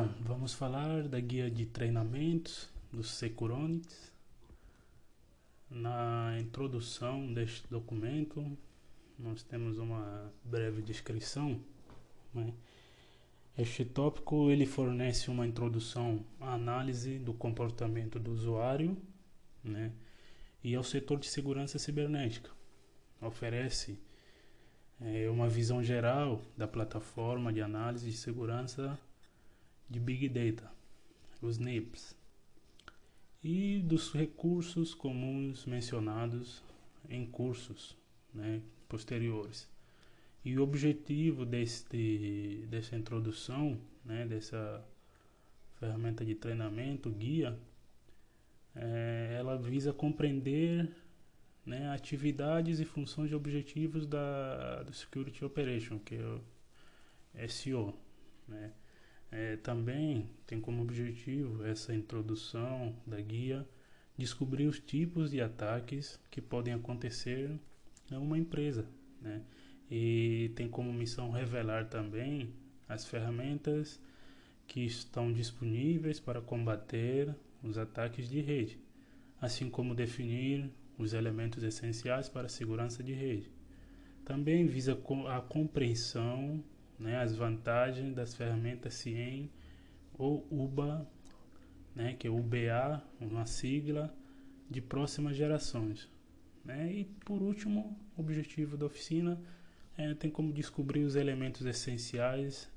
[0.00, 4.10] Bom, vamos falar da guia de treinamentos do Securonics.
[5.68, 8.56] Na introdução deste documento,
[9.18, 11.60] nós temos uma breve descrição.
[12.32, 12.54] Né?
[13.58, 18.96] Este tópico ele fornece uma introdução à análise do comportamento do usuário
[19.62, 19.92] né?
[20.64, 22.50] e ao setor de segurança cibernética.
[23.20, 23.98] Oferece
[24.98, 28.98] é, uma visão geral da plataforma de análise de segurança
[29.90, 30.70] de Big Data,
[31.42, 32.16] os NIPS,
[33.42, 36.62] e dos recursos comuns mencionados
[37.08, 37.96] em cursos
[38.32, 39.68] né, posteriores.
[40.44, 44.86] E o objetivo deste, dessa introdução, né, dessa
[45.78, 47.58] ferramenta de treinamento, guia,
[48.74, 50.88] é, ela visa compreender
[51.66, 57.94] né, atividades e funções e objetivos da, do Security Operation, que é o SEO.
[58.46, 58.72] Né?
[59.32, 63.66] É, também tem como objetivo essa introdução da guia
[64.16, 67.50] descobrir os tipos de ataques que podem acontecer
[68.10, 68.86] em uma empresa,
[69.20, 69.42] né?
[69.90, 72.52] E tem como missão revelar também
[72.88, 74.00] as ferramentas
[74.66, 78.78] que estão disponíveis para combater os ataques de rede,
[79.40, 83.50] assim como definir os elementos essenciais para a segurança de rede.
[84.24, 84.92] Também visa
[85.28, 86.62] a compreensão
[87.00, 89.50] né, as vantagens das ferramentas CIEM
[90.12, 91.08] ou UBA,
[91.94, 94.14] né, que é UBA, uma sigla
[94.68, 96.08] de próximas gerações.
[96.64, 96.92] Né?
[96.92, 99.40] E por último, o objetivo da oficina
[99.96, 102.70] é, tem como descobrir os elementos essenciais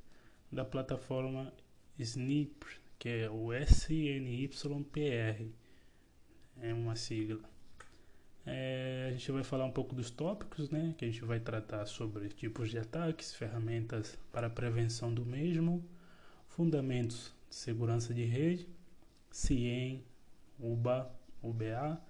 [0.49, 1.53] da plataforma
[1.99, 2.65] SNIP,
[2.97, 5.51] que é o SNYPR,
[6.61, 7.52] é uma sigla.
[8.45, 10.93] É, a gente vai falar um pouco dos tópicos, né?
[10.97, 15.83] Que a gente vai tratar sobre tipos de ataques, ferramentas para prevenção do mesmo,
[16.49, 18.67] fundamentos de segurança de rede,
[19.31, 20.03] CIEM,
[20.59, 21.09] UBA,
[21.41, 22.01] UBA,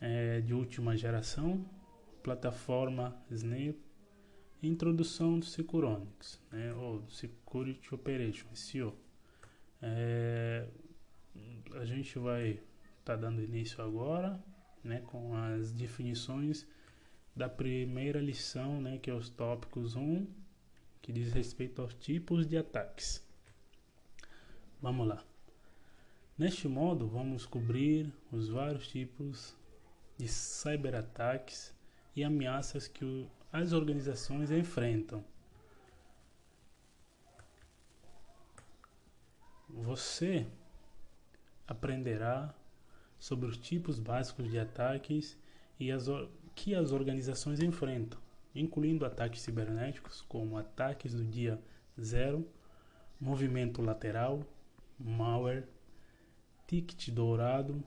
[0.00, 1.64] é, de última geração,
[2.22, 3.76] plataforma SNAP,
[4.62, 6.72] introdução do Securonics, né?
[6.72, 8.96] Ou Security Operation, SEO.
[9.82, 10.66] É,
[11.74, 12.62] a gente vai estar
[13.04, 14.42] tá dando início agora
[14.84, 16.66] né, com as definições
[17.34, 20.26] da primeira lição, né, que é os tópicos 1,
[21.02, 23.24] que diz respeito aos tipos de ataques.
[24.80, 25.24] Vamos lá.
[26.36, 29.56] Neste modo, vamos cobrir os vários tipos
[30.18, 31.74] de cyberataques
[32.14, 35.24] e ameaças que as organizações enfrentam.
[39.68, 40.46] Você
[41.66, 42.54] aprenderá
[43.24, 45.34] sobre os tipos básicos de ataques
[45.80, 46.08] e as,
[46.54, 48.20] que as organizações enfrentam,
[48.54, 51.58] incluindo ataques cibernéticos, como ataques do dia
[51.98, 52.46] zero,
[53.18, 54.46] movimento lateral,
[54.98, 55.66] malware,
[56.66, 57.82] ticket dourado,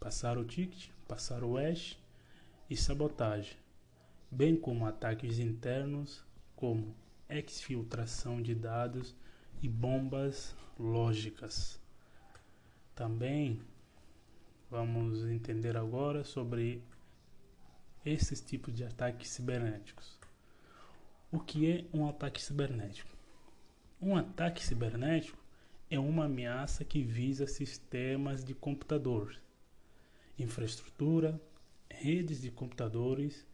[0.00, 1.96] passar o ticket, passar o hash
[2.68, 3.56] e sabotagem,
[4.28, 6.24] bem como ataques internos,
[6.56, 6.96] como
[7.28, 9.14] exfiltração de dados
[9.62, 11.80] e bombas lógicas.
[12.92, 13.60] Também
[14.70, 16.80] Vamos entender agora sobre
[18.06, 20.16] esses tipos de ataques cibernéticos.
[21.32, 23.10] O que é um ataque cibernético?
[24.00, 25.42] Um ataque cibernético
[25.90, 29.40] é uma ameaça que visa sistemas de computadores,
[30.38, 31.40] infraestrutura,
[31.90, 33.44] redes de computadores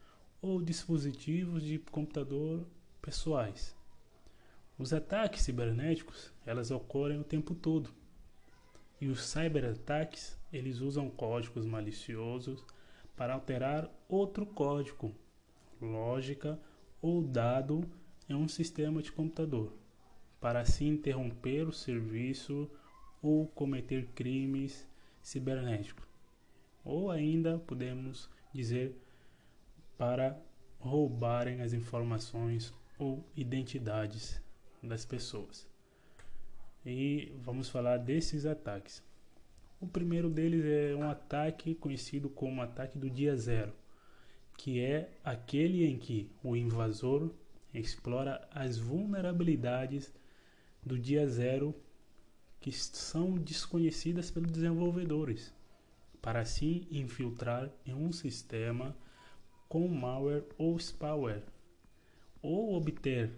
[0.42, 2.66] ou dispositivos de computador
[3.00, 3.74] pessoais.
[4.76, 7.90] Os ataques cibernéticos, elas ocorrem o tempo todo
[9.00, 12.64] e os cyberataques, eles usam códigos maliciosos
[13.14, 15.14] para alterar outro código,
[15.80, 16.58] lógica
[17.00, 17.84] ou dado
[18.28, 19.72] em um sistema de computador,
[20.40, 22.70] para assim interromper o serviço
[23.22, 24.88] ou cometer crimes
[25.22, 26.06] cibernéticos.
[26.84, 28.96] Ou ainda podemos dizer
[29.98, 30.38] para
[30.78, 34.40] roubarem as informações ou identidades
[34.82, 35.66] das pessoas
[36.86, 39.02] e vamos falar desses ataques.
[39.80, 43.72] O primeiro deles é um ataque conhecido como ataque do dia zero,
[44.56, 47.34] que é aquele em que o invasor
[47.74, 50.14] explora as vulnerabilidades
[50.82, 51.74] do dia zero
[52.60, 55.52] que são desconhecidas pelos desenvolvedores,
[56.22, 58.96] para assim infiltrar em um sistema
[59.68, 61.42] com malware ou spyware,
[62.40, 63.32] ou obter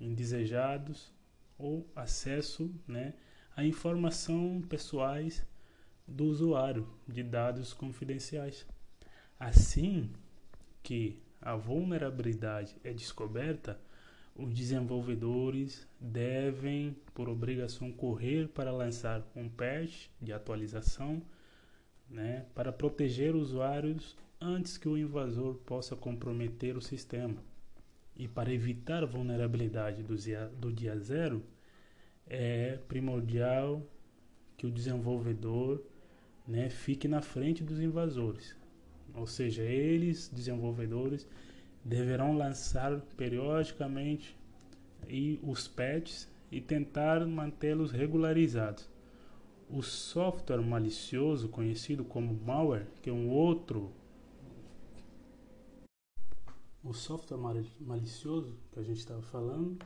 [0.00, 1.12] indesejados
[1.60, 3.14] ou acesso né,
[3.56, 5.44] a informação pessoais
[6.06, 8.66] do usuário de dados confidenciais.
[9.38, 10.10] Assim
[10.82, 13.78] que a vulnerabilidade é descoberta,
[14.34, 21.22] os desenvolvedores devem, por obrigação, correr para lançar um patch de atualização
[22.08, 27.36] né, para proteger usuários antes que o invasor possa comprometer o sistema.
[28.20, 31.42] E para evitar a vulnerabilidade do dia, do dia zero,
[32.26, 33.82] é primordial
[34.58, 35.82] que o desenvolvedor
[36.46, 38.54] né, fique na frente dos invasores.
[39.14, 41.26] Ou seja, eles, desenvolvedores,
[41.82, 44.36] deverão lançar periodicamente
[45.08, 48.86] e os patches e tentar mantê-los regularizados.
[49.70, 53.90] O software malicioso, conhecido como malware, que é um outro
[56.82, 57.38] o software
[57.80, 59.78] malicioso que a gente estava falando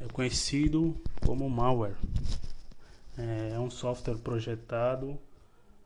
[0.00, 1.96] é conhecido como malware.
[3.16, 5.18] É um software projetado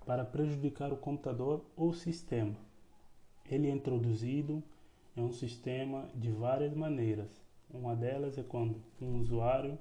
[0.04, 2.56] para prejudicar o computador ou sistema.
[3.48, 4.62] Ele é introduzido
[5.16, 7.28] em um sistema de várias maneiras.
[7.70, 9.78] Uma delas é quando um usuário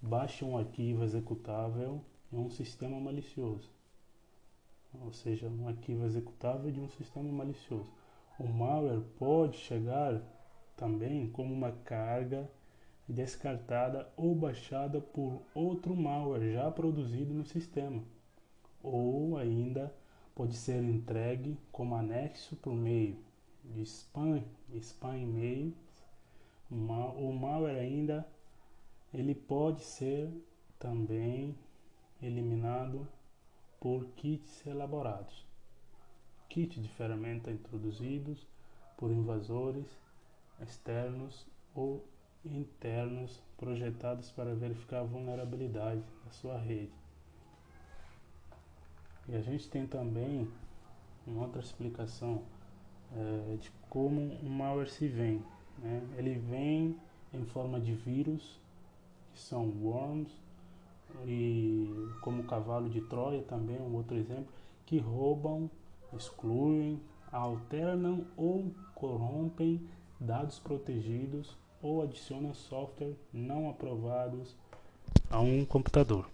[0.00, 2.00] baixa um arquivo executável
[2.30, 3.70] em um sistema malicioso,
[5.00, 7.90] ou seja, um arquivo executável de um sistema malicioso.
[8.36, 10.20] O malware pode chegar
[10.76, 12.50] também como uma carga
[13.08, 18.02] descartada ou baixada por outro malware já produzido no sistema,
[18.82, 19.94] ou ainda
[20.34, 23.16] pode ser entregue como anexo por meio
[23.62, 24.42] de spam,
[24.80, 25.74] spam e-mails.
[26.68, 28.26] O malware ainda
[29.12, 30.28] ele pode ser
[30.76, 31.56] também
[32.20, 33.06] eliminado
[33.78, 35.43] por kits elaborados
[36.48, 38.46] kit de ferramenta introduzidos
[38.96, 39.86] por invasores
[40.60, 42.04] externos ou
[42.44, 46.92] internos projetados para verificar a vulnerabilidade da sua rede.
[49.28, 50.48] E a gente tem também
[51.26, 52.42] uma outra explicação
[53.16, 55.42] é, de como um malware se vem.
[55.78, 56.02] Né?
[56.18, 56.96] Ele vem
[57.32, 58.60] em forma de vírus,
[59.32, 60.30] que são worms,
[61.26, 64.48] e como cavalo de Troia também, um outro exemplo,
[64.84, 65.70] que roubam
[66.16, 67.00] excluem,
[67.30, 69.88] alternam ou corrompem
[70.20, 74.56] dados protegidos ou adicionam software não aprovados
[75.30, 76.28] a um computador.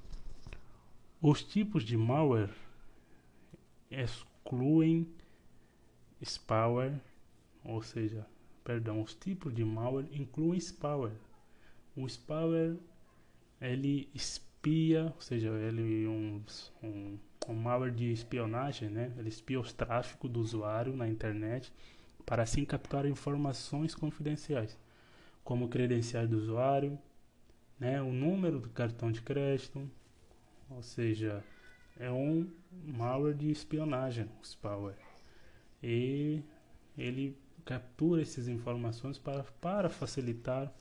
[1.20, 2.54] Os tipos de malware
[3.90, 5.08] excluem
[6.22, 7.00] spyware,
[7.64, 8.26] ou seja,
[8.62, 11.16] perdão, os tipos de malware incluem spyware.
[11.96, 12.78] O spyware
[13.60, 16.42] ele espia, ou seja, ele um,
[16.82, 17.18] um
[17.50, 19.12] um malware de espionagem, né?
[19.18, 21.72] Ele espia os tráficos do usuário na internet
[22.24, 24.78] para assim capturar informações confidenciais,
[25.42, 26.98] como credenciais do usuário,
[27.78, 28.00] né?
[28.00, 29.88] O número do cartão de crédito,
[30.70, 31.42] ou seja,
[31.98, 32.48] é um
[32.84, 34.98] malware de espionagem, o spyware.
[35.82, 36.42] E
[36.96, 40.72] ele captura essas informações para, para facilitar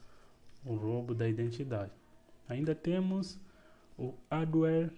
[0.65, 1.91] o roubo da identidade.
[2.47, 3.39] Ainda temos
[3.97, 4.91] o hardware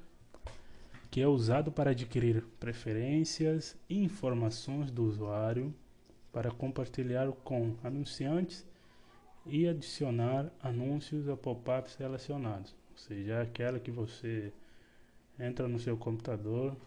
[1.12, 5.76] que é usado para adquirir preferências e informações do usuário
[6.32, 8.66] para compartilhar com anunciantes
[9.46, 12.74] e adicionar anúncios a pop-ups relacionados.
[12.92, 14.54] Ou seja, aquela que você
[15.38, 16.78] entra no seu computador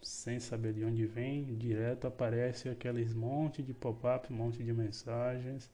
[0.00, 5.68] sem saber de onde vem, direto aparece aqueles monte de pop-ups, monte de mensagens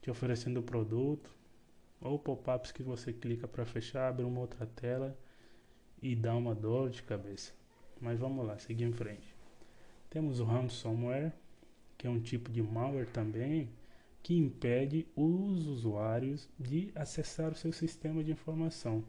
[0.00, 1.34] te oferecendo o produto
[2.00, 5.18] ou pop-ups que você clica para fechar, abre uma outra tela
[6.04, 7.50] e dá uma dor de cabeça.
[7.98, 9.34] Mas vamos lá, seguir em frente.
[10.10, 11.32] Temos o ransomware,
[11.96, 13.70] que é um tipo de malware também
[14.22, 19.02] que impede os usuários de acessar o seu sistema de informação.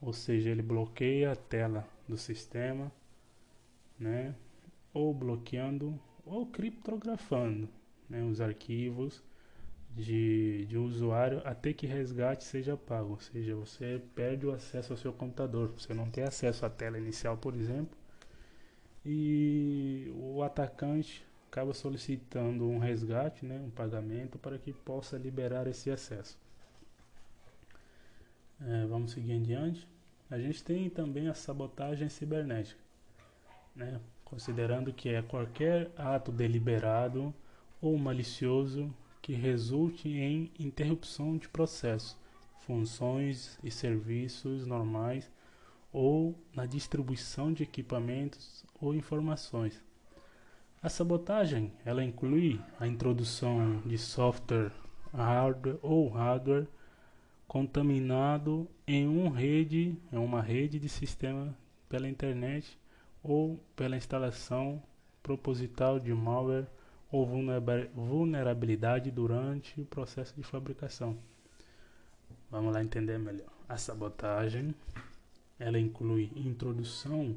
[0.00, 2.92] Ou seja, ele bloqueia a tela do sistema,
[3.98, 4.34] né?
[4.92, 7.68] Ou bloqueando ou criptografando
[8.08, 8.22] né?
[8.22, 9.22] os arquivos
[9.96, 13.10] de, de usuário até que resgate seja pago.
[13.10, 15.72] Ou seja, você perde o acesso ao seu computador.
[15.76, 17.96] Você não tem acesso à tela inicial, por exemplo.
[19.04, 25.90] E o atacante acaba solicitando um resgate, né, um pagamento, para que possa liberar esse
[25.90, 26.38] acesso.
[28.60, 29.88] É, vamos seguir em diante.
[30.30, 32.80] A gente tem também a sabotagem cibernética,
[33.74, 37.34] né, considerando que é qualquer ato deliberado
[37.80, 42.18] ou malicioso que resulte em interrupção de processo,
[42.60, 45.30] funções e serviços normais
[45.92, 49.82] ou na distribuição de equipamentos ou informações.
[50.82, 54.72] A sabotagem, ela inclui a introdução de software
[55.12, 56.66] hardware ou hardware
[57.46, 61.54] contaminado em uma rede, em uma rede de sistema
[61.88, 62.78] pela internet
[63.22, 64.82] ou pela instalação
[65.22, 66.66] proposital de malware
[67.10, 71.16] ou vulnerabilidade durante o processo de fabricação.
[72.50, 73.48] Vamos lá entender melhor.
[73.68, 74.74] A sabotagem,
[75.58, 77.36] ela inclui introdução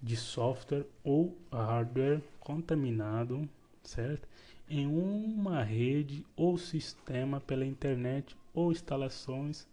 [0.00, 3.48] de software ou hardware contaminado,
[3.82, 4.28] certo?
[4.68, 9.66] Em uma rede ou sistema pela internet ou instalações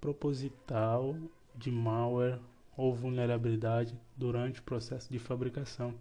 [0.00, 1.16] proposital
[1.54, 2.38] de malware
[2.76, 5.94] ou vulnerabilidade durante o processo de fabricação.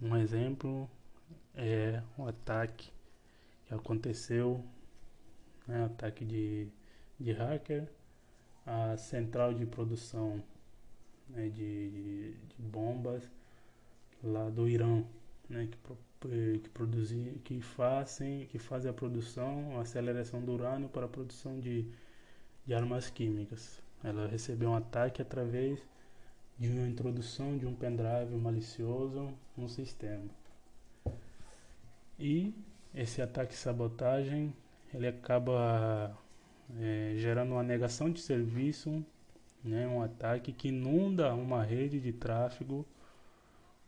[0.00, 0.88] Um exemplo
[1.54, 2.90] é o ataque
[3.66, 4.64] que aconteceu,
[5.66, 6.68] né, ataque de,
[7.18, 7.88] de hacker,
[8.66, 10.42] a central de produção
[11.28, 13.22] né, de, de, bombas
[14.22, 15.04] lá do Irã,
[15.48, 21.06] né, que, que, produzir, que, fazem, que fazem a produção, a aceleração do urânio para
[21.06, 21.86] a produção de,
[22.64, 23.82] de armas químicas.
[24.04, 25.80] Ela recebeu um ataque através
[26.58, 30.41] de uma introdução de um pendrive malicioso no sistema.
[32.18, 32.54] E
[32.94, 34.54] esse ataque sabotagem
[34.92, 36.16] ele acaba
[36.78, 39.04] é, gerando uma negação de serviço,
[39.64, 42.86] né, um ataque que inunda uma rede de tráfego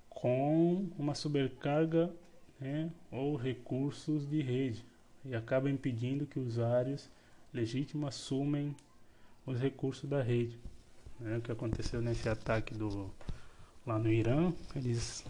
[0.08, 2.10] com uma sobrecarga
[2.58, 4.84] né, ou recursos de rede
[5.24, 7.10] e acaba impedindo que usuários
[7.52, 8.74] legítimos assumem
[9.46, 10.58] os recursos da rede.
[11.18, 13.10] Né, o que aconteceu nesse ataque do,
[13.86, 15.24] lá no Irã, eles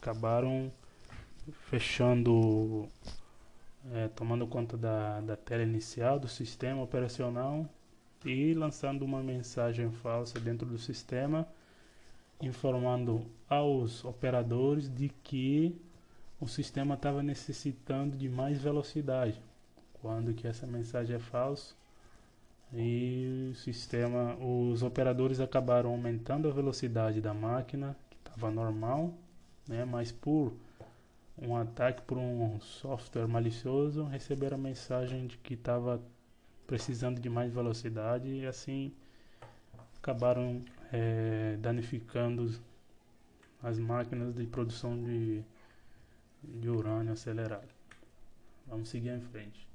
[0.00, 0.72] acabaram
[1.50, 2.88] fechando,
[3.92, 7.66] é, tomando conta da, da tela inicial do sistema operacional
[8.24, 11.46] e lançando uma mensagem falsa dentro do sistema,
[12.40, 15.76] informando aos operadores de que
[16.40, 19.40] o sistema estava necessitando de mais velocidade,
[19.94, 21.74] quando que essa mensagem é falsa
[22.74, 29.12] e o sistema, os operadores acabaram aumentando a velocidade da máquina, que estava normal,
[29.68, 30.52] né, mas por
[31.38, 36.00] um ataque por um software malicioso, receberam a mensagem de que estava
[36.66, 38.92] precisando de mais velocidade e assim
[39.98, 42.52] acabaram é, danificando
[43.62, 45.42] as máquinas de produção de,
[46.42, 47.68] de urânio acelerado.
[48.66, 49.66] Vamos seguir em frente.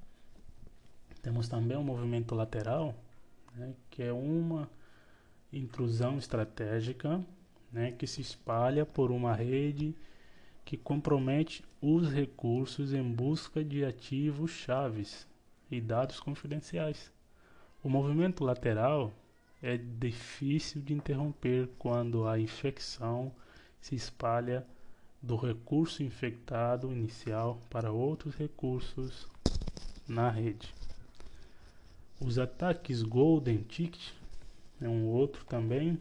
[1.22, 2.94] Temos também um movimento lateral,
[3.56, 4.70] né, que é uma
[5.52, 7.24] intrusão estratégica
[7.72, 9.96] né, que se espalha por uma rede
[10.68, 15.26] que compromete os recursos em busca de ativos chaves
[15.72, 17.10] e dados confidenciais.
[17.82, 19.14] O movimento lateral
[19.64, 23.32] é difícil de interromper quando a infecção
[23.80, 24.68] se espalha
[25.22, 29.26] do recurso infectado inicial para outros recursos
[30.06, 30.76] na rede.
[32.20, 34.12] Os ataques Golden Ticket
[34.82, 35.98] é um outro também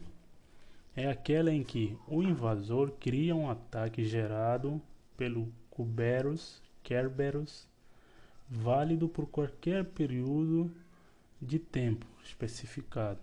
[0.97, 4.81] é aquela em que o invasor cria um ataque gerado
[5.15, 7.67] pelo Kuberus Kerberos
[8.49, 10.71] válido por qualquer período
[11.39, 13.19] de tempo especificado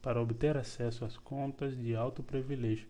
[0.00, 2.88] para obter acesso às contas de alto privilégio,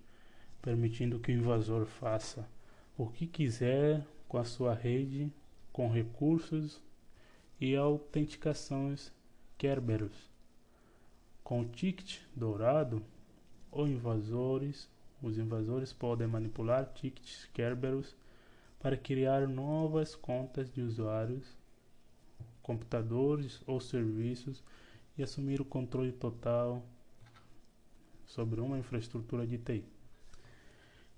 [0.63, 2.49] permitindo que o invasor faça
[2.97, 5.33] o que quiser com a sua rede
[5.73, 6.81] com recursos
[7.61, 9.13] e autenticações
[9.59, 10.31] Kerberos.
[11.43, 13.03] Com o ticket dourado,
[13.73, 14.89] ou invasores.
[15.23, 18.15] Os invasores podem manipular tickets Kerberos
[18.79, 21.47] para criar novas contas de usuários,
[22.63, 24.63] computadores ou serviços
[25.17, 26.85] e assumir o controle total
[28.27, 29.85] sobre uma infraestrutura de TI.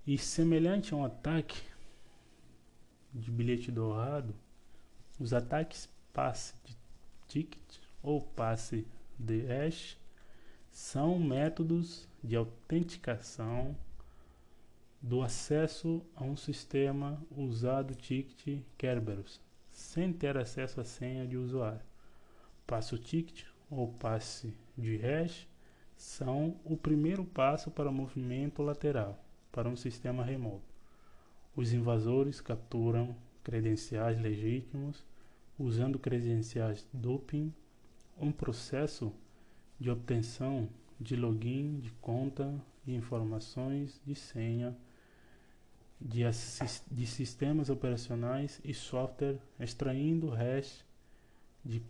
[0.05, 1.61] E semelhante a um ataque
[3.11, 4.35] de bilhete dourado,
[5.19, 6.77] os ataques passe de
[7.27, 8.85] ticket ou passe
[9.17, 9.97] de hash
[10.71, 13.75] são métodos de autenticação
[15.01, 19.39] do acesso a um sistema usado ticket Kerberos,
[19.69, 21.85] sem ter acesso à senha de usuário.
[22.65, 25.47] Passo ticket ou passe de hash
[25.95, 30.73] são o primeiro passo para o movimento lateral para um sistema remoto.
[31.55, 35.05] Os invasores capturam credenciais legítimos
[35.57, 37.53] usando credenciais doping,
[38.19, 39.13] um processo
[39.79, 40.67] de obtenção
[40.99, 42.53] de login, de conta
[42.85, 44.75] e informações de senha
[45.99, 46.21] de,
[46.91, 50.83] de sistemas operacionais e software, extraindo hash
[51.63, 51.81] de,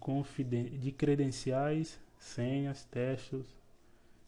[0.79, 3.45] de credenciais, senhas, testes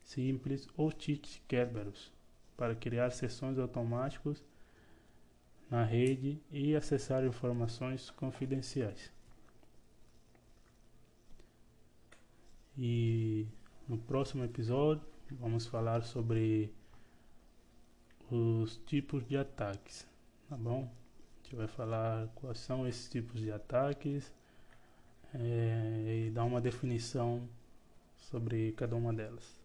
[0.03, 2.11] simples ou cheat Kerberos
[2.55, 4.43] para criar sessões automáticas
[5.69, 9.11] na rede e acessar informações confidenciais.
[12.77, 13.45] E
[13.87, 16.73] no próximo episódio, vamos falar sobre
[18.29, 20.07] os tipos de ataques,
[20.49, 20.89] tá bom?
[21.47, 24.33] gente vai falar quais são esses tipos de ataques
[25.33, 27.47] é, e dar uma definição
[28.17, 29.57] sobre cada uma delas.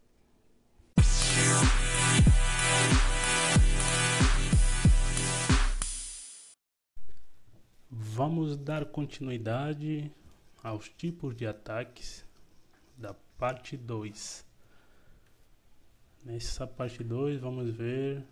[7.91, 10.12] Vamos dar continuidade
[10.62, 12.25] aos tipos de ataques
[13.42, 14.46] parte 2.
[16.25, 18.22] Nessa parte 2 vamos ver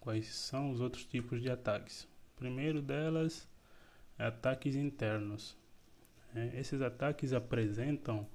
[0.00, 2.08] quais são os outros tipos de ataques.
[2.34, 3.48] O primeiro delas
[4.18, 5.56] é ataques internos.
[6.34, 8.26] É, esses ataques apresentam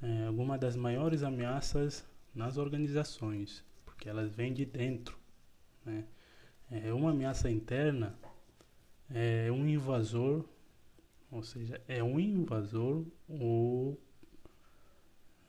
[0.00, 5.18] é, alguma das maiores ameaças nas organizações, porque elas vêm de dentro.
[5.84, 6.04] Né?
[6.70, 8.14] É uma ameaça interna
[9.12, 10.44] é um invasor,
[11.28, 14.00] ou seja, é um invasor ou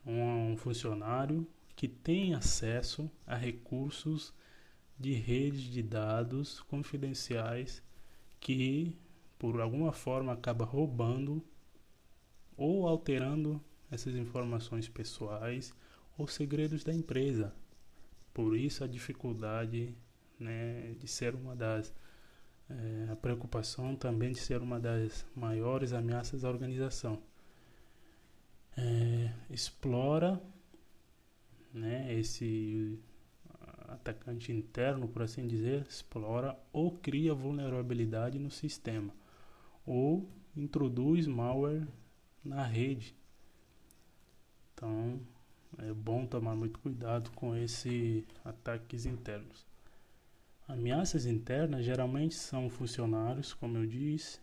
[0.05, 4.33] um funcionário que tem acesso a recursos
[4.99, 7.81] de redes de dados confidenciais
[8.39, 8.95] que
[9.39, 11.43] por alguma forma acaba roubando
[12.55, 15.73] ou alterando essas informações pessoais
[16.17, 17.53] ou segredos da empresa.
[18.33, 19.95] Por isso a dificuldade
[20.39, 21.93] né, de ser uma das
[22.69, 27.21] é, a preocupação também de ser uma das maiores ameaças à organização.
[28.77, 30.41] É, explora
[31.73, 32.99] né, esse
[33.87, 39.13] atacante interno, por assim dizer, explora ou cria vulnerabilidade no sistema
[39.85, 41.87] ou introduz malware
[42.43, 43.15] na rede.
[44.73, 45.19] Então
[45.77, 49.65] é bom tomar muito cuidado com esses ataques internos.
[50.67, 54.39] Ameaças internas geralmente são funcionários, como eu disse,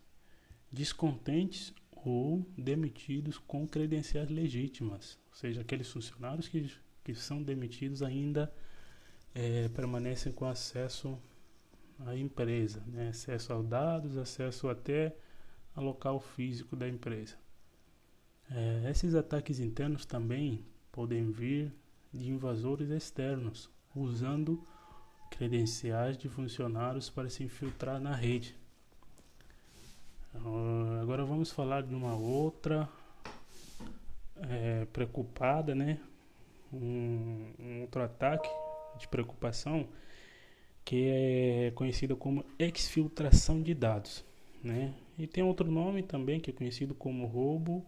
[0.70, 1.72] descontentes
[2.04, 6.70] ou demitidos com credenciais legítimas, ou seja, aqueles funcionários que,
[7.04, 8.52] que são demitidos ainda
[9.34, 11.18] é, permanecem com acesso
[12.00, 13.08] à empresa, né?
[13.08, 15.14] acesso aos dados, acesso até
[15.74, 17.36] ao local físico da empresa.
[18.50, 21.72] É, esses ataques internos também podem vir
[22.12, 24.64] de invasores externos, usando
[25.30, 28.56] credenciais de funcionários para se infiltrar na rede.
[30.34, 32.88] Uh, agora vamos falar de uma outra
[34.36, 35.98] é, preocupada, né?
[36.72, 38.48] Um, um, outro ataque
[38.98, 39.88] de preocupação
[40.84, 44.24] que é conhecido como exfiltração de dados,
[44.62, 44.94] né?
[45.18, 47.84] E tem outro nome também que é conhecido como roubo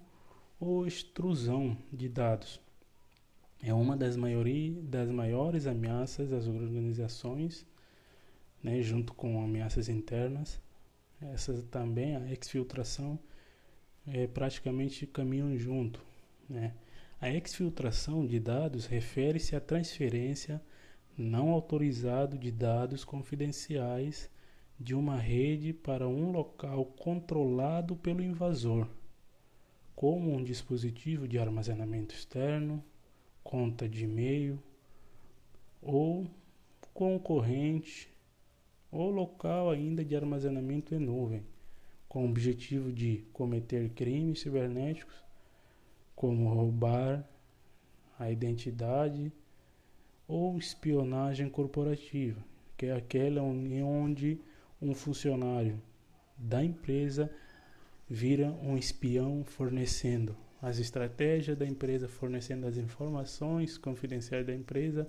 [0.58, 2.60] ou extrusão de dados
[3.62, 7.66] é uma das, maioria, das maiores ameaças às organizações,
[8.62, 10.60] né, junto com ameaças internas.
[11.20, 13.18] Essas também, a exfiltração,
[14.06, 16.02] é, praticamente caminham junto.
[16.48, 16.74] Né?
[17.20, 20.60] A exfiltração de dados refere-se à transferência
[21.16, 24.30] não autorizado de dados confidenciais
[24.78, 28.88] de uma rede para um local controlado pelo invasor,
[29.94, 32.82] como um dispositivo de armazenamento externo,
[33.44, 34.58] conta de e-mail
[35.82, 36.26] ou
[36.94, 38.09] concorrente
[38.90, 41.42] ou local ainda de armazenamento em nuvem,
[42.08, 45.14] com o objetivo de cometer crimes cibernéticos,
[46.16, 47.24] como roubar
[48.18, 49.32] a identidade
[50.26, 52.44] ou espionagem corporativa,
[52.76, 54.40] que é aquela onde
[54.80, 55.80] um funcionário
[56.36, 57.30] da empresa
[58.08, 65.08] vira um espião fornecendo as estratégias da empresa, fornecendo as informações confidenciais da empresa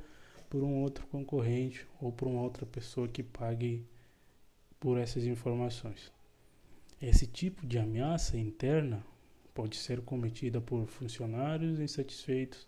[0.52, 3.86] por um outro concorrente ou por uma outra pessoa que pague
[4.82, 6.12] por essas informações.
[7.02, 9.02] Esse tipo de ameaça interna
[9.54, 12.68] pode ser cometida por funcionários insatisfeitos,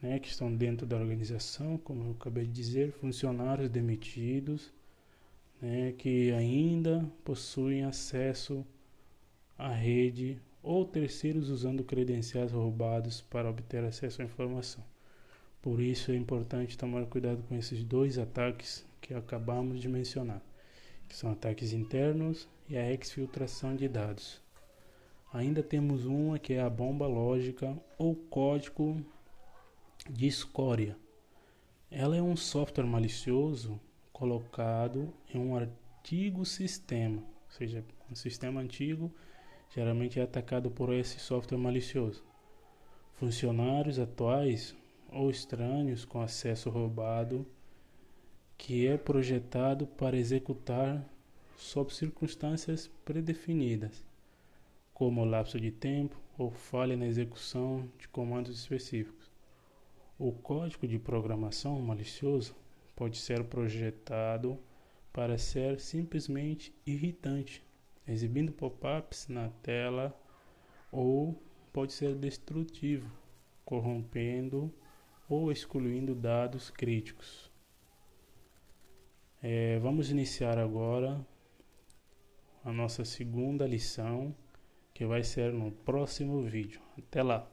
[0.00, 4.72] né, que estão dentro da organização, como eu acabei de dizer, funcionários demitidos,
[5.60, 8.64] né, que ainda possuem acesso
[9.58, 14.89] à rede ou terceiros usando credenciais roubados para obter acesso à informação.
[15.62, 20.40] Por isso é importante tomar cuidado com esses dois ataques que acabamos de mencionar,
[21.06, 24.40] que são ataques internos e a exfiltração de dados.
[25.32, 29.04] Ainda temos uma que é a bomba lógica ou código
[30.08, 30.96] de escória.
[31.90, 33.78] Ela é um software malicioso
[34.12, 39.12] colocado em um antigo sistema, ou seja, um sistema antigo
[39.74, 42.24] geralmente é atacado por esse software malicioso.
[43.14, 44.74] Funcionários atuais
[45.12, 47.46] ou estranhos com acesso roubado
[48.56, 51.02] que é projetado para executar
[51.56, 54.04] sob circunstâncias predefinidas,
[54.92, 59.30] como lapso de tempo ou falha na execução de comandos específicos.
[60.18, 62.54] O código de programação malicioso
[62.94, 64.58] pode ser projetado
[65.12, 67.64] para ser simplesmente irritante,
[68.06, 70.14] exibindo pop-ups na tela
[70.92, 71.42] ou
[71.72, 73.10] pode ser destrutivo,
[73.64, 74.72] corrompendo
[75.30, 77.48] ou excluindo dados críticos.
[79.40, 81.24] É, vamos iniciar agora
[82.64, 84.34] a nossa segunda lição,
[84.92, 86.82] que vai ser no próximo vídeo.
[86.98, 87.48] Até lá!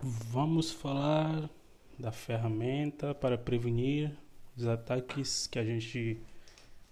[0.00, 1.48] Vamos falar
[1.96, 4.12] da ferramenta para prevenir
[4.56, 6.20] os ataques que a gente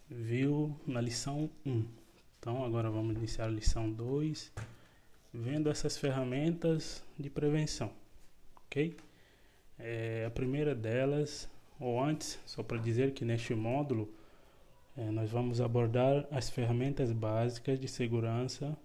[0.08, 1.95] viu na lição 1.
[2.48, 4.52] Então, agora vamos iniciar a lição 2,
[5.34, 7.90] vendo essas ferramentas de prevenção,
[8.54, 8.96] ok?
[9.76, 14.08] É, a primeira delas, ou antes, só para dizer que neste módulo
[14.96, 18.78] é, nós vamos abordar as ferramentas básicas de segurança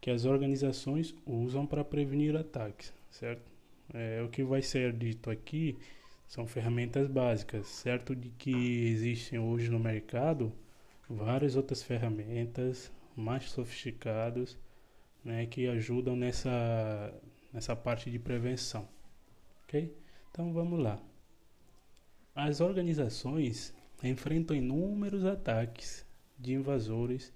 [0.00, 3.48] que as organizações usam para prevenir ataques, certo?
[3.94, 5.78] É, o que vai ser dito aqui
[6.26, 8.50] são ferramentas básicas, certo de que
[8.88, 10.52] existem hoje no mercado
[11.08, 14.58] várias outras ferramentas mais sofisticadas
[15.24, 17.12] né, que ajudam nessa,
[17.52, 18.88] nessa parte de prevenção.
[19.64, 19.96] Ok?
[20.30, 21.02] Então vamos lá.
[22.34, 26.06] As organizações enfrentam inúmeros ataques
[26.38, 27.32] de invasores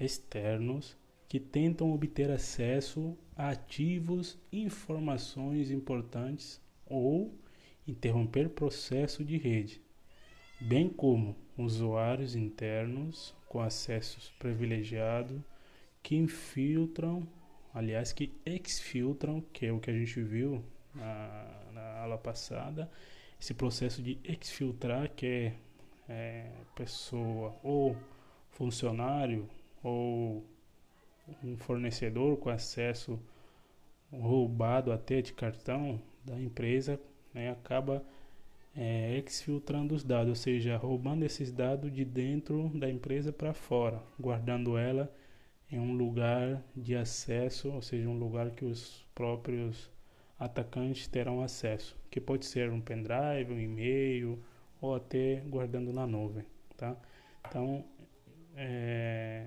[0.00, 0.96] externos
[1.28, 7.38] que tentam obter acesso a ativos, informações importantes ou
[7.86, 9.80] interromper processo de rede,
[10.60, 15.40] bem como usuários internos com acessos privilegiados
[16.02, 17.26] que infiltram,
[17.72, 22.90] aliás, que exfiltram, que é o que a gente viu na, na aula passada,
[23.40, 25.54] esse processo de exfiltrar, que é,
[26.08, 27.96] é pessoa ou
[28.50, 29.48] funcionário
[29.82, 30.44] ou
[31.42, 33.18] um fornecedor com acesso
[34.12, 37.00] roubado até de cartão da empresa
[37.32, 38.04] né, acaba
[38.74, 44.02] é, exfiltrando os dados, ou seja, roubando esses dados de dentro da empresa para fora,
[44.18, 45.12] guardando ela
[45.70, 49.90] em um lugar de acesso, ou seja, um lugar que os próprios
[50.38, 54.42] atacantes terão acesso, que pode ser um pendrive, um e-mail
[54.80, 56.44] ou até guardando na nuvem,
[56.76, 56.96] tá?
[57.48, 57.84] Então,
[58.56, 59.46] é,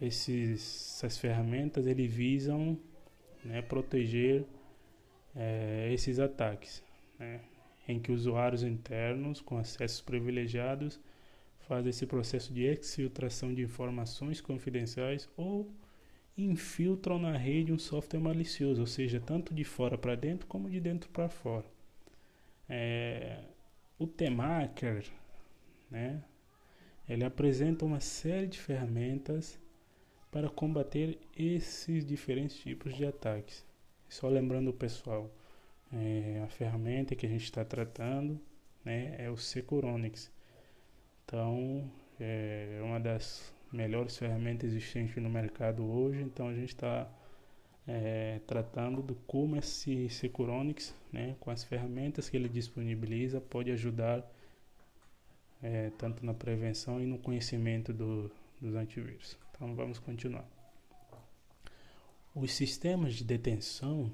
[0.00, 2.78] esses, essas ferramentas ele visam
[3.44, 4.44] né, proteger
[5.36, 6.82] é, esses ataques,
[7.18, 7.40] né,
[7.86, 11.00] em que usuários internos com acessos privilegiados
[11.60, 15.70] fazem esse processo de exfiltração de informações confidenciais ou
[16.36, 20.80] infiltram na rede um software malicioso, ou seja, tanto de fora para dentro como de
[20.80, 21.66] dentro para fora.
[22.68, 23.40] É,
[23.98, 25.04] o Temaker,
[25.90, 26.22] né,
[27.08, 29.58] ele apresenta uma série de ferramentas
[30.30, 33.64] para combater esses diferentes tipos de ataques.
[34.08, 35.30] Só lembrando o pessoal,
[35.94, 38.40] é, a ferramenta que a gente está tratando
[38.84, 40.30] né, é o Securonix.
[41.24, 46.22] Então, é uma das melhores ferramentas existentes no mercado hoje.
[46.22, 47.08] Então, a gente está
[47.86, 54.28] é, tratando do como esse Securonix, né, com as ferramentas que ele disponibiliza, pode ajudar
[55.62, 58.30] é, tanto na prevenção e no conhecimento do,
[58.60, 59.38] dos antivírus.
[59.50, 60.46] Então vamos continuar.
[62.34, 64.12] Os sistemas de detenção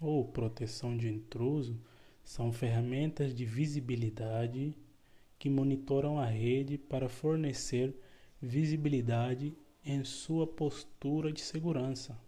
[0.00, 1.80] ou proteção de intruso
[2.22, 4.74] são ferramentas de visibilidade
[5.38, 7.94] que monitoram a rede para fornecer
[8.40, 9.54] visibilidade
[9.84, 12.18] em sua postura de segurança.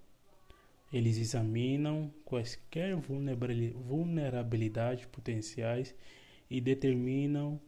[0.93, 5.95] Eles examinam quaisquer vulnerabilidades potenciais
[6.49, 7.61] e determinam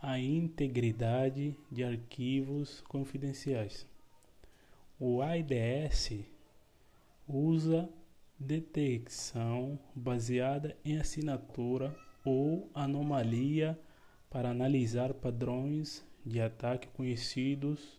[0.00, 3.86] a integridade de arquivos confidenciais.
[5.00, 6.20] O AIDS
[7.26, 7.88] usa
[8.38, 13.78] detecção baseada em assinatura ou anomalia
[14.30, 17.98] para analisar padrões de ataque conhecidos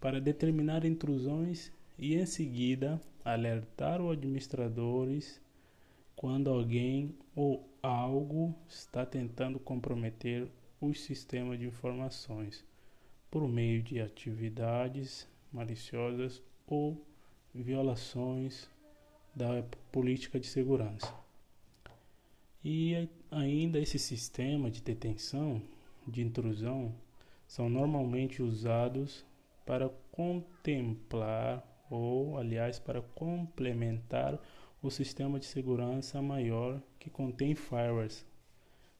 [0.00, 5.40] para determinar intrusões e em seguida alertar os administradores
[6.14, 10.48] quando alguém ou algo está tentando comprometer
[10.80, 12.64] os sistemas de informações
[13.30, 17.04] por meio de atividades maliciosas ou
[17.54, 18.70] violações
[19.36, 21.14] da política de segurança.
[22.64, 25.60] E ainda esse sistema de detenção,
[26.08, 26.94] de intrusão,
[27.46, 29.26] são normalmente usados
[29.66, 34.40] para contemplar ou, aliás, para complementar
[34.82, 38.24] o sistema de segurança maior que contém firewalls,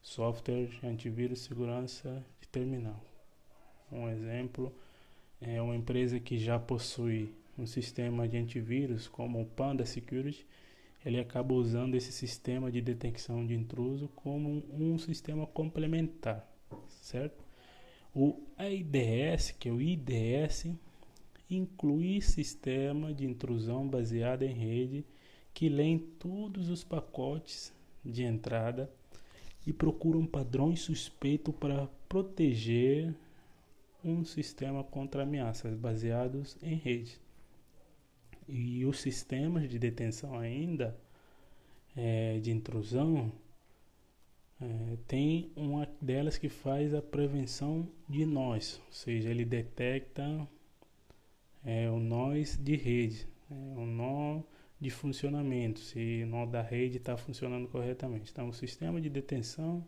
[0.03, 3.03] software de antivírus segurança de terminal.
[3.91, 4.73] Um exemplo
[5.41, 10.47] é uma empresa que já possui um sistema de antivírus como o Panda Security,
[11.05, 16.47] ele acaba usando esse sistema de detecção de intruso como um sistema complementar,
[16.89, 17.45] certo?
[18.15, 20.67] O IDS, que é o IDS,
[21.49, 25.05] inclui sistema de intrusão baseado em rede
[25.55, 27.73] que lê todos os pacotes
[28.05, 28.91] de entrada
[29.67, 33.15] e procuram padrões suspeitos para proteger
[34.05, 37.26] um sistema contra ameaças baseados em rede.
[38.49, 40.97] E os sistemas de detenção ainda
[41.97, 43.33] é, de intrusão
[44.61, 50.49] é, tem uma delas que faz a prevenção de nós, ou seja, ele detecta
[51.65, 54.43] é, o nós de rede, é, o nó
[54.81, 58.31] de funcionamento, se o nó da rede está funcionando corretamente.
[58.31, 59.85] Então, o sistema de detenção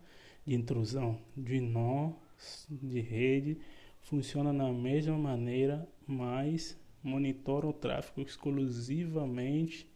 [0.47, 2.12] de intrusão de nó
[2.68, 3.59] de rede
[4.01, 9.89] funciona na mesma maneira, mas monitora o tráfego exclusivamente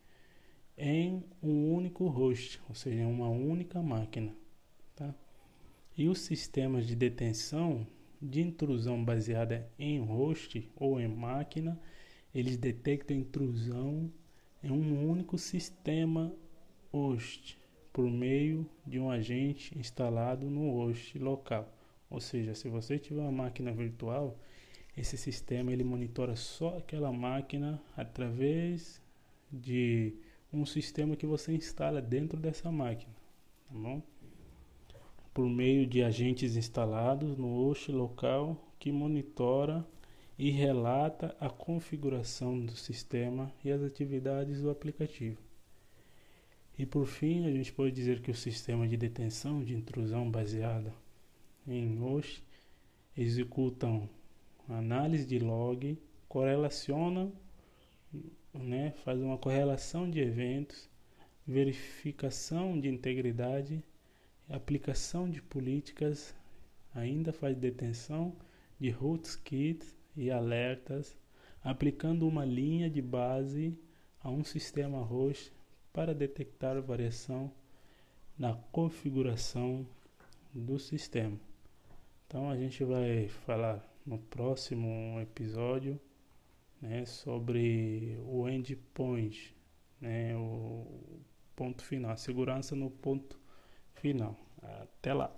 [0.77, 4.35] em um único host, ou seja, uma única máquina.
[4.95, 5.15] Tá?
[5.97, 7.87] E os sistemas de detenção
[8.21, 11.79] de intrusão baseada em host ou em máquina,
[12.35, 14.11] eles detectam intrusão
[14.62, 16.33] em um único sistema
[16.93, 17.59] host
[17.93, 21.69] por meio de um agente instalado no host local.
[22.09, 24.38] Ou seja, se você tiver uma máquina virtual,
[24.96, 29.00] esse sistema ele monitora só aquela máquina através
[29.50, 30.14] de
[30.52, 33.14] um sistema que você instala dentro dessa máquina,
[33.68, 34.02] tá bom?
[35.33, 39.87] Por meio de agentes instalados no host local que monitora
[40.38, 45.38] e relata a configuração do sistema e as atividades do aplicativo.
[46.78, 50.92] E por fim, a gente pode dizer que o sistema de detenção de intrusão baseada
[51.66, 52.42] em host
[53.16, 54.09] executam
[54.68, 55.98] análise de log,
[56.29, 57.31] correlaciona,
[58.53, 60.88] né, faz uma correlação de eventos,
[61.46, 63.85] verificação de integridade,
[64.48, 66.35] aplicação de políticas,
[66.94, 68.37] ainda faz detenção
[68.79, 71.16] de rootkits e alertas,
[71.62, 73.79] aplicando uma linha de base
[74.20, 75.53] a um sistema host
[75.92, 77.51] para detectar variação
[78.38, 79.87] na configuração
[80.53, 81.38] do sistema.
[82.27, 86.01] Então a gente vai falar no próximo episódio
[86.81, 89.55] né, sobre o endpoint,
[90.01, 91.21] né, o
[91.55, 93.38] ponto final, segurança no ponto
[93.95, 94.37] final.
[94.62, 95.33] Até lá!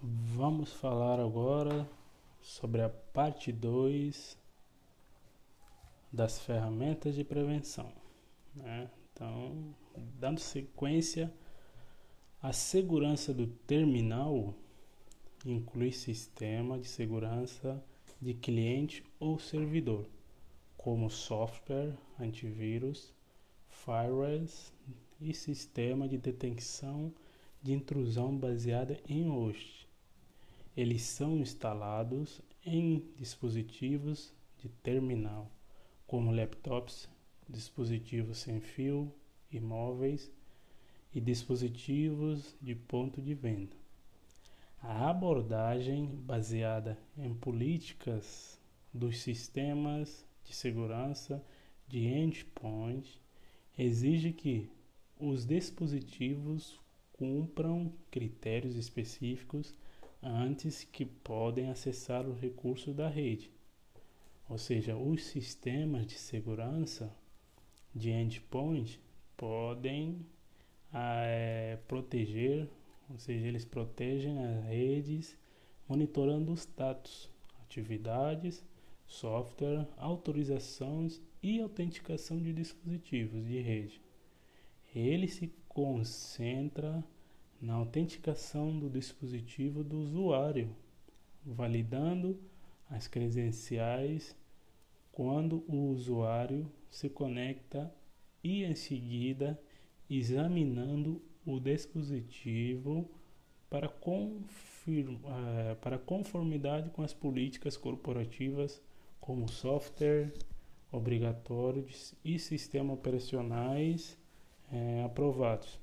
[0.00, 1.88] Vamos falar agora
[2.40, 4.36] sobre a parte 2
[6.12, 7.92] das ferramentas de prevenção.
[8.54, 8.90] Né?
[9.22, 9.72] Então,
[10.18, 11.32] dando sequência,
[12.42, 14.52] a segurança do terminal
[15.46, 17.80] inclui sistema de segurança
[18.20, 20.08] de cliente ou servidor,
[20.76, 23.14] como software, antivírus,
[23.68, 24.72] firewalls
[25.20, 27.14] e sistema de detecção
[27.62, 29.88] de intrusão baseada em host.
[30.76, 35.48] Eles são instalados em dispositivos de terminal,
[36.08, 37.08] como laptops,
[37.48, 39.12] dispositivos sem fio,
[39.50, 40.30] imóveis
[41.14, 43.76] e dispositivos de ponto de venda.
[44.80, 48.60] A abordagem baseada em políticas
[48.92, 51.44] dos sistemas de segurança
[51.86, 53.20] de endpoint
[53.78, 54.68] exige que
[55.18, 56.80] os dispositivos
[57.12, 59.72] cumpram critérios específicos
[60.22, 63.50] antes que podem acessar os recursos da rede.
[64.48, 67.14] Ou seja, os sistemas de segurança
[67.94, 69.00] de endpoint
[69.36, 70.24] podem
[70.92, 72.68] é, proteger,
[73.10, 75.38] ou seja, eles protegem as redes
[75.88, 77.30] monitorando status,
[77.62, 78.64] atividades,
[79.06, 84.00] software, autorizações e autenticação de dispositivos de rede.
[84.94, 87.04] Ele se concentra
[87.60, 90.74] na autenticação do dispositivo do usuário,
[91.44, 92.38] validando
[92.90, 94.36] as credenciais
[95.12, 97.94] quando o usuário se conecta
[98.42, 99.60] e em seguida
[100.08, 103.08] examinando o dispositivo
[103.68, 108.82] para, confirma, para conformidade com as políticas corporativas
[109.20, 110.32] como software
[110.90, 114.18] obrigatórios e sistemas operacionais
[114.70, 115.78] é, aprovados.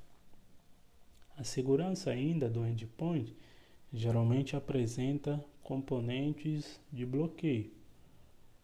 [1.37, 3.35] A segurança ainda do endpoint
[3.93, 7.78] geralmente apresenta componentes de bloqueio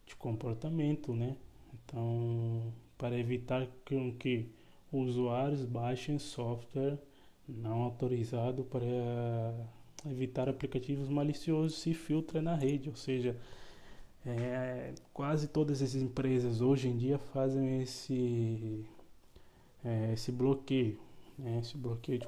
[0.06, 1.36] de comportamento, né?
[1.74, 4.46] Então, para evitar que, que
[4.92, 6.98] usuários baixem software
[7.48, 8.86] não autorizado para
[10.10, 13.36] evitar aplicativos maliciosos se filtra na rede, ou seja,
[14.24, 18.84] É, quase todas as empresas hoje em dia fazem esse,
[19.84, 20.98] é, esse bloqueio,
[21.38, 21.60] né?
[21.60, 22.26] esse bloqueio de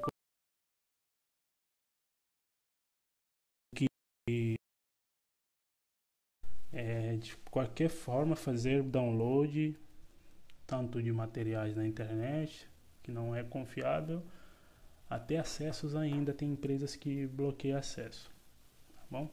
[7.19, 9.77] de qualquer forma fazer download
[10.65, 12.67] tanto de materiais na internet
[13.03, 14.23] que não é confiável
[15.09, 18.31] até acessos ainda tem empresas que bloqueiam acesso
[18.95, 19.29] tá bom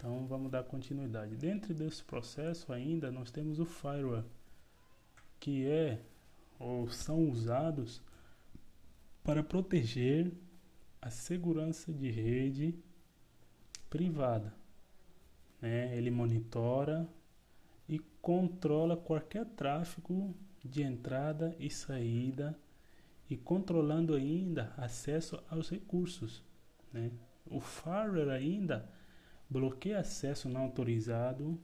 [0.00, 1.36] então vamos dar continuidade.
[1.36, 4.24] Dentro desse processo ainda nós temos o firewall,
[5.38, 6.00] que é
[6.58, 8.00] ou são usados
[9.22, 10.32] para proteger
[11.02, 12.74] a segurança de rede
[13.90, 14.54] privada.
[15.60, 15.96] Né?
[15.96, 17.08] Ele monitora
[17.88, 22.58] e controla qualquer tráfego de entrada e saída
[23.28, 26.42] e controlando ainda acesso aos recursos.
[26.92, 27.10] Né?
[27.46, 28.88] O firewall ainda
[29.48, 31.58] bloqueia acesso não autorizado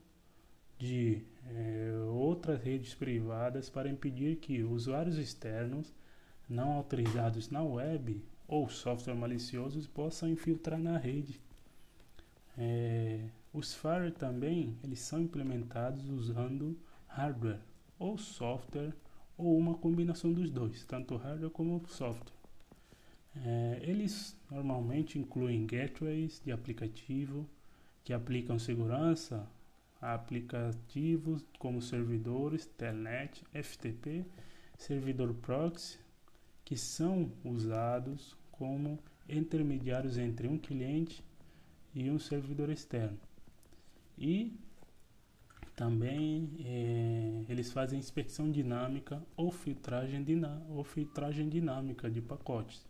[0.77, 5.93] de é, outras redes privadas para impedir que usuários externos
[6.47, 11.41] não autorizados na web ou software maliciosos possam infiltrar na rede.
[12.57, 17.59] É, os firewall também eles são implementados usando hardware
[17.97, 18.93] ou software
[19.37, 22.33] ou uma combinação dos dois, tanto hardware como software.
[23.35, 27.47] É, eles normalmente incluem gateways de aplicativo,
[28.03, 29.47] que aplicam segurança
[30.01, 34.25] a aplicativos como servidores, telnet, FTP,
[34.77, 35.99] servidor proxy,
[36.63, 41.23] que são usados como intermediários entre um cliente
[41.93, 43.26] e um servidor externo.
[44.17, 44.57] E
[45.75, 50.25] também é, eles fazem inspeção dinâmica ou filtragem,
[50.69, 52.85] ou filtragem dinâmica de pacotes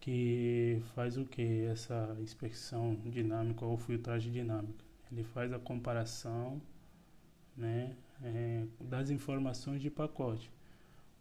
[0.00, 4.84] que faz o que essa inspeção dinâmica ou filtragem dinâmica?
[5.10, 6.60] Ele faz a comparação
[7.56, 10.50] né, é, das informações de pacote,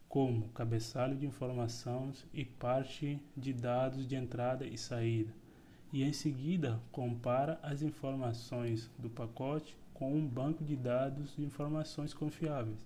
[0.08, 5.34] como cabeçalho de informações e parte de dados de entrada e saída,
[5.98, 12.14] e em seguida compara as informações do pacote com um banco de dados de informações
[12.14, 12.78] confiáveis,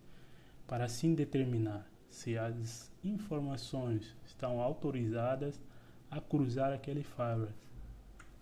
[0.65, 5.61] para assim determinar se as informações estão autorizadas
[6.09, 7.49] a cruzar aquele firewall.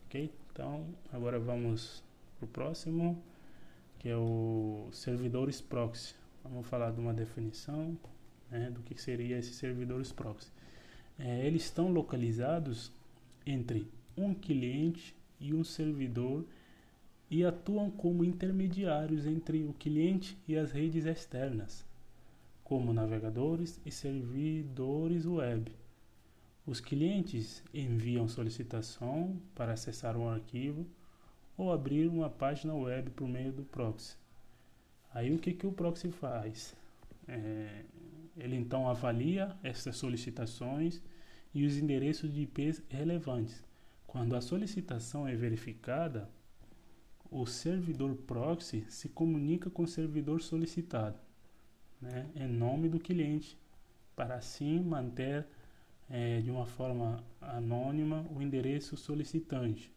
[0.05, 0.31] Ok?
[0.51, 2.03] Então, agora vamos
[2.37, 3.19] para o próximo,
[3.97, 6.13] que é o servidores proxy.
[6.43, 7.97] Vamos falar de uma definição
[8.51, 10.51] né, do que seria esses servidores proxy.
[11.17, 12.91] É, eles estão localizados
[13.47, 13.89] entre
[14.21, 16.45] um cliente e um servidor
[17.29, 21.85] e atuam como intermediários entre o cliente e as redes externas,
[22.63, 25.71] como navegadores e servidores web.
[26.65, 30.85] Os clientes enviam solicitação para acessar um arquivo
[31.57, 34.17] ou abrir uma página web por meio do proxy.
[35.13, 36.75] Aí o que, que o proxy faz?
[37.27, 37.83] É,
[38.37, 41.01] ele então avalia essas solicitações
[41.53, 43.63] e os endereços de IPs relevantes.
[44.09, 46.27] Quando a solicitação é verificada,
[47.29, 51.19] o servidor proxy se comunica com o servidor solicitado,
[52.01, 53.55] né, em nome do cliente,
[54.15, 55.45] para assim manter
[56.09, 59.93] é, de uma forma anônima o endereço solicitante.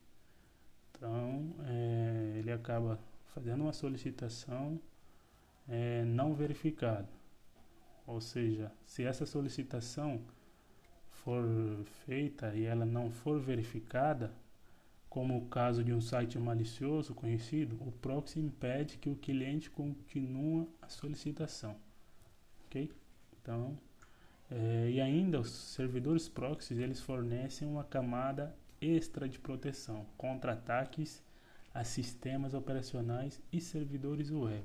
[0.91, 3.01] Então, é, ele acaba
[3.33, 4.79] fazendo uma solicitação
[5.67, 7.09] é, não verificada.
[8.07, 10.21] Ou seja, se essa solicitação
[11.25, 11.45] for
[12.05, 14.33] feita e ela não for verificada,
[15.09, 20.69] como o caso de um site malicioso conhecido, o proxy impede que o cliente continue
[20.81, 21.77] a solicitação.
[22.67, 22.91] Ok?
[23.41, 23.79] Então,
[24.51, 31.23] é, e ainda os servidores proxies eles fornecem uma camada extra de proteção contra ataques
[31.75, 34.65] a sistemas operacionais e servidores web.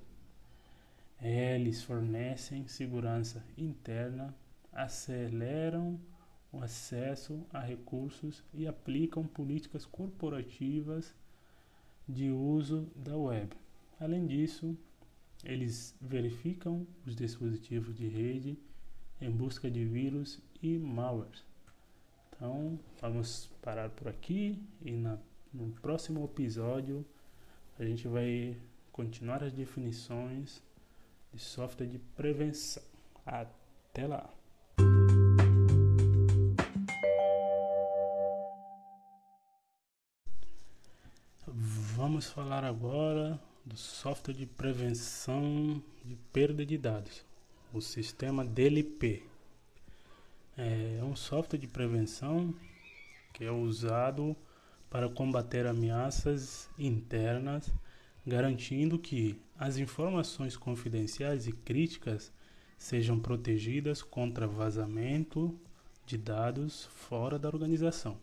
[1.22, 4.34] Eles fornecem segurança interna,
[4.72, 6.00] aceleram
[6.52, 11.14] o acesso a recursos e aplicam políticas corporativas
[12.08, 13.56] de uso da web.
[14.00, 14.78] Além disso,
[15.44, 18.58] eles verificam os dispositivos de rede
[19.20, 21.44] em busca de vírus e malware.
[22.30, 25.18] Então, vamos parar por aqui e na,
[25.54, 27.06] no próximo episódio
[27.80, 28.56] a gente vai
[28.92, 30.62] continuar as definições
[31.34, 32.84] de software de prevenção.
[33.26, 34.37] Até lá!
[42.18, 47.24] Vamos falar agora do software de prevenção de perda de dados
[47.72, 49.22] o sistema DLP.
[50.58, 52.56] É um software de prevenção
[53.32, 54.36] que é usado
[54.90, 57.72] para combater ameaças internas
[58.26, 62.34] garantindo que as informações confidenciais e críticas
[62.80, 65.56] sejam protegidas contra vazamento
[66.04, 68.18] de dados fora da organização.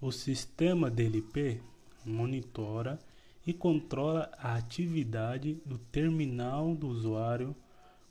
[0.00, 1.60] O sistema DLP
[2.06, 2.98] monitora
[3.46, 7.54] e controla a atividade do terminal do usuário,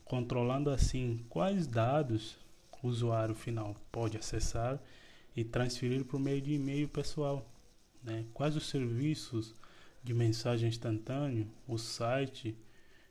[0.03, 2.37] controlando assim quais dados
[2.81, 4.79] o usuário final pode acessar
[5.35, 7.49] e transferir por meio de e-mail pessoal,
[8.03, 8.25] né?
[8.33, 9.53] quais os serviços
[10.03, 12.55] de mensagem instantânea, o site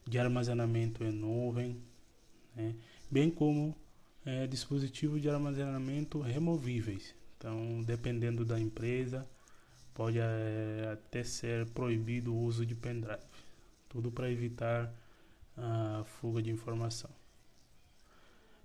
[0.07, 1.77] de armazenamento em nuvem,
[2.55, 2.75] né?
[3.11, 3.77] bem como
[4.25, 7.15] é, dispositivos de armazenamento removíveis.
[7.37, 9.29] Então, dependendo da empresa,
[9.95, 13.23] pode é, até ser proibido o uso de pendrive.
[13.89, 14.93] Tudo para evitar
[15.57, 17.11] a fuga de informação.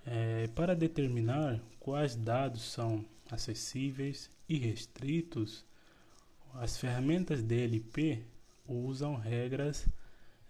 [0.05, 5.63] É, para determinar quais dados são acessíveis e restritos,
[6.55, 8.23] as ferramentas DLP
[8.67, 9.87] usam regras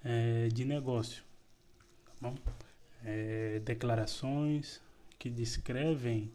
[0.03, 1.23] é, de negócio,
[2.21, 2.33] tá
[3.03, 4.81] é, declarações
[5.17, 6.31] que descrevem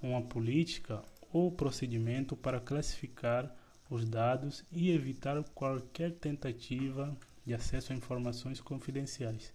[0.00, 1.02] uma política
[1.32, 3.52] ou procedimento para classificar
[3.92, 7.14] os dados e evitar qualquer tentativa
[7.44, 9.52] de acesso a informações confidenciais.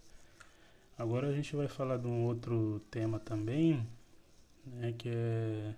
[0.96, 3.86] Agora a gente vai falar de um outro tema também,
[4.66, 5.74] né, que é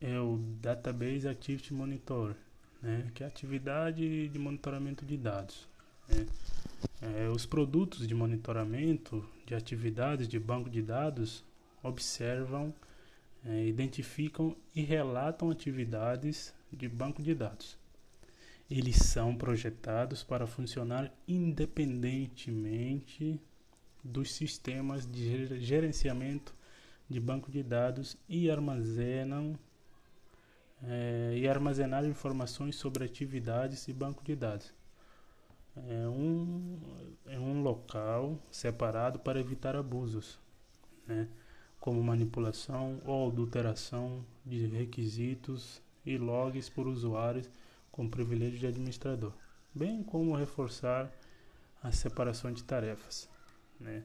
[0.00, 2.34] é o Database Activity Monitor,
[2.82, 5.66] né, que é a atividade de monitoramento de dados.
[6.08, 6.26] Né.
[7.00, 11.44] É, os produtos de monitoramento de atividades de banco de dados
[11.82, 12.74] observam,
[13.46, 17.78] é, identificam e relatam atividades de banco de dados.
[18.68, 23.40] Eles são projetados para funcionar independentemente
[24.02, 26.54] dos sistemas de gerenciamento
[27.08, 29.56] de banco de dados e armazenam
[30.82, 34.74] é, e armazenar informações sobre atividades e banco de dados.
[35.88, 36.80] É um,
[37.26, 40.40] é um local separado para evitar abusos,
[41.06, 41.28] né,
[41.80, 47.48] como manipulação ou adulteração de requisitos e logs por usuários
[47.90, 49.32] com privilégio de administrador,
[49.74, 51.10] bem como reforçar
[51.82, 53.28] a separação de tarefas.
[53.80, 54.02] Né.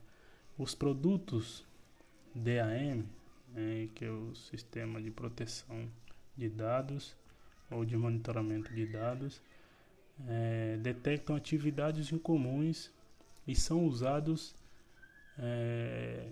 [0.57, 1.65] Os produtos
[2.33, 3.03] DAM,
[3.49, 5.89] né, que é o Sistema de Proteção
[6.37, 7.15] de dados
[7.69, 9.41] ou de monitoramento de dados
[10.27, 12.91] é, detectam atividades incomuns
[13.47, 14.55] e são usados
[15.37, 16.27] é,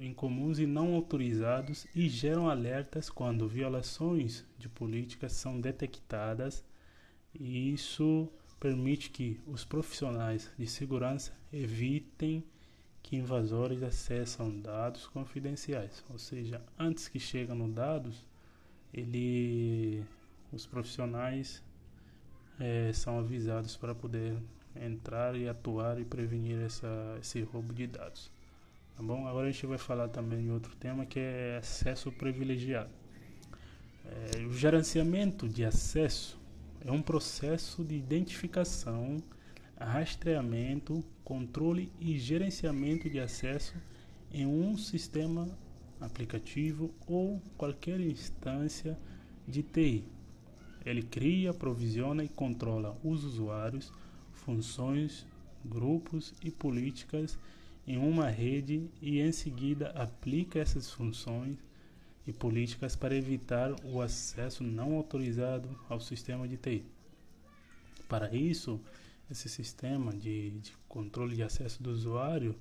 [0.00, 6.64] incomuns e não autorizados e geram alertas quando violações de políticas são detectadas
[7.34, 8.28] e isso
[8.58, 12.42] permite que os profissionais de segurança evitem
[13.02, 18.26] que invasores acessam dados confidenciais, ou seja, antes que chegam nos dados,
[18.92, 20.02] ele,
[20.50, 21.62] os profissionais
[22.58, 24.36] é, são avisados para poder
[24.74, 28.32] entrar e atuar e prevenir essa, esse roubo de dados.
[28.96, 29.28] Tá bom?
[29.28, 32.88] Agora a gente vai falar também de outro tema que é acesso privilegiado.
[34.06, 36.40] É, o gerenciamento de acesso
[36.82, 39.18] é um processo de identificação,
[39.78, 43.74] rastreamento, controle e gerenciamento de acesso
[44.32, 45.46] em um sistema
[46.00, 48.98] aplicativo ou qualquer instância
[49.46, 50.04] de TI.
[50.86, 53.92] Ele cria, provisiona e controla os usuários,
[54.32, 55.26] funções,
[55.62, 57.38] grupos e políticas
[57.86, 61.56] em uma rede e em seguida aplica essas funções
[62.26, 66.84] e políticas para evitar o acesso não autorizado ao sistema de TI.
[68.08, 68.80] Para isso,
[69.30, 72.56] esse sistema de, de controle de acesso do usuário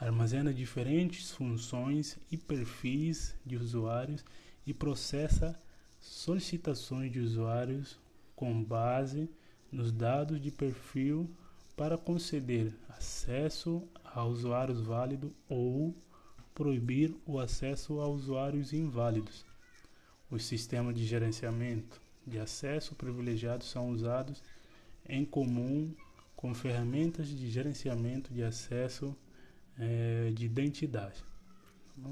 [0.00, 4.24] armazena diferentes funções e perfis de usuários
[4.66, 5.58] e processa
[6.00, 7.98] solicitações de usuários
[8.34, 9.30] com base
[9.70, 11.30] nos dados de perfil
[11.76, 13.82] para conceder acesso
[14.14, 15.92] a usuários válidos ou
[16.54, 19.44] proibir o acesso a usuários inválidos.
[20.30, 24.40] Os sistemas de gerenciamento de acesso privilegiado são usados
[25.06, 25.92] em comum
[26.36, 29.16] com ferramentas de gerenciamento de acesso
[29.76, 31.22] é, de identidade.
[32.00, 32.10] Tá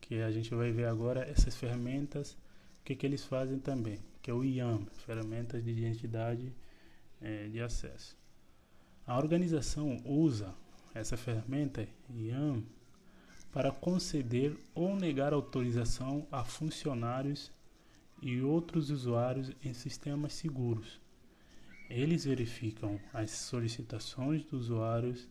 [0.00, 2.32] que a gente vai ver agora essas ferramentas,
[2.80, 6.52] o que, que eles fazem também, que é o IAM, ferramentas de identidade
[7.20, 8.16] é, de acesso.
[9.04, 10.54] A organização usa
[10.98, 12.62] essa ferramenta IAM
[13.52, 17.50] para conceder ou negar autorização a funcionários
[18.20, 21.00] e outros usuários em sistemas seguros.
[21.88, 25.28] Eles verificam as solicitações dos usuários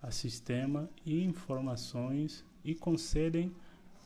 [0.00, 3.52] a sistema e informações e concedem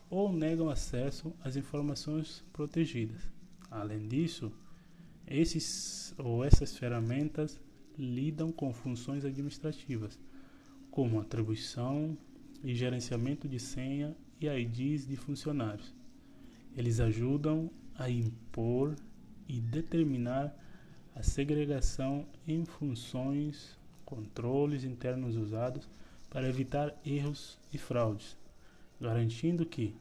[0.09, 3.21] ou negam acesso às informações protegidas.
[3.71, 4.53] Além disso,
[5.27, 7.59] Esses ou essas ferramentas
[7.99, 10.19] lidam com funções administrativas,
[10.93, 12.17] como atribuição
[12.63, 15.93] e gerenciamento de senha e IDs de funcionários.
[16.77, 18.95] Eles ajudam a impor
[19.49, 20.55] e determinar
[21.15, 25.89] a segregação em funções, controles internos usados
[26.29, 28.37] para evitar erros e fraudes,
[29.01, 29.97] garantindo que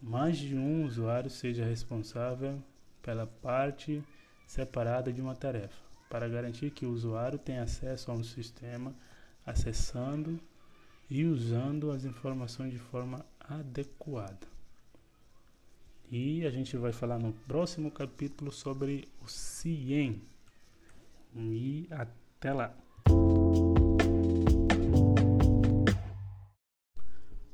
[0.00, 2.62] mais de um usuário seja responsável
[3.00, 4.02] pela parte
[4.46, 8.94] separada de uma tarefa, para garantir que o usuário tenha acesso a um sistema
[9.44, 10.40] acessando
[11.10, 14.46] e usando as informações de forma adequada.
[16.10, 20.22] E a gente vai falar no próximo capítulo sobre o CIEM.
[21.34, 22.74] E até lá!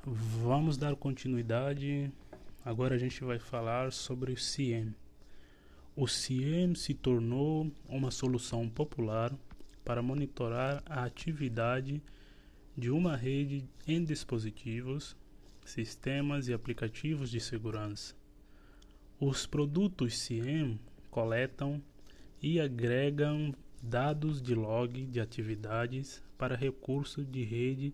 [0.05, 2.11] Vamos dar continuidade.
[2.65, 4.95] Agora a gente vai falar sobre o CIEM.
[5.95, 9.33] O CIEM se tornou uma solução popular
[9.89, 12.03] para monitorar a atividade
[12.77, 15.17] de uma rede em dispositivos,
[15.65, 18.15] sistemas e aplicativos de segurança
[19.21, 20.79] os produtos CIEM
[21.11, 21.83] coletam
[22.41, 27.93] e agregam dados de log de atividades para recursos de rede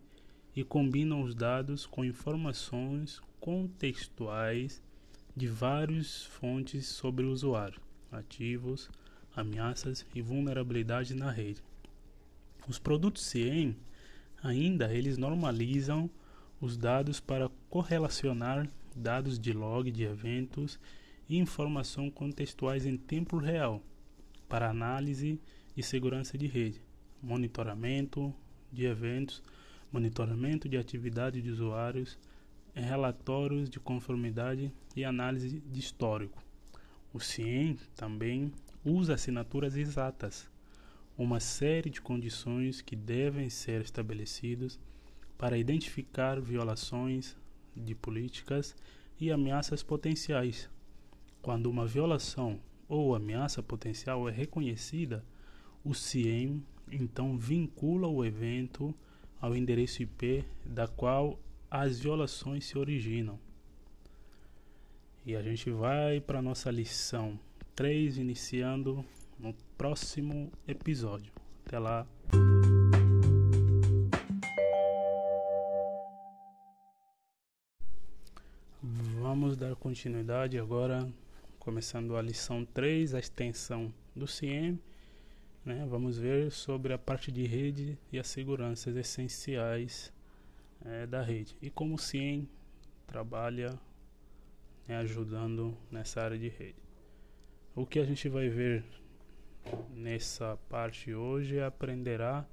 [0.55, 4.83] e combinam os dados com informações contextuais
[5.35, 7.81] de várias fontes sobre o usuário,
[8.13, 8.91] ativos,
[9.35, 11.63] ameaças e vulnerabilidades na rede.
[12.67, 13.77] Os produtos CIEM
[14.43, 16.09] ainda eles normalizam
[16.61, 20.79] os dados para correlacionar dados de log de eventos
[21.29, 23.83] e informação contextuais em tempo real
[24.49, 25.39] para análise
[25.77, 26.81] e segurança de rede,
[27.23, 28.33] monitoramento
[28.73, 29.43] de eventos,
[29.93, 32.19] monitoramento de atividade de usuários,
[32.75, 36.43] relatórios de conformidade e análise de histórico.
[37.13, 38.53] O CIEM também
[38.85, 40.49] usa assinaturas exatas,
[41.17, 44.79] uma série de condições que devem ser estabelecidas
[45.39, 47.37] para identificar violações
[47.77, 48.75] de políticas
[49.21, 50.69] e ameaças potenciais
[51.45, 52.59] quando uma violação
[52.89, 55.23] ou ameaça potencial é reconhecida,
[55.85, 58.95] o CIEM então vincula o evento
[59.39, 61.39] ao endereço IP da qual
[61.71, 63.39] as violações se originam.
[65.27, 67.39] E a gente vai para a nossa lição
[67.75, 69.05] 3, iniciando
[69.39, 71.33] no próximo episódio.
[71.67, 72.07] Até lá.
[79.21, 81.11] Vamos dar continuidade agora
[81.59, 84.79] começando a lição 3, a extensão do CIEM.
[85.65, 85.87] Né?
[85.89, 90.13] Vamos ver sobre a parte de rede e as seguranças essenciais
[90.85, 92.47] é, da rede e como o CIEM
[93.07, 93.79] trabalha
[94.87, 96.83] né, ajudando nessa área de rede.
[97.75, 98.85] O que a gente vai ver
[99.91, 102.47] nessa parte hoje aprenderá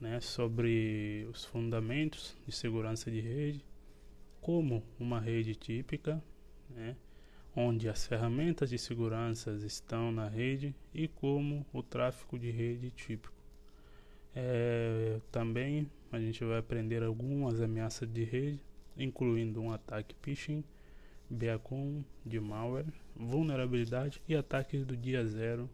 [0.00, 3.64] né, sobre os fundamentos de segurança de rede,
[4.40, 6.22] como uma rede típica,
[6.70, 6.96] né,
[7.54, 13.34] onde as ferramentas de segurança estão na rede e como o tráfego de rede típico.
[14.34, 18.60] É, também a gente vai aprender algumas ameaças de rede,
[18.96, 20.64] incluindo um ataque phishing,
[21.28, 25.68] beacon de malware, vulnerabilidade e ataques do dia zero,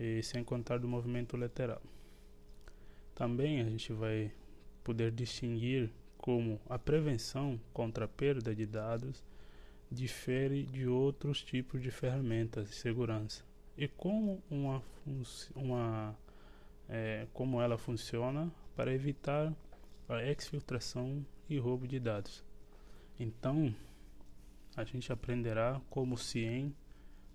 [0.00, 1.82] e sem contar do movimento lateral.
[3.14, 4.32] Também a gente vai
[4.82, 9.22] poder distinguir como a prevenção contra a perda de dados
[9.90, 13.44] difere de outros tipos de ferramentas de segurança
[13.76, 14.82] e como uma,
[15.54, 16.16] uma
[16.88, 19.52] é, como ela funciona para evitar
[20.08, 22.42] a exfiltração e roubo de dados.
[23.18, 23.74] Então,
[24.74, 26.74] a gente aprenderá como o CIEM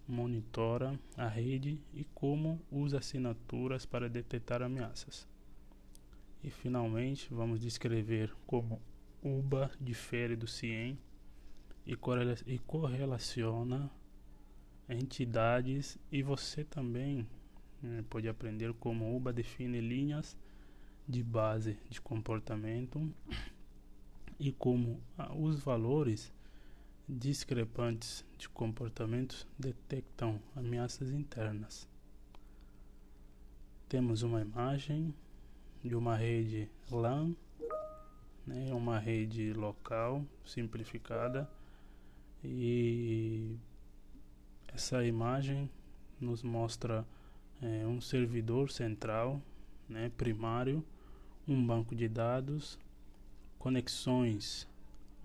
[0.08, 5.28] monitora a rede e como usa assinaturas para detectar ameaças.
[6.44, 8.82] E finalmente, vamos descrever como
[9.24, 11.00] UBA difere do CIEM
[11.86, 11.96] e,
[12.60, 13.90] correlaciona
[14.88, 17.28] entidades e você também
[17.82, 20.38] né, pode aprender como UBA define linhas
[21.08, 23.12] de base de comportamento
[24.40, 26.34] e como ah, os valores
[27.08, 31.88] discrepantes de comportamentos detectam ameaças internas.
[33.88, 35.14] Temos uma imagem
[35.84, 37.36] de uma rede LAN,
[38.46, 41.50] né, uma rede local simplificada
[42.44, 43.56] e
[44.68, 45.70] essa imagem
[46.20, 47.06] nos mostra
[47.62, 49.42] é, um servidor central,
[49.88, 50.84] né, primário,
[51.48, 52.80] um banco de dados,
[53.60, 54.68] conexões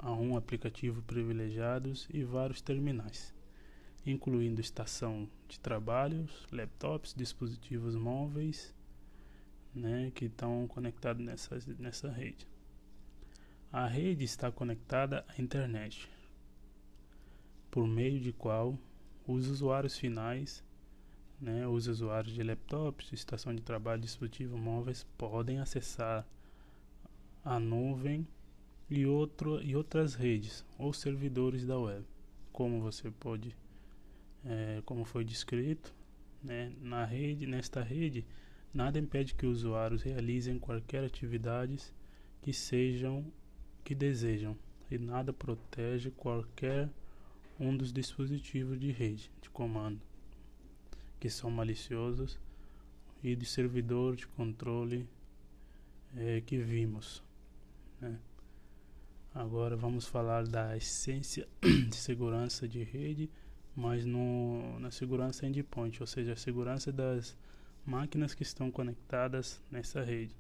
[0.03, 3.35] a um aplicativo privilegiados e vários terminais.
[4.07, 8.75] incluindo estação de trabalhos, laptops, dispositivos móveis,
[9.75, 12.49] né, que estão conectados nessa, nessa rede.
[13.71, 16.09] A rede está conectada à internet,
[17.71, 18.79] por meio de qual
[19.27, 20.65] os usuários finais,
[21.39, 26.27] né, os usuários de laptops, estação de trabalho, dispositivos móveis podem acessar
[27.45, 28.27] a nuvem
[28.91, 32.05] e, outro, e outras redes ou servidores da web,
[32.53, 33.57] como você pode,
[34.45, 35.95] é, como foi descrito,
[36.43, 38.27] né, na rede, nesta rede,
[38.75, 41.95] nada impede que os usuários realizem qualquer atividades
[42.43, 43.25] que sejam
[43.85, 44.57] que desejam
[44.91, 46.89] e nada protege qualquer
[47.59, 50.01] um dos dispositivos de rede de comando
[51.21, 52.39] que são maliciosos
[53.23, 55.07] e de servidor de controle
[56.17, 57.23] é, que vimos.
[58.01, 58.19] Né?
[59.33, 63.31] Agora vamos falar da essência de segurança de rede,
[63.77, 67.37] mas no, na segurança endpoint, ou seja, a segurança das
[67.87, 70.35] máquinas que estão conectadas nessa rede.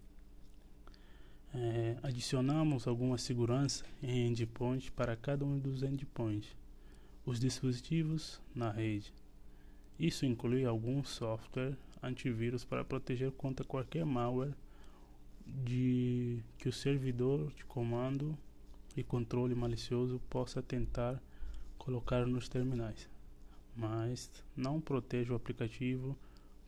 [1.54, 6.56] É, adicionamos alguma segurança em endpoint para cada um dos endpoints,
[7.24, 9.14] os dispositivos na rede.
[10.00, 14.54] Isso inclui algum software antivírus para proteger contra qualquer malware
[15.46, 18.36] de que o servidor de comando
[19.00, 21.20] e controle malicioso possa tentar
[21.78, 23.08] colocar nos terminais,
[23.74, 26.16] mas não protege o aplicativo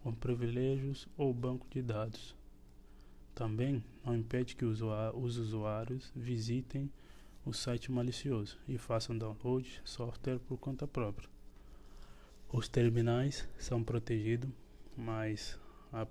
[0.03, 2.35] com privilégios ou banco de dados.
[3.35, 4.81] Também não impede que os
[5.37, 6.91] usuários visitem
[7.45, 11.29] o site malicioso e façam download software por conta própria.
[12.51, 14.51] Os terminais são protegidos,
[14.97, 15.59] mas
[15.93, 16.07] a,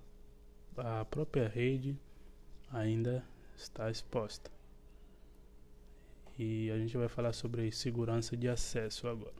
[1.00, 1.98] a própria rede
[2.72, 4.61] ainda está exposta.
[6.44, 9.36] E a gente vai falar sobre segurança de acesso agora.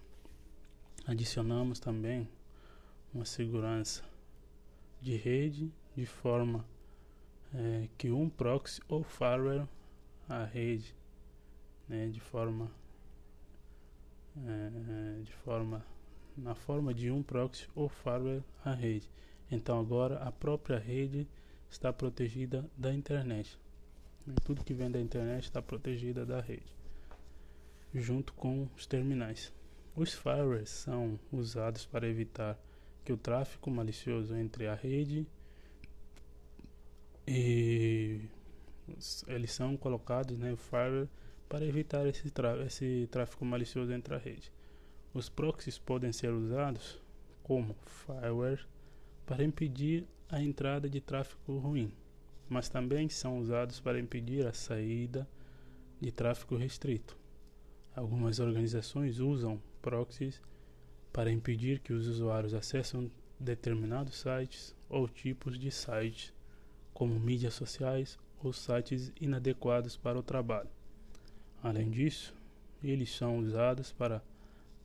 [1.08, 2.30] Adicionamos também
[3.12, 4.04] uma segurança
[5.02, 6.64] de rede de forma
[7.56, 9.68] é, que um proxy ou firewall
[10.30, 10.96] a rede
[11.90, 12.72] né, de forma
[14.38, 15.84] é, de forma
[16.38, 19.10] na forma de um proxy ou firewall a rede.
[19.50, 21.28] Então agora a própria rede
[21.68, 23.60] está protegida da internet
[24.44, 26.81] tudo que vem da internet está protegida da rede
[27.94, 29.54] junto com os terminais
[29.96, 32.58] os firewalls são usados para evitar
[33.04, 35.28] que o tráfego malicioso entre a rede
[37.28, 38.22] e
[39.28, 41.10] eles são colocados, né, firewall,
[41.48, 42.32] para evitar esse,
[42.66, 44.52] esse tráfego malicioso entre a rede.
[45.14, 47.02] Os proxies podem ser usados
[47.44, 48.58] como firewall
[49.26, 51.94] para impedir a entrada de tráfego ruim,
[52.48, 55.28] mas também são usados para impedir a saída
[56.00, 57.21] de tráfego restrito.
[57.96, 60.42] Algumas organizações usam proxies
[61.12, 66.34] para impedir que os usuários acessem determinados sites ou tipos de sites
[66.94, 70.70] como mídias sociais ou sites inadequados para o trabalho.
[71.62, 72.34] Além disso,
[72.84, 74.24] eles são usados para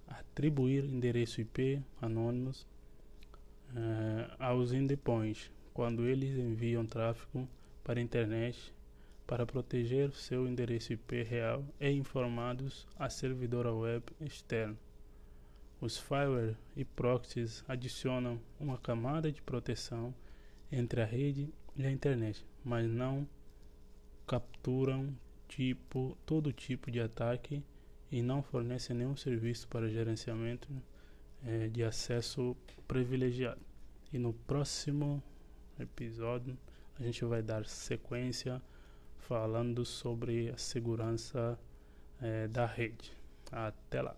[0.07, 2.67] atribuir endereço IP anônimos
[3.75, 7.49] eh, aos endpoints quando eles enviam tráfego
[7.85, 8.73] para a internet
[9.27, 14.79] para proteger seu endereço IP real e informados a servidor web externo.
[15.81, 20.15] Os firewall e proxies adicionam uma camada de proteção
[20.71, 23.29] entre a rede e a internet, mas não
[24.27, 25.15] capturam
[25.49, 27.63] tipo todo tipo de ataque
[28.11, 30.69] e não fornecem nenhum serviço para gerenciamento
[31.45, 32.57] é, de acesso
[32.89, 33.61] privilegiado.
[34.13, 35.23] E no próximo
[35.79, 36.57] episódio
[36.99, 38.63] a gente vai dar sequência
[39.29, 41.59] falando sobre a segurança
[42.21, 43.13] é, da rede.
[43.51, 44.17] Até lá.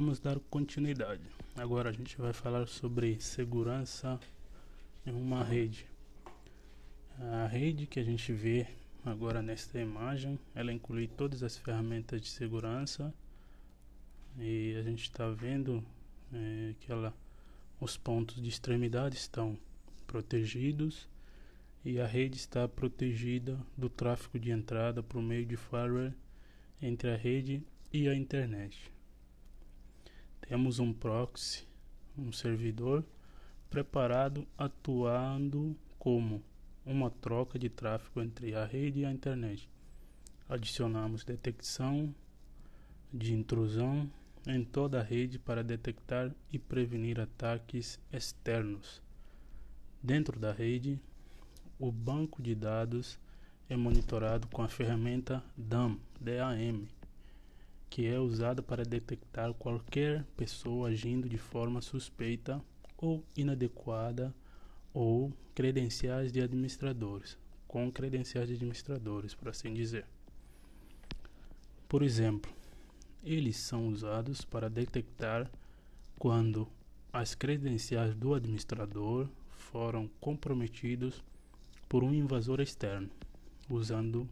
[0.00, 1.22] vamos dar continuidade.
[1.56, 4.18] Agora a gente vai falar sobre segurança
[5.06, 5.86] em uma rede.
[7.18, 8.66] A rede que a gente vê
[9.04, 13.12] agora nesta imagem, ela inclui todas as ferramentas de segurança
[14.38, 15.84] e a gente está vendo
[16.32, 17.14] é, que ela,
[17.80, 19.58] os pontos de extremidade estão
[20.06, 21.08] protegidos
[21.82, 26.12] e a rede está protegida do tráfego de entrada por meio de firewall
[26.82, 28.92] entre a rede e a internet.
[30.42, 31.66] Temos um proxy,
[32.18, 33.04] um servidor
[33.70, 36.42] preparado atuando como
[36.84, 39.68] uma troca de tráfego entre a rede e a internet.
[40.48, 42.14] Adicionamos detecção
[43.12, 44.10] de intrusão
[44.46, 49.02] em toda a rede para detectar e prevenir ataques externos.
[50.02, 50.98] Dentro da rede,
[51.78, 53.18] o banco de dados
[53.68, 56.86] é monitorado com a ferramenta DAM, DAM,
[57.88, 62.62] que é usada para detectar qualquer pessoa agindo de forma suspeita
[62.96, 64.34] ou inadequada
[64.92, 67.36] ou credenciais de administradores,
[67.66, 70.06] com credenciais de administradores, por assim dizer.
[71.88, 72.50] Por exemplo,
[73.22, 75.50] eles são usados para detectar
[76.18, 76.68] quando
[77.12, 81.22] as credenciais do administrador foram comprometidos
[81.88, 83.10] por um invasor externo,
[83.68, 84.28] usando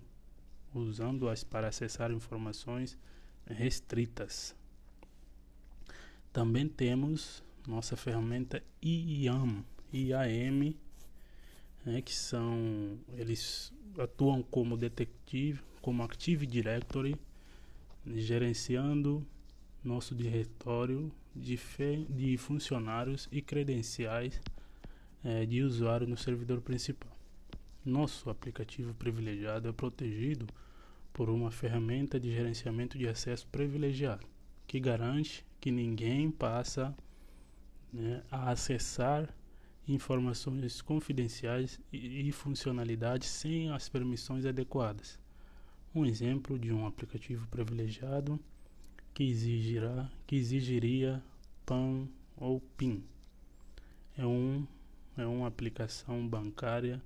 [0.74, 2.98] usando-as para acessar informações
[3.46, 4.54] restritas.
[6.32, 10.76] Também temos nossa ferramenta IAM, IAM,
[11.84, 17.16] né, que são eles atuam como detetive, como Active Directory,
[18.06, 19.26] gerenciando
[19.82, 21.58] nosso diretório de,
[22.08, 24.40] de funcionários e credenciais
[25.22, 27.16] é, de usuário no servidor principal.
[27.84, 30.46] Nosso aplicativo privilegiado é protegido
[31.12, 34.26] por uma ferramenta de gerenciamento de acesso privilegiado,
[34.66, 36.94] que garante que ninguém passa
[37.92, 39.34] né, a acessar
[39.86, 45.18] informações confidenciais e, e funcionalidades sem as permissões adequadas.
[45.98, 48.38] Um exemplo de um aplicativo privilegiado
[49.12, 51.20] que exigirá que exigiria
[51.66, 53.02] PAN ou PIN.
[54.16, 54.64] É um
[55.16, 57.02] é uma aplicação bancária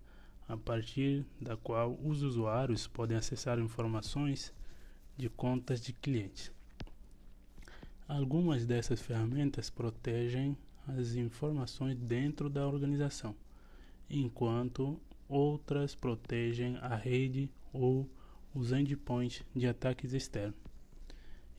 [0.47, 4.53] a partir da qual os usuários podem acessar informações
[5.16, 6.53] de contas de clientes.
[8.07, 10.55] Algumas dessas ferramentas protegem
[10.86, 13.34] as informações dentro da organização,
[14.11, 18.07] enquanto outras protegem a rede ou
[18.55, 20.57] os endpoints de ataques externos.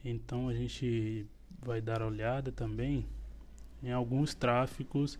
[0.04, 1.26] Então a gente
[1.60, 3.06] vai dar olhada também
[3.82, 5.18] em alguns tráficos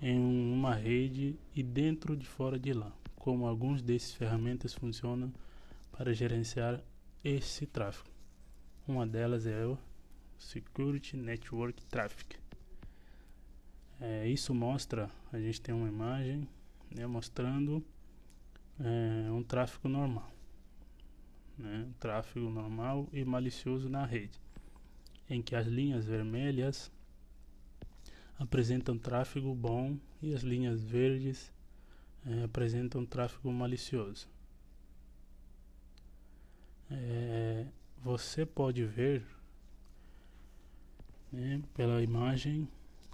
[0.00, 5.32] em uma rede e dentro de fora de lá, como alguns desses ferramentas funcionam
[5.92, 6.82] para gerenciar
[7.22, 8.08] esse tráfego.
[8.88, 9.76] Uma delas é o
[10.38, 12.36] Security Network Traffic.
[14.00, 16.48] É, isso mostra, a gente tem uma imagem
[16.90, 17.84] né, mostrando
[18.78, 20.39] é, um tráfego normal
[21.60, 24.40] né, tráfego normal e malicioso na rede,
[25.28, 26.90] em que as linhas vermelhas
[28.38, 31.52] apresentam tráfego bom e as linhas verdes
[32.26, 34.28] é, apresentam tráfego malicioso.
[36.90, 37.66] É,
[38.02, 39.22] você pode ver
[41.30, 42.66] né, pela imagem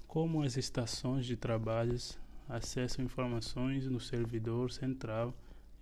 [0.07, 2.19] como as estações de trabalhos
[2.49, 5.35] acessam informações no servidor central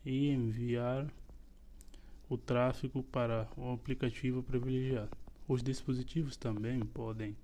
[0.04, 1.06] e enviar
[2.28, 5.10] o tráfego para o aplicativo privilegiado.
[5.46, 7.36] Os dispositivos também podem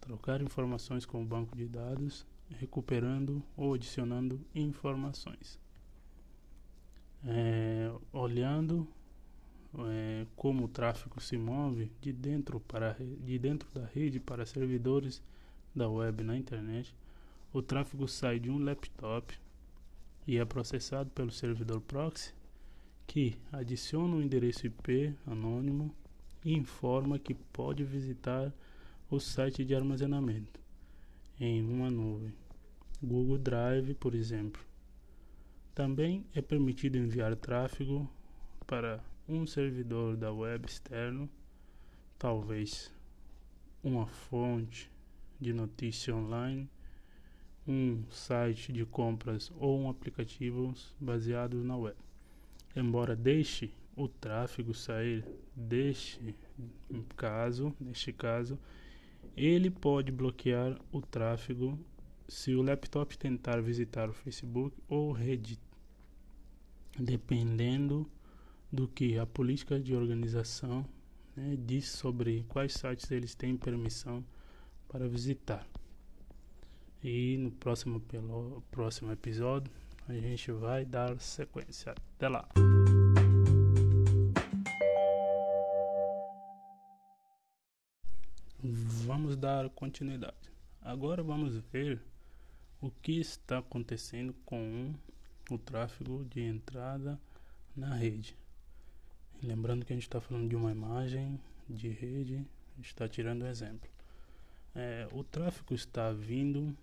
[0.00, 5.58] trocar informações com o banco de dados, recuperando ou adicionando informações.
[7.26, 8.86] É, olhando
[9.88, 15.22] é, como o tráfego se move de dentro, para, de dentro da rede para servidores
[15.74, 16.94] da web na internet,
[17.52, 19.34] o tráfego sai de um laptop
[20.26, 22.34] e é processado pelo servidor proxy
[23.06, 25.94] que adiciona um endereço IP anônimo
[26.44, 28.52] e informa que pode visitar
[29.10, 30.60] o site de armazenamento
[31.38, 32.34] em uma nuvem,
[33.02, 34.62] Google Drive, por exemplo.
[35.74, 38.08] Também é permitido enviar tráfego
[38.66, 41.28] para um servidor da web externo,
[42.18, 42.92] talvez
[43.82, 44.90] uma fonte
[45.40, 46.68] de notícia online,
[47.66, 52.03] um site de compras ou um aplicativo baseado na web
[52.74, 56.34] embora deixe o tráfego sair deste
[57.16, 58.58] caso, neste caso,
[59.36, 61.78] ele pode bloquear o tráfego
[62.28, 65.60] se o laptop tentar visitar o Facebook ou Reddit,
[66.98, 68.08] dependendo
[68.72, 70.84] do que a política de organização
[71.36, 74.24] né, diz sobre quais sites eles têm permissão
[74.88, 75.66] para visitar.
[77.02, 79.70] E no próximo, pelo, próximo episódio
[80.08, 81.94] a gente vai dar sequência.
[82.16, 82.48] Até lá.
[89.06, 90.52] Vamos dar continuidade.
[90.80, 92.00] Agora vamos ver
[92.80, 94.94] o que está acontecendo com
[95.50, 97.18] o tráfego de entrada
[97.76, 98.36] na rede.
[99.42, 102.46] Lembrando que a gente está falando de uma imagem de rede,
[102.80, 103.88] está tirando um exemplo.
[104.74, 106.76] É, o tráfego está vindo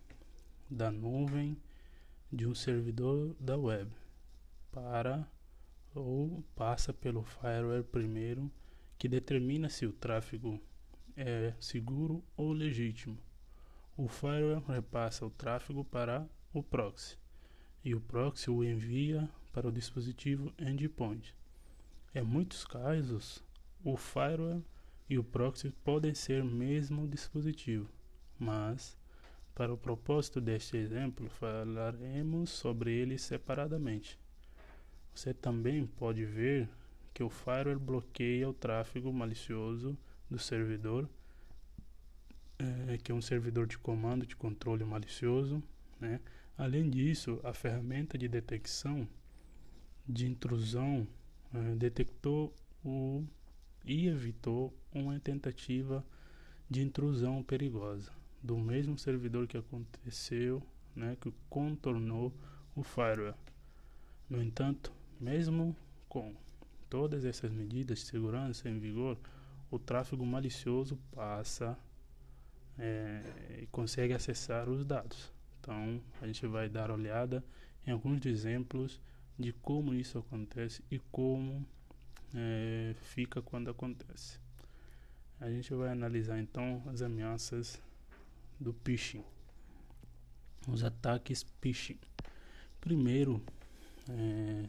[0.69, 1.57] da nuvem
[2.31, 3.91] de um servidor da web
[4.71, 5.27] para
[5.93, 8.49] ou passa pelo firewall primeiro
[8.97, 10.61] que determina se o tráfego
[11.17, 13.17] é seguro ou legítimo.
[13.97, 17.17] O firewall repassa o tráfego para o proxy
[17.83, 21.35] e o proxy o envia para o dispositivo endpoint.
[22.15, 23.43] Em muitos casos,
[23.83, 24.63] o firewall
[25.09, 27.89] e o proxy podem ser mesmo dispositivo,
[28.39, 28.97] mas
[29.53, 34.17] para o propósito deste exemplo, falaremos sobre eles separadamente.
[35.13, 36.69] Você também pode ver
[37.13, 39.97] que o firewall bloqueia o tráfego malicioso
[40.29, 41.09] do servidor,
[42.57, 45.61] é, que é um servidor de comando de controle malicioso.
[45.99, 46.21] Né?
[46.57, 49.07] Além disso, a ferramenta de detecção
[50.07, 51.05] de intrusão
[51.53, 53.23] é, detectou o,
[53.83, 56.05] e evitou uma tentativa
[56.69, 60.61] de intrusão perigosa do mesmo servidor que aconteceu,
[60.95, 62.33] né, que contornou
[62.75, 63.37] o firewall.
[64.29, 65.75] No entanto, mesmo
[66.07, 66.33] com
[66.89, 69.17] todas essas medidas de segurança em vigor,
[69.69, 71.77] o tráfego malicioso passa
[72.77, 75.31] é, e consegue acessar os dados.
[75.59, 77.43] Então, a gente vai dar olhada
[77.85, 78.99] em alguns exemplos
[79.37, 81.65] de como isso acontece e como
[82.33, 84.39] é, fica quando acontece.
[85.39, 87.81] A gente vai analisar então as ameaças
[88.61, 89.23] do phishing.
[90.67, 91.97] Os ataques phishing.
[92.79, 93.41] Primeiro,
[94.07, 94.65] é,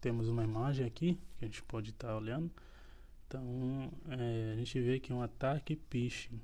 [0.00, 2.50] temos uma imagem aqui que a gente pode estar tá olhando.
[3.26, 6.40] Então, é, a gente vê que é um ataque phishing,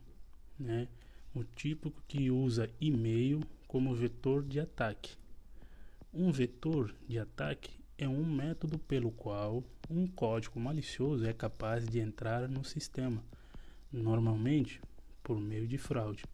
[0.59, 0.87] né?
[1.35, 5.17] Um tipo que usa e-mail como vetor de ataque.
[6.13, 11.99] Um vetor de ataque é um método pelo qual um código malicioso é capaz de
[11.99, 13.23] entrar no sistema,
[13.93, 14.81] normalmente
[15.23, 16.25] por meio de fraude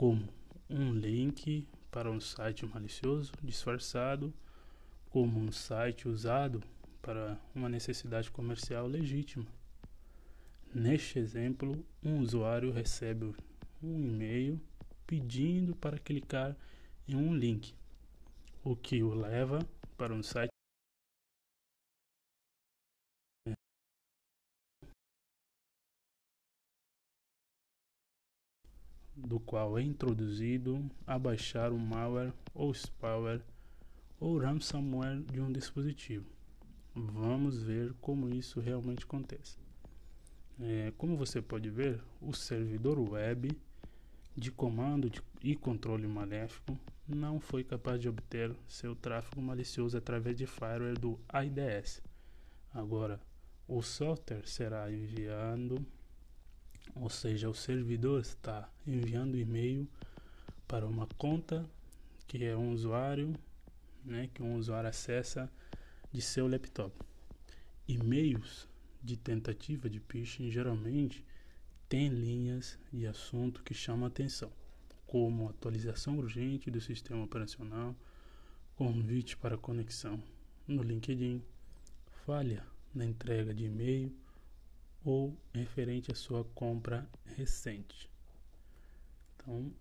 [0.00, 0.26] como
[0.70, 4.32] um link para um site malicioso disfarçado,
[5.10, 6.62] como um site usado
[7.02, 9.44] para uma necessidade comercial legítima.
[10.74, 13.34] Neste exemplo, um usuário recebe
[13.82, 14.58] um e-mail
[15.06, 16.56] pedindo para clicar
[17.06, 17.74] em um link,
[18.64, 19.58] o que o leva
[19.98, 20.49] para um site
[29.30, 33.40] do qual é introduzido a baixar o malware ou spyware
[34.18, 36.26] ou ransomware de um dispositivo.
[36.92, 39.56] Vamos ver como isso realmente acontece.
[40.58, 43.56] É, como você pode ver, o servidor web
[44.36, 46.76] de comando de, e controle maléfico
[47.06, 52.02] não foi capaz de obter seu tráfego malicioso através de fireware do IDS.
[52.74, 53.20] Agora,
[53.68, 55.86] o software será enviado
[56.94, 59.88] ou seja, o servidor está enviando e-mail
[60.66, 61.68] para uma conta
[62.26, 63.34] que é um usuário,
[64.04, 65.50] né, que um usuário acessa
[66.12, 66.94] de seu laptop.
[67.88, 68.68] E-mails
[69.02, 71.24] de tentativa de phishing geralmente
[71.88, 74.52] têm linhas de assunto que chamam atenção,
[75.06, 77.96] como atualização urgente do sistema operacional,
[78.76, 80.22] convite para conexão
[80.68, 81.42] no LinkedIn,
[82.24, 82.64] falha
[82.94, 84.14] na entrega de e-mail
[85.04, 88.10] ou referente à sua compra recente.
[89.34, 89.72] Então,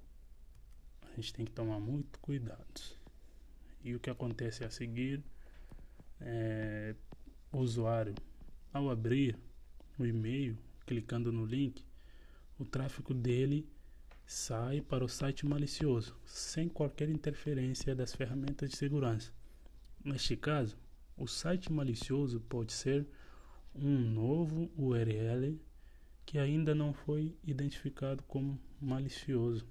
[1.02, 2.82] a gente tem que tomar muito cuidado.
[3.84, 5.24] E o que acontece a seguir
[6.22, 6.96] é
[7.52, 8.16] o usuário,
[8.72, 9.38] ao abrir
[9.98, 11.84] o e-mail, clicando no link,
[12.58, 13.68] o tráfego dele
[14.26, 19.34] sai para o site malicioso, sem qualquer interferência das ferramentas de segurança.
[20.04, 20.78] Neste caso,
[21.18, 23.08] o site malicioso pode ser
[23.76, 25.60] um novo URL
[26.26, 29.66] que ainda não foi identificado como malicioso.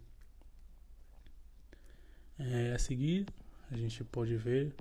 [2.38, 3.26] É, a seguir,
[3.70, 4.74] a gente pode ver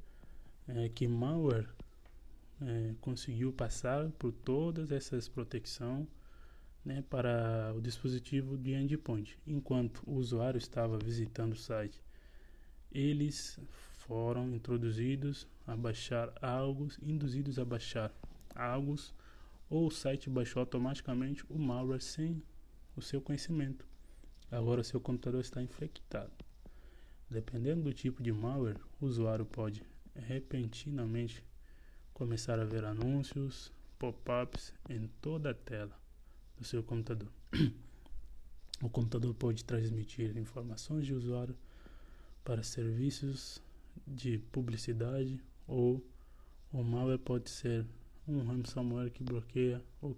[0.68, 1.68] é, que malware
[2.62, 6.08] é, conseguiu passar por todas essas proteções
[6.84, 9.38] né, para o dispositivo de endpoint.
[9.46, 12.02] Enquanto o usuário estava visitando o site,
[12.92, 13.60] eles
[14.08, 18.12] foram introduzidos a baixar algo, induzidos a baixar
[18.58, 18.96] algo
[19.70, 22.42] ou o site baixou automaticamente o malware sem
[22.96, 23.86] o seu conhecimento.
[24.50, 26.32] Agora seu computador está infectado.
[27.30, 29.84] Dependendo do tipo de malware, o usuário pode
[30.16, 31.44] repentinamente
[32.14, 36.00] começar a ver anúncios, pop-ups em toda a tela
[36.58, 37.30] do seu computador.
[38.82, 41.56] o computador pode transmitir informações de usuário
[42.44, 43.62] para serviços
[44.08, 46.04] de publicidade ou
[46.72, 47.86] o malware pode ser
[48.28, 50.16] um ransomware que bloqueia ou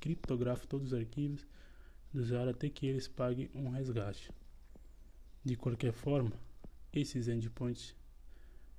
[0.00, 1.46] criptografa todos os arquivos
[2.12, 4.30] do usuário até que eles paguem um resgate.
[5.44, 6.32] De qualquer forma,
[6.92, 7.94] esses endpoints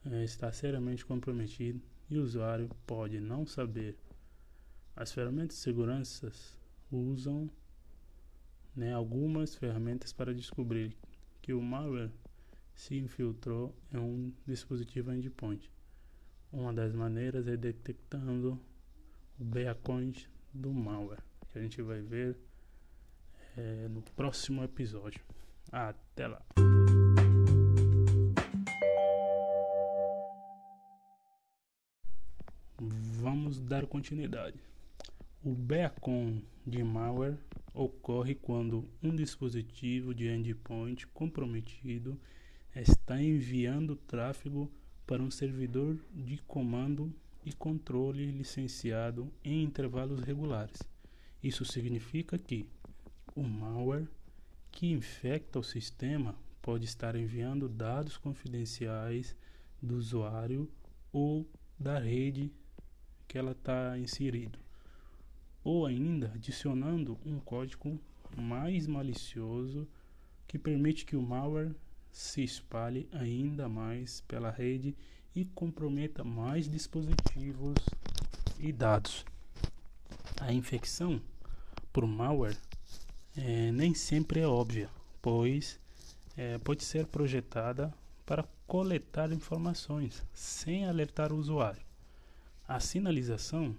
[0.05, 3.95] é, está seriamente comprometido e o usuário pode não saber.
[4.95, 6.31] As ferramentas de segurança
[6.91, 7.49] usam
[8.75, 10.95] né, algumas ferramentas para descobrir
[11.41, 12.11] que o malware
[12.75, 15.71] se infiltrou em um dispositivo endpoint.
[16.51, 18.59] Uma das maneiras é detectando
[19.37, 21.21] o beacons do malware,
[21.51, 22.37] que a gente vai ver
[23.57, 25.21] é, no próximo episódio.
[25.71, 26.41] Até lá!
[32.79, 34.59] Vamos dar continuidade.
[35.43, 37.37] O beacon de malware
[37.73, 42.19] ocorre quando um dispositivo de endpoint comprometido
[42.73, 44.71] está enviando tráfego
[45.07, 47.11] para um servidor de comando
[47.45, 50.83] e controle licenciado em intervalos regulares.
[51.41, 52.67] Isso significa que
[53.33, 54.09] o malware
[54.69, 59.33] que infecta o sistema pode estar enviando dados confidenciais
[59.81, 60.69] do usuário
[61.13, 61.49] ou
[61.79, 62.51] da rede
[63.29, 64.59] que ela está inserido,
[65.63, 67.99] ou ainda adicionando um código
[68.35, 69.87] mais malicioso
[70.45, 71.73] que permite que o malware
[72.17, 74.95] se espalhe ainda mais pela rede
[75.35, 77.75] e comprometa mais dispositivos
[78.57, 79.23] e dados.
[80.41, 81.21] A infecção
[81.93, 82.57] por malware
[83.35, 84.89] é, nem sempre é óbvia,
[85.21, 85.79] pois
[86.35, 87.93] é, pode ser projetada
[88.25, 91.83] para coletar informações sem alertar o usuário.
[92.67, 93.75] A sinalização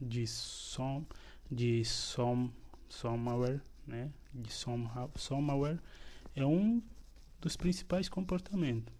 [0.00, 1.04] de som
[1.50, 2.50] de som
[2.88, 5.78] somewhere, né, de somehow, somewhere
[6.34, 6.82] é um
[7.44, 8.94] dos principais comportamentos.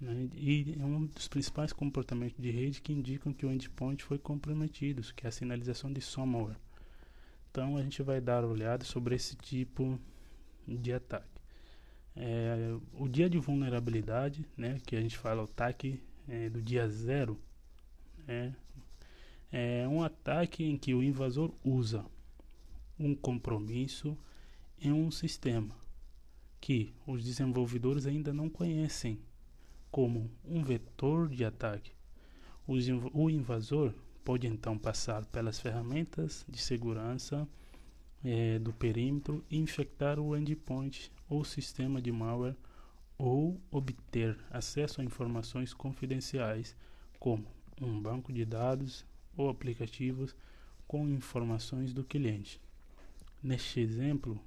[0.00, 4.18] Né, e é um dos principais comportamentos de rede que indicam que o endpoint foi
[4.18, 6.58] comprometido, que é a sinalização de somewhere.
[7.48, 10.00] Então a gente vai dar uma olhada sobre esse tipo
[10.66, 11.40] de ataque.
[12.16, 16.88] É, o dia de vulnerabilidade, né, que a gente fala o ataque é, do dia
[16.88, 17.40] zero,
[18.26, 18.52] é,
[19.52, 22.04] é um ataque em que o invasor usa
[22.98, 24.18] um compromisso
[24.80, 25.81] em um sistema
[26.62, 29.18] que os desenvolvedores ainda não conhecem
[29.90, 31.90] como um vetor de ataque.
[32.66, 33.92] O invasor
[34.24, 37.48] pode então passar pelas ferramentas de segurança
[38.24, 42.56] é, do perímetro e infectar o endpoint ou sistema de malware
[43.18, 46.76] ou obter acesso a informações confidenciais
[47.18, 47.44] como
[47.80, 49.04] um banco de dados
[49.36, 50.36] ou aplicativos
[50.86, 52.60] com informações do cliente.
[53.42, 54.40] Neste exemplo,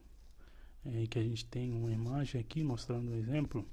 [0.85, 3.65] é, que a gente tem uma imagem aqui mostrando um exemplo,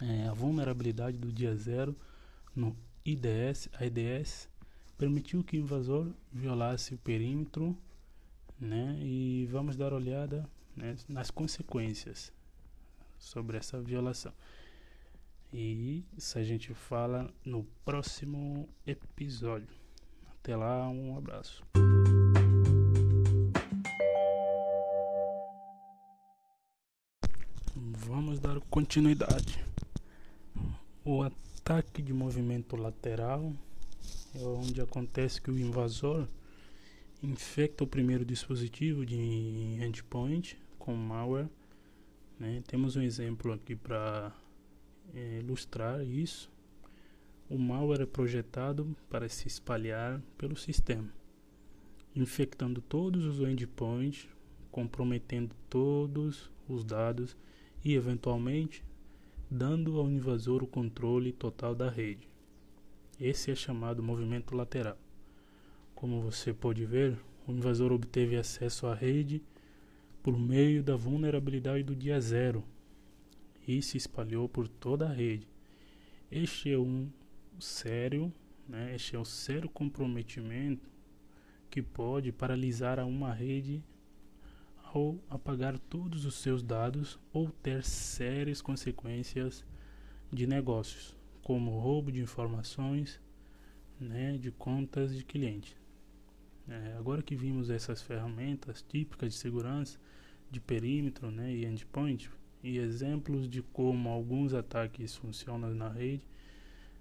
[0.00, 1.96] é, a vulnerabilidade do dia zero
[2.54, 4.48] no IDS, IDS
[4.96, 7.76] permitiu que o invasor violasse o perímetro
[8.60, 12.32] né, e vamos dar olhada né, nas consequências
[13.18, 14.32] sobre essa violação.
[15.52, 19.78] E isso a gente fala no próximo episódio.
[20.32, 21.64] Até lá, um abraço.
[28.08, 29.62] Vamos dar continuidade.
[31.04, 33.52] O ataque de movimento lateral
[34.34, 36.26] é onde acontece que o invasor
[37.22, 39.14] infecta o primeiro dispositivo de
[39.84, 41.50] endpoint com malware.
[42.40, 42.62] Né?
[42.66, 44.34] Temos um exemplo aqui para
[45.14, 46.50] é, ilustrar isso.
[47.46, 51.12] O malware é projetado para se espalhar pelo sistema,
[52.16, 54.26] infectando todos os endpoints,
[54.70, 57.36] comprometendo todos os dados
[57.84, 58.84] e, eventualmente,
[59.50, 62.28] dando ao invasor o controle total da rede.
[63.20, 64.98] Esse é chamado movimento lateral.
[65.94, 69.42] Como você pode ver, o invasor obteve acesso à rede
[70.22, 72.62] por meio da vulnerabilidade do dia zero
[73.66, 75.48] e se espalhou por toda a rede.
[76.30, 77.08] Este é um
[77.58, 78.32] sério,
[78.68, 78.94] né?
[78.94, 80.88] este é um sério comprometimento
[81.70, 83.82] que pode paralisar uma rede
[84.92, 89.64] ao apagar todos os seus dados ou ter sérias consequências
[90.32, 93.20] de negócios, como roubo de informações,
[94.00, 95.76] né, de contas de cliente.
[96.68, 99.98] É, agora que vimos essas ferramentas típicas de segurança
[100.50, 102.30] de perímetro né, e endpoint
[102.62, 106.26] e exemplos de como alguns ataques funcionam na rede,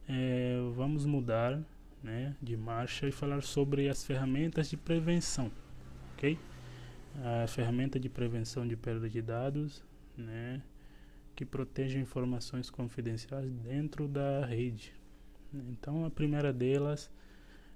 [0.08, 1.62] é, vamos mudar
[2.04, 5.52] né, de marcha e falar sobre as ferramentas de prevenção,
[6.14, 6.38] ok?
[7.24, 9.84] A ferramenta de prevenção de perda de dados,
[10.16, 10.62] né,
[11.36, 14.94] que protege informações confidenciais dentro da rede.
[15.54, 17.10] Então, a primeira delas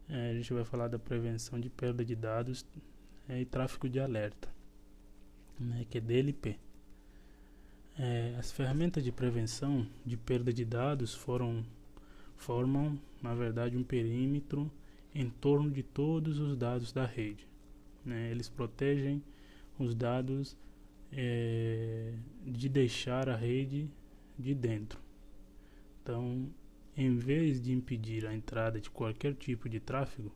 [0.07, 2.65] é, a gente vai falar da prevenção de perda de dados
[3.27, 4.49] é, e tráfego de alerta,
[5.59, 6.59] né, que é DLP.
[7.97, 11.65] É, as ferramentas de prevenção de perda de dados foram
[12.35, 14.71] formam, na verdade, um perímetro
[15.13, 17.50] em torno de todos os dados da rede.
[18.05, 18.31] Né?
[18.31, 19.23] Eles protegem
[19.77, 20.57] os dados
[21.11, 22.13] é,
[22.45, 23.89] de deixar a rede
[24.37, 24.99] de dentro.
[26.01, 26.49] Então,
[26.95, 30.31] Em vez de impedir a entrada de qualquer tipo de tráfego,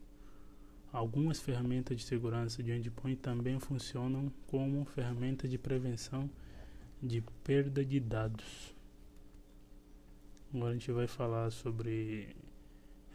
[0.92, 6.30] algumas ferramentas de segurança de endpoint também funcionam como ferramentas de prevenção
[7.04, 8.74] de perda de dados.
[10.54, 12.36] Agora a gente vai falar sobre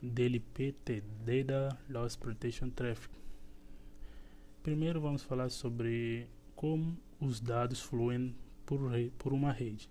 [0.03, 3.20] DLPT, Data Loss Protection Traffic.
[4.63, 8.37] Primeiro vamos falar sobre como os dados fluem
[8.67, 8.79] por,
[9.17, 9.89] por uma rede.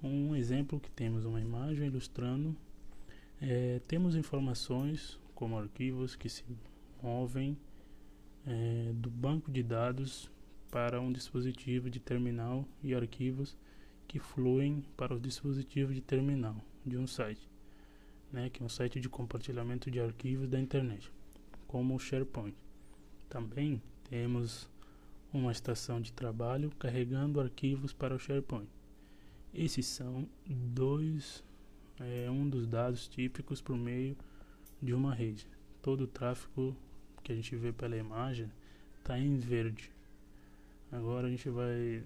[0.00, 2.56] Um exemplo que temos uma imagem ilustrando,
[3.40, 6.44] é, temos informações como arquivos que se
[7.02, 7.58] movem
[8.46, 10.30] é, do banco de dados
[10.70, 13.58] para um dispositivo de terminal e arquivos
[14.06, 16.54] que fluem para o dispositivo de terminal
[16.86, 17.50] de um site,
[18.32, 21.10] né, que é um site de compartilhamento de arquivos da internet,
[21.66, 22.54] como o SharePoint.
[23.30, 24.68] Também temos
[25.32, 28.68] uma estação de trabalho carregando arquivos para o SharePoint.
[29.54, 31.44] Esses são dois,
[32.00, 34.16] é, um dos dados típicos por meio
[34.82, 35.46] de uma rede.
[35.80, 36.76] Todo o tráfego
[37.22, 38.50] que a gente vê pela imagem
[38.98, 39.92] está em verde.
[40.90, 42.02] Agora a gente vai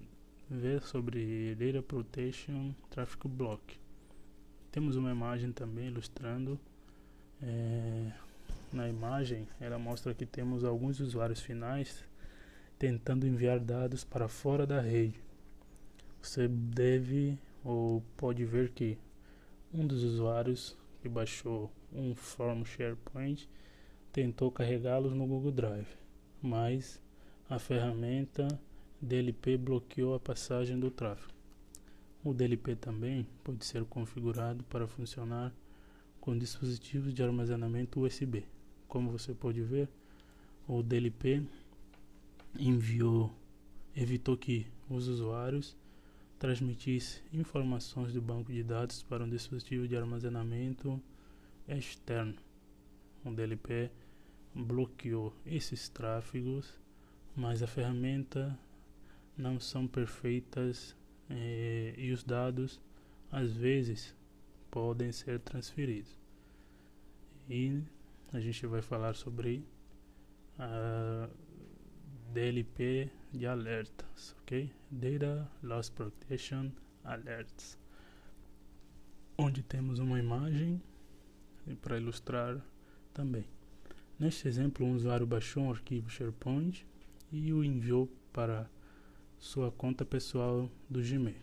[0.47, 3.79] ver sobre Data Protection Traffic Block.
[4.71, 6.59] Temos uma imagem também ilustrando.
[7.41, 8.11] É,
[8.75, 12.03] na imagem, ela mostra que temos alguns usuários finais
[12.77, 15.19] tentando enviar dados para fora da rede.
[16.21, 18.97] Você deve ou pode ver que
[19.73, 23.49] um dos usuários que baixou um form SharePoint
[24.11, 25.87] tentou carregá-los no Google Drive,
[26.41, 27.01] mas
[27.49, 28.47] a ferramenta
[29.01, 31.33] DLP bloqueou a passagem do tráfego.
[32.23, 35.53] O DLP também pode ser configurado para funcionar
[36.19, 38.45] com dispositivos de armazenamento USB.
[38.95, 39.89] Como você pode ver,
[40.65, 41.43] o DLP
[42.57, 43.29] enviou,
[43.93, 45.75] evitou que os usuários
[46.39, 50.97] transmitissem informações do banco de dados para um dispositivo de armazenamento
[51.67, 52.35] externo.
[53.25, 53.91] O DLP
[54.53, 56.79] bloqueou esses tráfegos,
[57.35, 58.57] mas a ferramenta
[59.37, 60.95] não são perfeitas
[61.29, 62.79] eh, e os dados
[63.29, 64.15] às vezes
[64.71, 66.17] podem ser transferidos.
[67.49, 67.83] E
[68.33, 69.65] a gente vai falar sobre
[70.57, 71.29] a
[72.33, 74.71] DLP de alertas, ok?
[74.89, 76.69] Data Loss Protection
[77.03, 77.77] Alerts,
[79.37, 80.81] onde temos uma imagem
[81.81, 82.61] para ilustrar
[83.13, 83.45] também.
[84.19, 86.85] Neste exemplo, um usuário baixou um arquivo SharePoint
[87.31, 88.69] e o enviou para
[89.37, 91.35] sua conta pessoal do Gmail,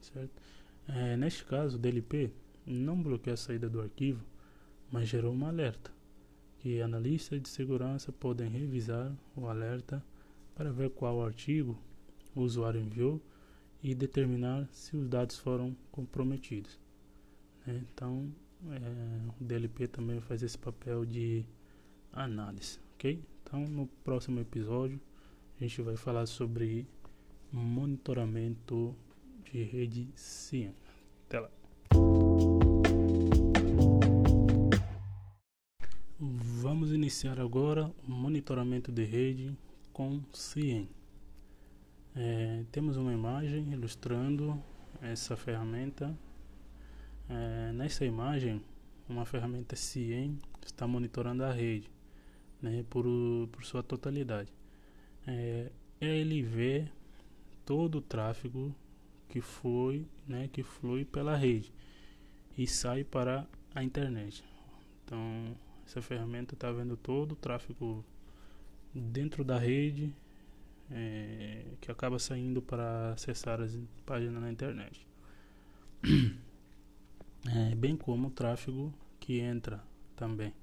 [0.00, 0.42] certo?
[0.88, 2.30] É, neste caso, o DLP
[2.66, 4.24] não bloqueou a saída do arquivo,
[4.90, 5.93] mas gerou um alerta
[6.64, 10.02] que analistas de segurança podem revisar o alerta
[10.54, 11.78] para ver qual artigo
[12.34, 13.20] o usuário enviou
[13.82, 16.80] e determinar se os dados foram comprometidos.
[17.66, 17.84] Né?
[17.92, 18.32] Então,
[18.70, 21.44] é, o DLP também faz esse papel de
[22.10, 23.22] análise, ok?
[23.42, 24.98] Então, no próximo episódio,
[25.60, 26.88] a gente vai falar sobre
[27.52, 28.96] monitoramento
[29.52, 30.72] de rede CIEM.
[31.26, 31.50] Até lá.
[37.04, 39.54] Iniciar agora o monitoramento de rede
[39.92, 40.88] com CIEM.
[42.16, 44.58] É, temos uma imagem ilustrando
[45.02, 46.18] essa ferramenta.
[47.28, 48.62] É, nessa imagem,
[49.06, 51.90] uma ferramenta CIEM está monitorando a rede
[52.62, 53.04] né, por,
[53.52, 54.50] por sua totalidade.
[55.26, 55.70] É,
[56.00, 56.88] ele vê
[57.66, 58.74] todo o tráfego
[59.28, 61.70] que foi, né, que flui pela rede
[62.56, 64.42] e sai para a internet.
[65.04, 65.54] Então,
[65.86, 68.04] essa ferramenta está vendo todo o tráfego
[68.94, 70.14] dentro da rede
[70.90, 75.06] é, que acaba saindo para acessar as páginas na internet.
[77.46, 78.90] É, bem como o tráfego
[79.20, 79.84] que entra
[80.16, 80.54] também.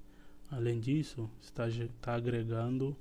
[0.49, 2.97] Além disso, está, está agregando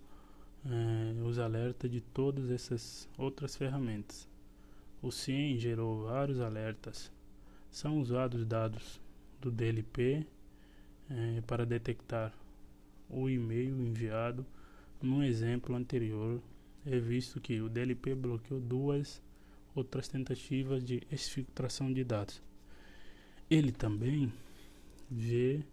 [0.67, 4.29] é, os alertas de todas essas outras ferramentas.
[5.01, 7.11] O CIEM gerou vários alertas.
[7.71, 9.01] São usados dados
[9.41, 10.27] do DLP
[11.11, 12.33] é, para detectar
[13.09, 14.47] o e-mail enviado.
[15.03, 16.41] No exemplo anterior,
[16.87, 19.23] é visto que o DLP bloqueou duas
[19.75, 22.43] outras tentativas de exfiltração de dados.
[23.51, 24.33] Ele também
[25.11, 25.65] vê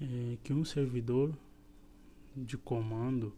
[0.00, 1.36] é, que um servidor
[2.36, 3.32] de comando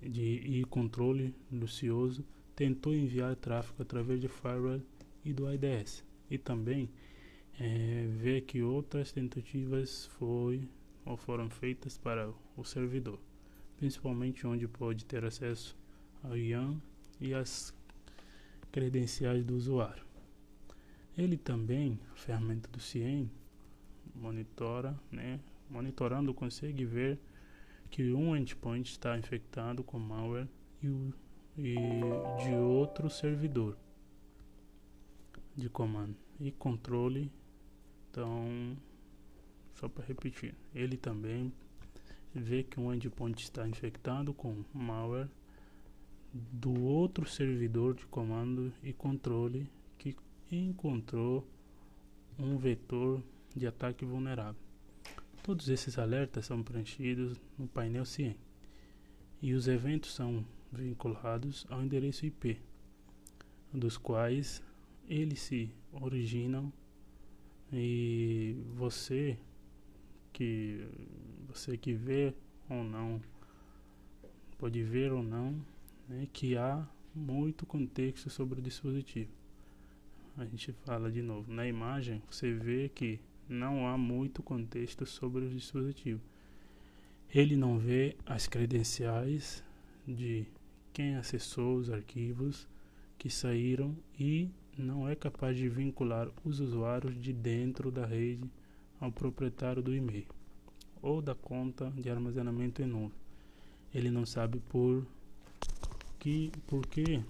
[0.00, 2.24] de, e controle lucioso
[2.54, 4.80] tentou enviar tráfego através de firewall
[5.24, 6.04] e do IDS.
[6.30, 6.90] E também
[7.60, 10.68] é, vê que outras tentativas foi,
[11.04, 13.18] ou foram feitas para o servidor,
[13.76, 15.76] principalmente onde pode ter acesso
[16.22, 16.80] ao IAM
[17.20, 17.74] e as
[18.70, 20.04] credenciais do usuário.
[21.16, 23.30] Ele também, a ferramenta do CIEM,
[24.14, 25.40] monitora, né?
[25.68, 27.18] Monitorando consegue ver
[27.90, 30.48] que um endpoint está infectado com malware
[30.82, 31.14] e, o,
[31.56, 33.76] e de outro servidor
[35.56, 37.32] de comando e controle.
[38.10, 38.76] Então,
[39.74, 41.52] só para repetir, ele também
[42.34, 45.28] vê que um endpoint está infectado com malware
[46.32, 50.16] do outro servidor de comando e controle que
[50.50, 51.46] encontrou
[52.38, 53.22] um vetor
[53.54, 54.60] de ataque vulnerável.
[55.42, 58.36] Todos esses alertas são preenchidos no painel CIEM
[59.40, 62.60] e os eventos são vinculados ao endereço IP,
[63.72, 64.62] dos quais
[65.08, 66.72] eles se originam
[67.72, 69.38] e você
[70.32, 70.86] que
[71.48, 72.34] você que vê
[72.68, 73.20] ou não
[74.58, 75.54] pode ver ou não
[76.08, 79.30] né, que há muito contexto sobre o dispositivo.
[80.36, 85.46] A gente fala de novo na imagem, você vê que não há muito contexto sobre
[85.46, 86.20] o dispositivo.
[87.34, 89.64] Ele não vê as credenciais
[90.06, 90.46] de
[90.92, 92.68] quem acessou os arquivos
[93.18, 98.48] que saíram e não é capaz de vincular os usuários de dentro da rede
[99.00, 100.26] ao proprietário do e-mail
[101.02, 103.18] ou da conta de armazenamento em nuvem.
[103.92, 105.06] Ele não sabe por
[106.18, 107.22] que, por que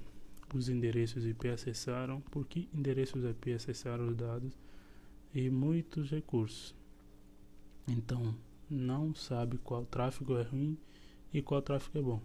[0.54, 4.52] os endereços IP acessaram, por que endereços IP acessaram os dados
[5.34, 6.74] e muitos recursos.
[7.86, 8.34] Então,
[8.70, 10.76] não sabe qual tráfego é ruim
[11.32, 12.22] e qual tráfego é bom.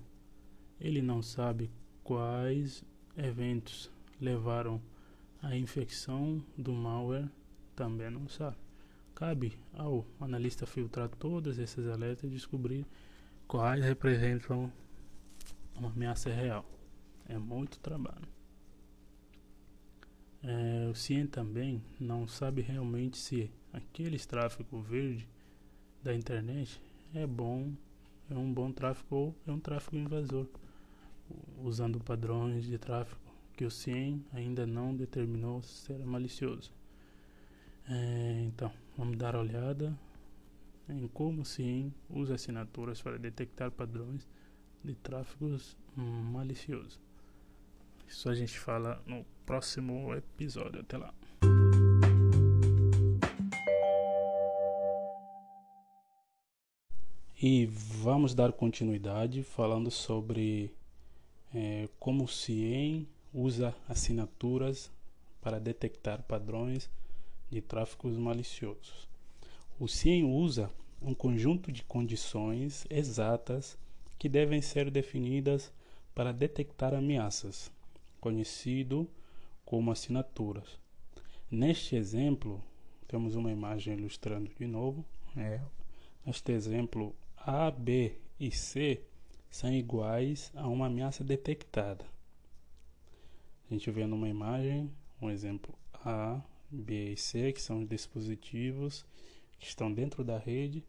[0.79, 1.69] Ele não sabe
[2.03, 2.83] quais
[3.15, 3.89] eventos
[4.19, 4.81] levaram
[5.43, 7.29] à infecção do malware,
[7.75, 8.57] também não sabe.
[9.13, 12.87] Cabe ao analista filtrar todas essas alertas e descobrir
[13.47, 14.71] quais representam
[15.75, 16.65] uma ameaça real.
[17.27, 18.27] É muito trabalho.
[20.41, 25.27] É, o CIEM também não sabe realmente se aqueles tráfego verde
[26.01, 26.81] da internet
[27.13, 27.73] é bom,
[28.29, 30.47] é um bom tráfego ou é um tráfego invasor,
[31.61, 33.22] usando padrões de tráfego
[33.55, 36.73] que o CIEM ainda não determinou ser malicioso.
[37.87, 39.97] É, então, vamos dar uma olhada
[40.89, 44.27] em como o CIEM usa assinaturas para detectar padrões
[44.83, 46.99] de tráfegos maliciosos.
[48.07, 50.81] Isso a gente fala no próximo episódio.
[50.81, 51.13] Até lá.
[57.41, 60.71] E vamos dar continuidade falando sobre
[61.53, 64.91] é, como o CIEM usa assinaturas
[65.41, 66.89] para detectar padrões
[67.49, 69.07] de tráficos maliciosos.
[69.79, 73.77] O CIEM usa um conjunto de condições exatas
[74.17, 75.71] que devem ser definidas
[76.15, 77.71] para detectar ameaças,
[78.21, 79.07] conhecido
[79.65, 80.79] como assinaturas.
[81.49, 82.63] Neste exemplo,
[83.07, 85.03] temos uma imagem ilustrando de novo.
[85.35, 85.59] É.
[86.25, 89.01] Neste exemplo, A, B e C
[89.49, 92.12] são iguais a uma ameaça detectada.
[93.69, 94.91] A gente vê numa imagem
[95.21, 99.05] um exemplo A, B e C, que são os dispositivos
[99.59, 100.83] que estão dentro da rede,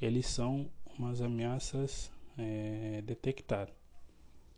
[0.00, 3.74] eles são umas ameaças é, detectadas.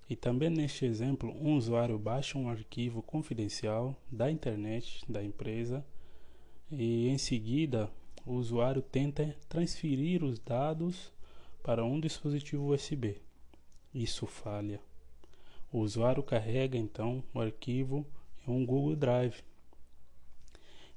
[0.09, 5.85] E também neste exemplo, um usuário baixa um arquivo confidencial da internet da empresa
[6.71, 7.91] e em seguida
[8.25, 11.13] o usuário tenta transferir os dados
[11.63, 13.21] para um dispositivo USB.
[13.93, 14.81] Isso falha.
[15.73, 18.07] O usuário carrega então o arquivo
[18.47, 19.43] em um Google Drive.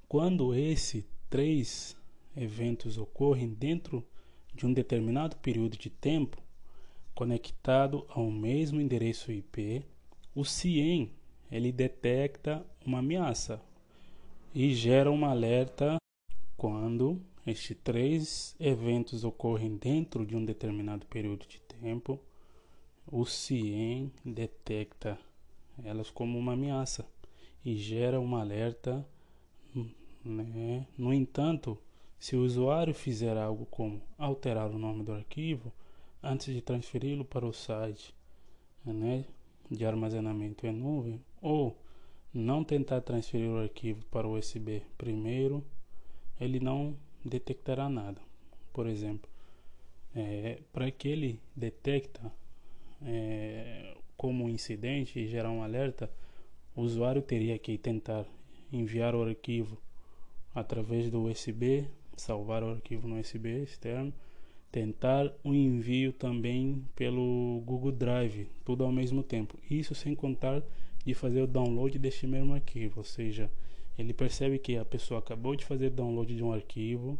[0.07, 1.97] Quando esses três
[2.35, 4.05] eventos ocorrem dentro
[4.53, 6.41] de um determinado período de tempo,
[7.13, 9.83] conectado ao mesmo endereço IP,
[10.33, 11.11] o CIEM
[11.51, 13.61] ele detecta uma ameaça
[14.53, 15.97] e gera um alerta
[16.55, 22.19] quando estes três eventos ocorrem dentro de um determinado período de tempo.
[23.11, 25.17] O CIEM detecta
[25.83, 27.03] elas como uma ameaça
[27.65, 29.03] e gera um alerta.
[30.23, 30.85] Né?
[30.95, 31.75] No entanto,
[32.19, 35.73] se o usuário fizer algo como alterar o nome do arquivo,
[36.21, 38.13] antes de transferi-lo para o site
[38.85, 39.25] né,
[39.71, 41.75] de armazenamento em nuvem ou
[42.31, 45.65] não tentar transferir o arquivo para o USB primeiro,
[46.39, 46.95] ele não
[47.25, 48.21] detectará nada.
[48.71, 49.27] Por exemplo,
[50.13, 52.31] é, para que ele detecta
[53.05, 56.09] é, como um incidente e gerar um alerta,
[56.75, 58.25] o usuário teria que tentar
[58.71, 59.77] enviar o arquivo
[60.53, 64.13] através do USB, salvar o arquivo no USB externo
[64.71, 69.57] tentar o envio também pelo Google Drive, tudo ao mesmo tempo.
[69.69, 70.61] Isso sem contar
[71.05, 73.49] de fazer o download deste mesmo arquivo, ou seja,
[73.97, 77.17] ele percebe que a pessoa acabou de fazer download de um arquivo,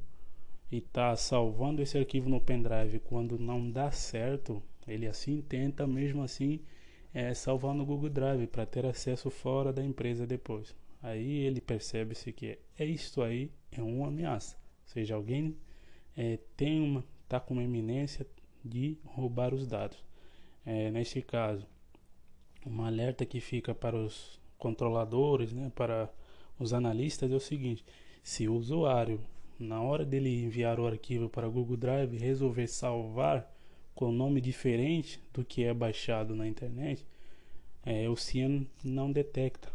[0.71, 6.21] e está salvando esse arquivo no pendrive quando não dá certo, ele assim tenta mesmo
[6.23, 6.59] assim
[7.13, 10.75] é, salvar no Google Drive para ter acesso fora da empresa depois.
[11.01, 15.55] Aí ele percebe-se que é isto aí é uma ameaça, ou seja, alguém
[16.17, 18.25] é, tem uma está com uma iminência
[18.65, 20.03] de roubar os dados.
[20.65, 21.67] É, neste caso,
[22.65, 26.11] uma alerta que fica para os controladores, né, para
[26.57, 27.85] os analistas é o seguinte:
[28.23, 29.21] se o usuário
[29.59, 33.53] na hora dele enviar o arquivo para Google Drive resolver salvar
[33.99, 37.05] com nome diferente do que é baixado na internet,
[37.85, 39.69] é, o CIAN não detecta.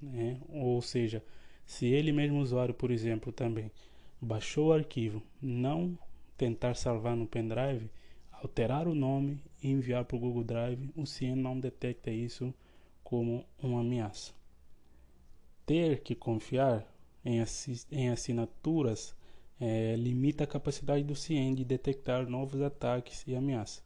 [0.00, 0.40] Né?
[0.48, 1.22] Ou seja,
[1.66, 3.70] se ele mesmo usuário, por exemplo, também
[4.18, 5.98] baixou o arquivo, não
[6.34, 7.90] tentar salvar no pendrive,
[8.32, 12.54] alterar o nome e enviar para o Google Drive, o CIAN não detecta isso
[13.04, 14.32] como uma ameaça.
[15.66, 16.90] Ter que confiar
[17.22, 19.14] em, assinaturas
[19.62, 23.80] é, limita a capacidade do CIEM de detectar novos ataques e ameaças.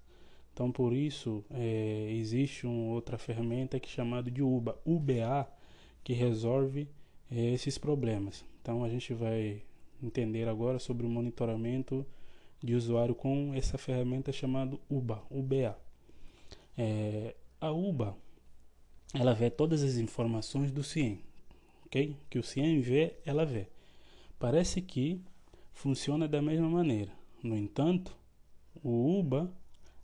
[0.50, 5.46] Então, por isso, é, existe uma outra ferramenta que é chamada de UBA, UBA,
[6.02, 6.88] que resolve
[7.30, 8.42] é, esses problemas.
[8.62, 9.62] Então, a gente vai
[10.02, 12.06] entender agora sobre o monitoramento
[12.64, 15.78] de usuário com essa ferramenta chamada UBA, UBA.
[16.78, 18.16] É, a UBA,
[19.12, 21.20] ela vê todas as informações do CIEM,
[21.84, 22.16] ok?
[22.30, 23.68] Que o CIEM vê, ela vê.
[24.38, 25.20] Parece que
[25.76, 27.12] funciona da mesma maneira.
[27.42, 28.16] No entanto,
[28.82, 29.52] o UBA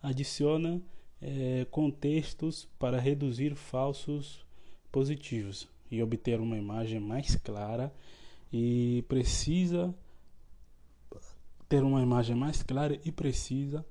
[0.03, 0.81] adiciona
[1.21, 4.45] é, contextos para reduzir falsos
[4.93, 7.93] positivos e obter uma imagem mais clara
[8.53, 9.95] e precisa
[11.69, 13.85] ter uma imagem mais clara e precisa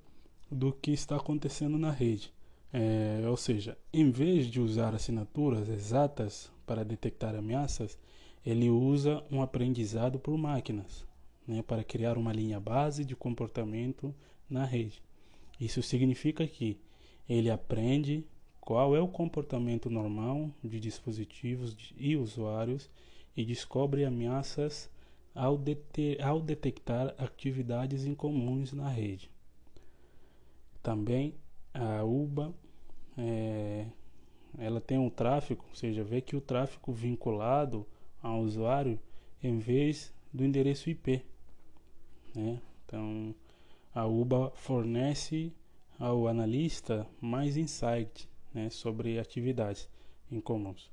[0.51, 2.31] do que está acontecendo na rede.
[2.71, 7.97] É, ou seja, em vez de usar assinaturas exatas para detectar ameaças,
[8.45, 11.09] ele usa um aprendizado por máquinas
[11.52, 14.15] né, para criar uma linha base de comportamento
[14.49, 15.03] na rede.
[15.60, 16.80] Isso significa que
[17.28, 18.26] ele aprende
[18.61, 22.90] qual é o comportamento normal de dispositivos e usuários
[23.36, 24.90] e descobre ameaças
[25.36, 25.60] ao,
[26.23, 29.30] ao detectar atividades incomuns na rede.
[30.82, 31.36] Também
[31.73, 32.53] a UBA
[33.18, 33.88] é,
[34.57, 37.86] ela tem um tráfego, ou seja, vê que o tráfego vinculado
[38.22, 38.98] ao usuário
[39.44, 41.26] em vez do endereço IP.
[42.33, 42.61] Né?
[42.85, 43.35] Então,
[43.93, 45.53] a UBA fornece
[45.99, 49.89] ao analista mais insight né, sobre atividades
[50.31, 50.89] incomuns.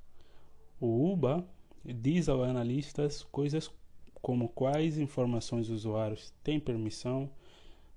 [0.81, 1.47] O UBA
[1.85, 3.71] diz ao analista coisas
[4.21, 7.31] como quais informações os usuários têm permissão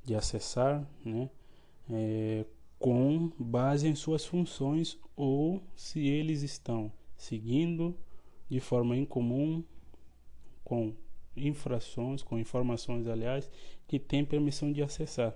[0.04, 1.30] de acessar, né,
[1.90, 2.46] é,
[2.80, 7.96] com base em suas funções ou se eles estão seguindo
[8.50, 9.64] de forma incomum
[10.64, 10.94] com
[11.36, 13.50] infrações, com informações, aliás,
[13.88, 15.36] que tem permissão de acessar.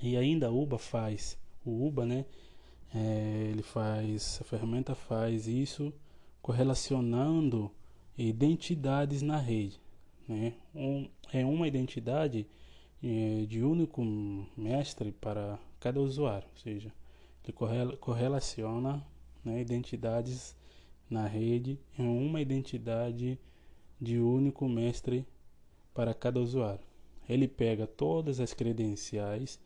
[0.00, 2.24] E ainda a UBA faz, o UBA, né?
[2.94, 5.92] É, ele faz, a ferramenta faz isso
[6.42, 7.70] correlacionando
[8.18, 9.80] identidades na rede.
[10.28, 10.54] Né?
[10.74, 12.46] Um, é uma identidade
[13.02, 14.04] é, de único
[14.56, 16.92] mestre para cada usuário, ou seja,
[17.42, 19.04] ele correlaciona
[19.44, 20.54] né, identidades
[21.10, 23.38] na rede em uma identidade
[24.02, 25.24] de único mestre
[25.94, 26.84] para cada usuário.
[27.28, 29.60] Ele pega todas as credenciais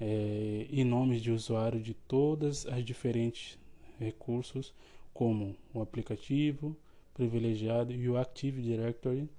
[0.00, 3.56] é, e nomes de usuário de todas as diferentes
[3.96, 4.74] recursos,
[5.14, 6.76] como o aplicativo,
[7.14, 9.30] privilegiado e o Active Directory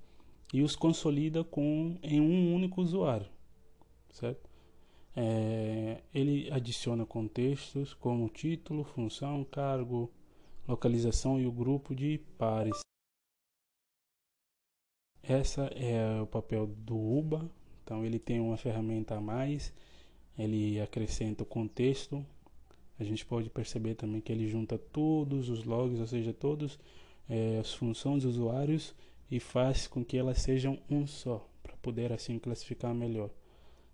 [0.53, 3.28] e os consolida com em um único usuário,
[4.10, 4.49] certo?
[5.14, 10.10] É, ele adiciona contextos como título, função, cargo,
[10.65, 12.80] localização e o grupo de pares.
[15.30, 17.49] Essa é o papel do UBA,
[17.84, 19.74] então ele tem uma ferramenta a mais,
[20.40, 22.26] ele acrescenta o contexto.
[22.98, 26.80] A gente pode perceber também que ele junta todos os logs, ou seja, todos
[27.30, 28.95] é, as funções dos usuários
[29.30, 33.30] e faz com que elas sejam um só, para poder assim classificar melhor.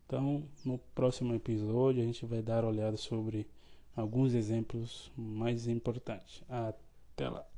[0.05, 3.47] Então, no próximo episódio, a gente vai dar olhada sobre
[3.95, 6.43] alguns exemplos mais importantes.
[6.47, 7.52] Até lá!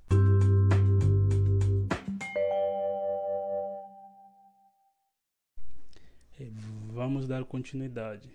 [6.87, 8.29] Vamos dar continuidade.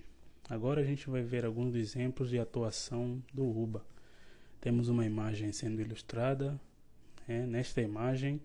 [0.49, 3.85] Agora a gente vai ver alguns exemplos de atuação do UBA.
[4.61, 6.59] Temos uma imagem sendo ilustrada
[7.29, 8.41] é, nesta imagem,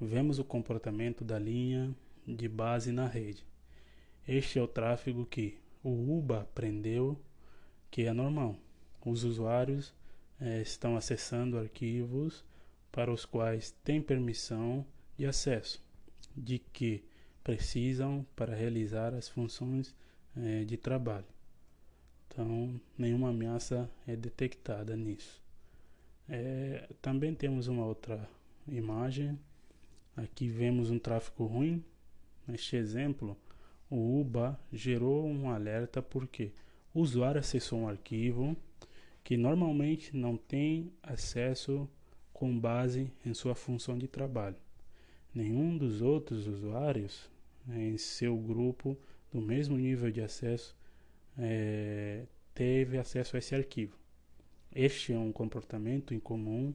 [0.00, 1.92] vemos o comportamento da linha
[2.26, 3.44] de base na rede.
[4.26, 7.18] Este é o tráfego que o UBA aprendeu
[7.90, 8.56] que é normal.
[9.04, 9.94] Os usuários
[10.38, 12.44] é, estão acessando arquivos
[12.92, 14.84] para os quais tem permissão
[15.16, 15.82] de acesso,
[16.36, 17.02] de que
[17.48, 19.94] precisam para realizar as funções
[20.36, 21.24] é, de trabalho.
[22.26, 25.40] Então, nenhuma ameaça é detectada nisso.
[26.28, 28.28] É, também temos uma outra
[28.70, 29.38] imagem.
[30.14, 31.82] Aqui vemos um tráfego ruim.
[32.46, 33.34] Neste exemplo,
[33.88, 36.52] o UBA gerou um alerta porque
[36.92, 38.54] o usuário acessou um arquivo
[39.24, 41.88] que normalmente não tem acesso
[42.30, 44.56] com base em sua função de trabalho.
[45.34, 47.26] Nenhum dos outros usuários
[47.74, 48.96] em seu grupo
[49.30, 50.76] do mesmo nível de acesso
[51.36, 53.96] é, teve acesso a esse arquivo.
[54.74, 56.74] Este é um comportamento incomum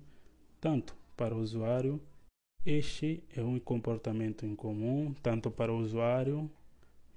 [0.59, 2.01] tanto para o usuário.
[2.65, 6.49] Este é um comportamento incomum tanto para o usuário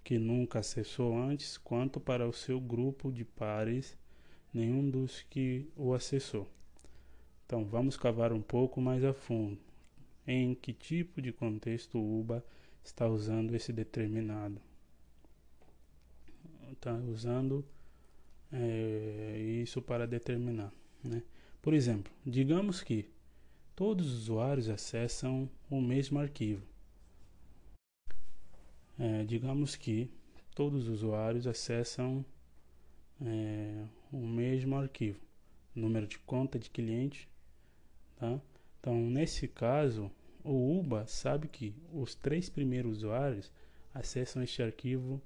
[0.02, 3.96] que nunca acessou antes, quanto para o seu grupo de pares,
[4.52, 6.46] nenhum dos que o acessou.
[7.44, 9.58] Então vamos cavar um pouco mais a fundo.
[10.26, 12.44] Em que tipo de contexto o UBA
[12.86, 14.60] está usando esse determinado?
[16.72, 17.64] Está usando
[18.52, 20.72] é, isso para determinar.
[21.02, 21.22] Né?
[21.60, 23.10] Por exemplo, digamos que
[23.74, 26.62] todos os usuários acessam o mesmo arquivo.
[28.98, 30.10] É, digamos que
[30.54, 32.24] todos os usuários acessam
[33.20, 35.20] é, o mesmo arquivo,
[35.74, 37.28] número de conta de cliente,
[38.16, 38.40] tá?
[38.80, 40.10] Então, nesse caso,
[40.46, 43.52] o UBA sabe que os três primeiros usuários
[43.92, 45.20] acessam este arquivo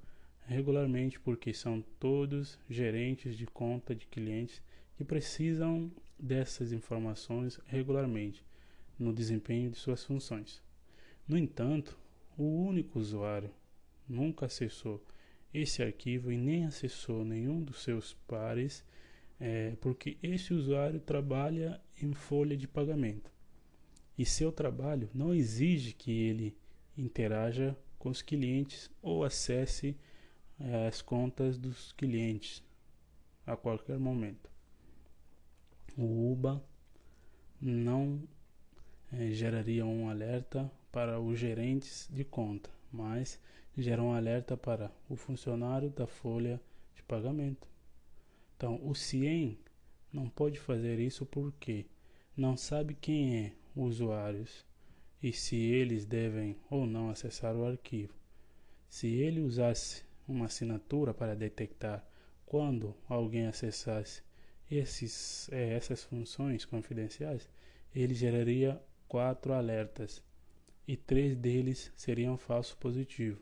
[0.46, 4.62] regularmente porque são todos gerentes de conta de clientes
[4.96, 8.42] que precisam dessas informações regularmente
[8.98, 10.62] no desempenho de suas funções.
[11.28, 11.98] No entanto,
[12.38, 13.50] o único usuário
[14.08, 15.04] nunca acessou
[15.52, 18.82] esse arquivo e nem acessou nenhum dos seus pares,
[19.38, 23.30] é, porque esse usuário trabalha em folha de pagamento
[24.20, 26.54] e seu trabalho não exige que ele
[26.94, 29.96] interaja com os clientes ou acesse
[30.58, 32.62] é, as contas dos clientes
[33.46, 34.50] a qualquer momento.
[35.96, 36.62] O UBA
[37.58, 38.22] não
[39.10, 43.40] é, geraria um alerta para os gerentes de conta, mas
[43.74, 46.60] gera um alerta para o funcionário da folha
[46.94, 47.66] de pagamento.
[48.54, 49.58] Então, o CIEM
[50.12, 51.86] não pode fazer isso porque
[52.36, 54.64] não sabe quem é usuários
[55.22, 58.14] e se eles devem ou não acessar o arquivo.
[58.88, 62.04] Se ele usasse uma assinatura para detectar
[62.46, 64.22] quando alguém acessasse
[64.70, 67.48] esses, é, essas funções confidenciais,
[67.94, 70.22] ele geraria quatro alertas
[70.86, 73.40] e três deles seriam falso positivo.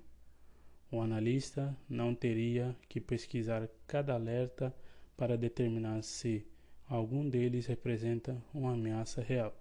[0.90, 4.74] O analista não teria que pesquisar cada alerta
[5.16, 6.46] para determinar se
[6.86, 9.57] algum deles representa uma ameaça real.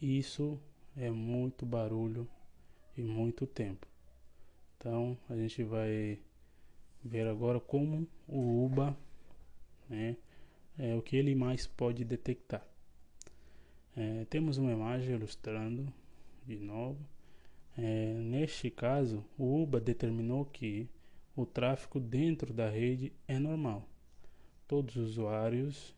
[0.00, 0.60] Isso
[0.96, 2.28] é muito barulho
[2.96, 3.86] e muito tempo.
[4.76, 6.20] Então a gente vai
[7.04, 8.96] ver agora como o UBA,
[9.88, 10.16] né,
[10.78, 12.64] é o que ele mais pode detectar.
[13.96, 15.92] É, temos uma imagem ilustrando
[16.46, 17.04] de novo.
[17.76, 20.88] É, neste caso, o UBA determinou que
[21.34, 23.88] o tráfego dentro da rede é normal.
[24.68, 25.96] Todos os usuários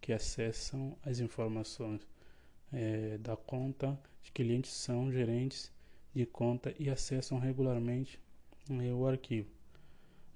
[0.00, 2.00] que acessam as informações
[2.72, 5.70] é, da conta de clientes são gerentes
[6.14, 8.18] de conta e acessam regularmente
[8.70, 9.50] é, o arquivo.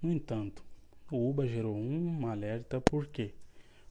[0.03, 0.65] No entanto,
[1.11, 3.33] o UBA gerou um alerta porque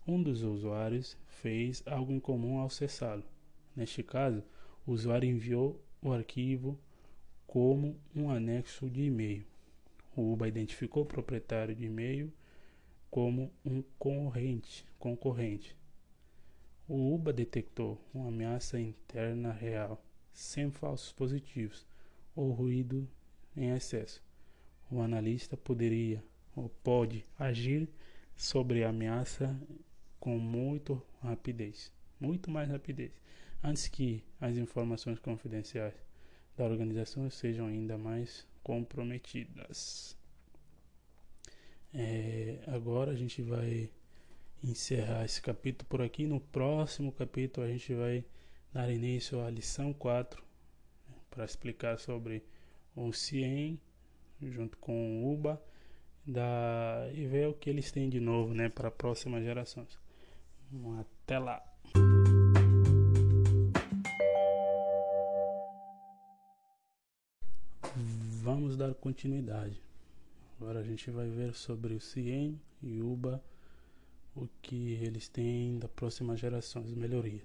[0.08, 3.24] um dos usuários fez algo incomum ao acessá-lo.
[3.76, 4.44] Neste caso,
[4.86, 6.78] o usuário enviou o arquivo
[7.48, 9.46] como um anexo de e-mail.
[10.16, 12.32] O UBA identificou o proprietário de e-mail
[13.10, 14.86] como um concorrente.
[15.00, 15.76] concorrente.
[16.88, 20.04] O UBA detectou uma ameaça interna real,
[20.34, 21.86] sem falsos positivos
[22.36, 23.08] ou ruído
[23.56, 24.26] em excesso
[24.90, 26.24] o analista poderia
[26.56, 27.88] ou pode agir
[28.36, 29.60] sobre a ameaça
[30.20, 33.12] com muito rapidez, muito mais rapidez,
[33.64, 35.94] antes que as informações confidenciais
[36.56, 40.18] da organização sejam ainda mais comprometidas.
[41.94, 43.90] É, agora a gente vai
[44.66, 46.26] encerrar esse capítulo por aqui.
[46.26, 48.26] No próximo capítulo a gente vai
[48.74, 50.44] dar início à lição 4
[51.08, 52.44] né, para explicar sobre
[52.96, 53.80] o CIEM
[54.42, 55.62] junto com o UBA
[56.26, 60.00] da, e ver o que eles têm de novo né, para próximas gerações.
[61.00, 61.64] Até lá!
[68.42, 69.82] Vamos dar continuidade.
[70.60, 73.42] Agora a gente vai ver sobre o CIEM e UBA,
[74.36, 77.44] o que eles têm da próxima geração, as melhorias.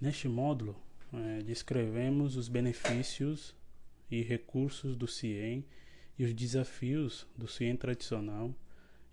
[0.00, 0.76] Neste módulo,
[1.12, 3.54] é, descrevemos os benefícios
[4.10, 5.64] e recursos do CIEM
[6.18, 8.54] e os desafios do CIEM tradicional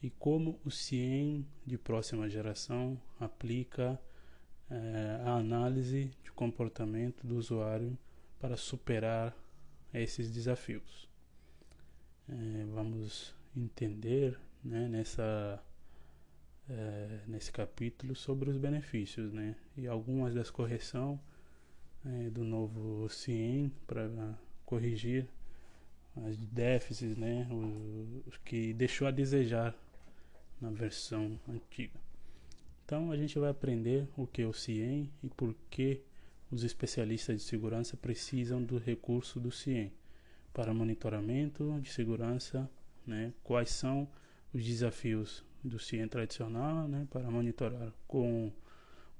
[0.02, 4.00] e como o CIEM de próxima geração aplica
[4.70, 7.98] eh, a análise de comportamento do usuário
[8.40, 9.34] para superar
[9.94, 11.08] esses desafios.
[12.28, 15.64] Eh, vamos entender né, nessa
[16.70, 19.56] é, nesse capítulo sobre os benefícios, né?
[19.78, 21.20] E algumas das correções
[22.06, 25.28] é, do novo CIEM para corrigir
[26.26, 27.48] as déficits, né?
[28.26, 29.76] Os que deixou a desejar
[30.62, 32.00] na versão antiga.
[32.86, 36.02] Então a gente vai aprender o que é o CIEM e por que
[36.52, 39.92] os especialistas de segurança precisam do recurso do CIEM
[40.54, 42.70] para monitoramento de segurança,
[43.06, 43.34] né?
[43.44, 44.08] Quais são
[44.54, 48.52] os desafios do CIEM tradicional né, para monitorar com,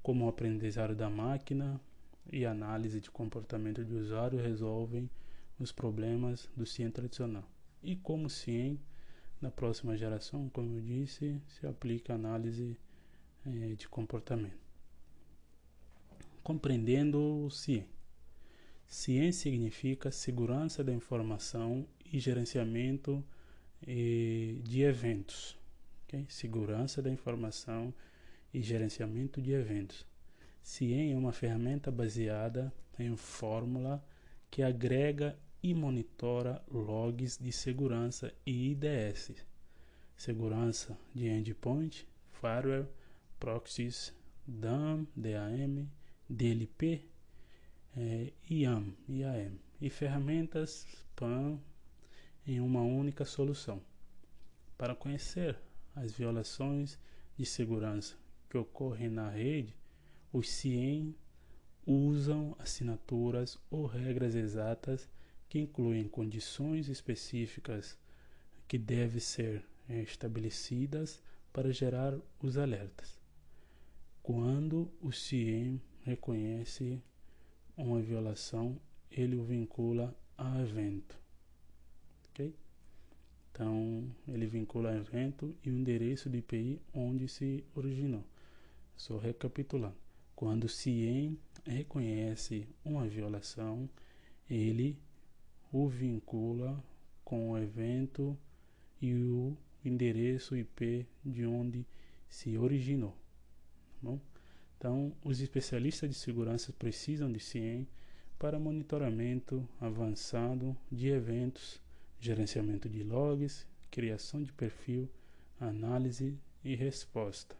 [0.02, 1.80] como o aprendizado da máquina
[2.30, 5.08] e análise de comportamento do usuário resolvem
[5.58, 7.48] os problemas do CIEM tradicional.
[7.82, 8.78] E como o CIEM
[9.40, 12.78] da próxima geração, como eu disse, se aplica a análise
[13.46, 14.64] eh, de comportamento.
[16.42, 17.86] Compreendendo o CIEM.
[18.86, 23.24] CIEM significa segurança da informação e gerenciamento
[23.86, 25.58] eh, de eventos
[26.14, 26.26] okay?
[26.28, 27.92] segurança da informação
[28.52, 30.06] e gerenciamento de eventos.
[30.62, 34.02] CIEM é uma ferramenta baseada em fórmula
[34.50, 39.32] que agrega e monitora logs de segurança e IDS,
[40.16, 42.88] segurança de endpoint, firewall,
[43.40, 44.14] proxies,
[44.46, 45.88] DAM, DAM,
[46.28, 47.02] DLP,
[47.96, 50.86] eh, IAM, IAM e ferramentas
[51.16, 51.58] PAN
[52.46, 53.82] em uma única solução.
[54.76, 55.58] Para conhecer
[55.94, 56.98] as violações
[57.36, 58.16] de segurança
[58.48, 59.76] que ocorrem na rede,
[60.32, 61.14] os CIEM
[61.86, 65.08] usam assinaturas ou regras exatas
[65.48, 67.98] que incluem condições específicas
[68.66, 71.22] que devem ser estabelecidas
[71.52, 73.20] para gerar os alertas.
[74.22, 77.02] Quando o CIEM reconhece
[77.76, 78.80] uma violação,
[79.10, 81.23] ele o vincula a evento.
[83.54, 88.24] Então, ele vincula evento e o endereço do IPI onde se originou.
[88.96, 89.94] Só recapitulando.
[90.34, 93.88] Quando o CIEM reconhece uma violação,
[94.50, 94.98] ele
[95.72, 96.82] o vincula
[97.24, 98.36] com o evento
[99.00, 101.86] e o endereço IP de onde
[102.28, 103.16] se originou.
[104.02, 104.18] Tá?
[104.76, 107.86] Então, os especialistas de segurança precisam de CIEM
[108.36, 111.83] para monitoramento avançado de eventos
[112.20, 115.08] gerenciamento de logs, criação de perfil,
[115.60, 117.56] análise e resposta.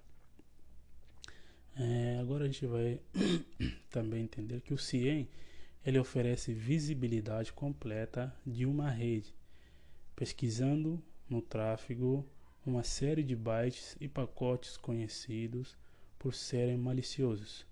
[1.77, 3.01] É, agora a gente vai
[3.91, 5.29] também entender que o CIEM
[5.85, 9.35] ele oferece visibilidade completa de uma rede,
[10.17, 12.27] pesquisando no tráfego
[12.65, 15.77] uma série de bytes e pacotes conhecidos
[16.19, 17.67] por serem maliciosos.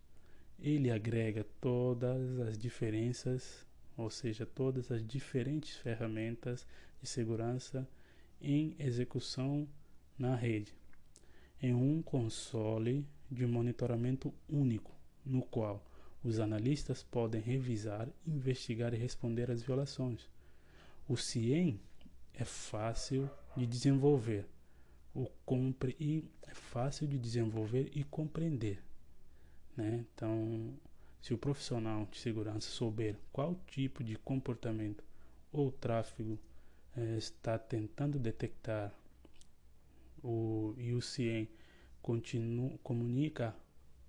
[0.61, 3.67] Ele agrega todas as diferenças
[4.03, 6.67] ou seja, todas as diferentes ferramentas
[7.01, 7.89] de segurança
[8.41, 9.69] em execução
[10.19, 10.75] na rede,
[11.63, 14.93] em um console de monitoramento único,
[15.25, 15.85] no qual
[16.23, 20.29] os analistas podem revisar, investigar e responder às violações.
[21.09, 21.81] O CIEM
[22.35, 24.47] é fácil de desenvolver,
[25.15, 28.83] o compre e é fácil de desenvolver e compreender,
[29.77, 30.05] né?
[30.15, 30.75] Então
[31.23, 35.05] se o profissional de segurança souber qual tipo de comportamento
[35.53, 36.37] ou tráfego
[36.97, 38.93] eh, está tentando detectar
[40.23, 41.49] o, o CIEM
[42.03, 43.55] continua, comunica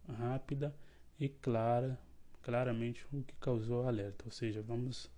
[0.08, 0.76] rápida
[1.20, 2.00] e clara,
[2.42, 4.26] claramente o que causou alerta.
[4.26, 5.10] Ou seja, vamos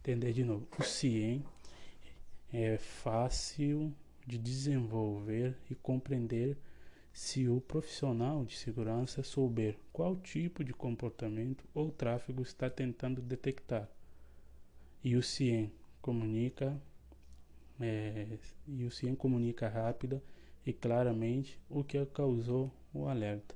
[0.00, 0.66] entender de novo.
[0.76, 1.44] O CIEM
[2.52, 3.94] é fácil
[4.26, 6.58] de desenvolver e compreender
[7.14, 13.88] se o profissional de segurança souber qual tipo de comportamento ou tráfego está tentando detectar.
[15.02, 15.72] E o CIEM
[16.02, 16.76] comunica
[17.78, 18.36] é,
[18.66, 20.20] e o CIEM comunica rápida
[20.66, 23.54] e claramente o que causou o alerta.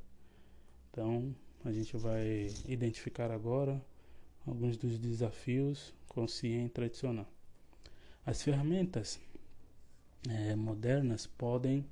[0.91, 3.85] Então, a gente vai identificar agora
[4.47, 7.27] alguns dos desafios com o CIEM tradicional.
[8.25, 9.19] As ferramentas
[10.29, 11.85] é, modernas podem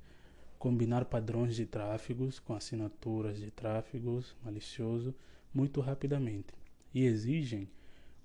[0.57, 5.13] combinar padrões de tráfegos com assinaturas de tráfegos malicioso
[5.53, 6.53] muito rapidamente
[6.93, 7.69] e exigem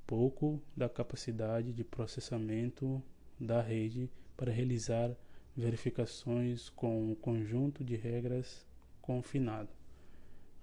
[0.06, 3.02] pouco da capacidade de processamento
[3.38, 5.14] da rede para realizar
[5.56, 8.66] verificações com um conjunto de regras
[9.00, 9.68] confinado.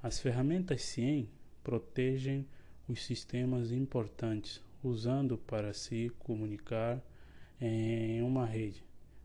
[0.02, 1.30] As ferramentas CIEM
[1.64, 2.48] protegem
[2.88, 7.02] os sistemas importantes, usando para se comunicar
[7.62, 8.84] em uma rede,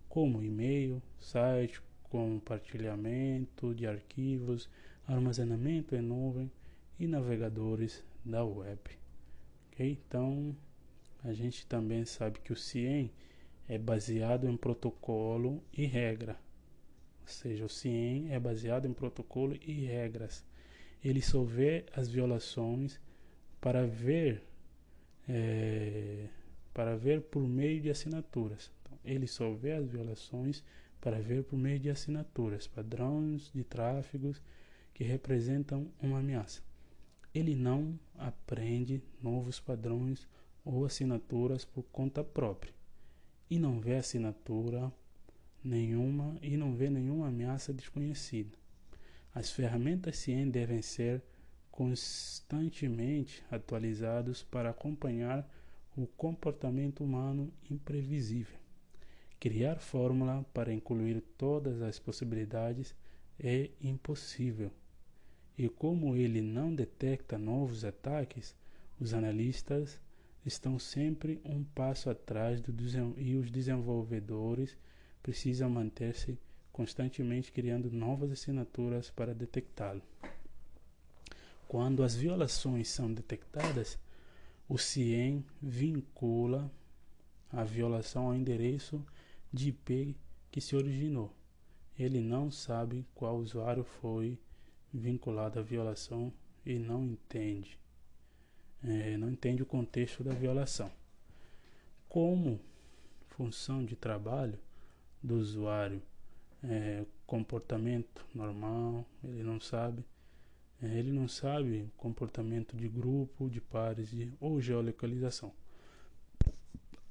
[0.09, 1.81] como e-mail, site,
[2.15, 4.70] compartilhamento de arquivos,
[5.05, 6.49] armazenamento em nuvem
[6.97, 8.78] e navegadores da web.
[9.73, 9.99] Okay?
[10.07, 10.55] Então,
[11.24, 13.11] a gente também sabe que o CIEM
[13.69, 16.39] é baseado em protocolo e regra.
[17.23, 20.45] Ou seja, o CIEM é baseado em protocolo e regras.
[21.05, 23.01] Ele só vê as violações
[23.61, 24.41] para ver
[25.28, 26.28] é,
[26.73, 28.70] para ver por meio de assinaturas.
[28.82, 30.62] Então, ele só vê as violações
[31.05, 34.40] para ver por meio de assinaturas, padrões de tráfegos
[34.94, 36.62] que representam uma ameaça.
[37.35, 40.26] Ele não aprende novos padrões
[40.64, 42.72] ou assinaturas por conta própria
[43.51, 44.90] e não vê assinatura
[45.62, 48.56] nenhuma e não vê nenhuma ameaça desconhecida.
[49.35, 51.22] As ferramentas CIEM devem ser
[51.70, 55.47] constantemente atualizadas para acompanhar
[55.94, 58.64] o comportamento humano imprevisível.
[59.45, 62.95] Criar fórmula para incluir todas as possibilidades
[63.39, 64.71] é impossível.
[65.59, 68.57] E como ele não detecta novos ataques,
[68.99, 70.01] os analistas
[70.47, 72.73] estão sempre um passo atrás do,
[73.19, 74.79] e os desenvolvedores
[75.23, 76.39] precisam manter-se
[76.73, 80.01] constantemente criando novas assinaturas para detectá-lo.
[81.69, 83.99] Quando as violações são detectadas,
[84.66, 86.73] o CIEM vincula
[87.53, 89.05] a violação ao endereço
[89.55, 90.16] de IP
[90.51, 91.32] que se originou.
[91.97, 94.36] Ele não sabe qual usuário foi
[94.93, 96.32] vinculado à violação
[96.66, 97.78] e não entende.
[98.82, 100.90] É, não entende o contexto da violação.
[102.09, 102.60] Como
[103.28, 104.59] função de trabalho
[105.22, 106.02] do usuário,
[106.60, 110.05] é, comportamento normal, ele não sabe
[110.82, 115.52] é, ele não sabe comportamento de grupo, de pares de, ou geolocalização.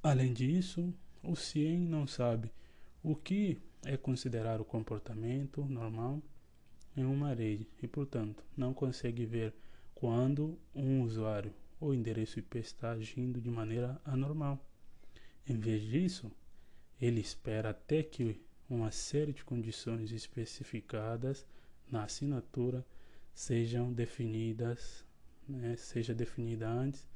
[0.02, 0.92] Além disso,
[1.26, 2.50] o CIEM não sabe
[3.02, 6.22] o que é considerar o comportamento normal
[6.96, 9.54] em uma rede e, portanto, não consegue ver
[9.94, 14.64] quando um usuário ou endereço IP está agindo de maneira anormal.
[15.48, 16.30] Em vez disso,
[17.00, 21.46] ele espera até que uma série de condições especificadas
[21.90, 22.84] na assinatura
[23.34, 25.04] sejam definidas,
[25.48, 27.06] né, seja definida antes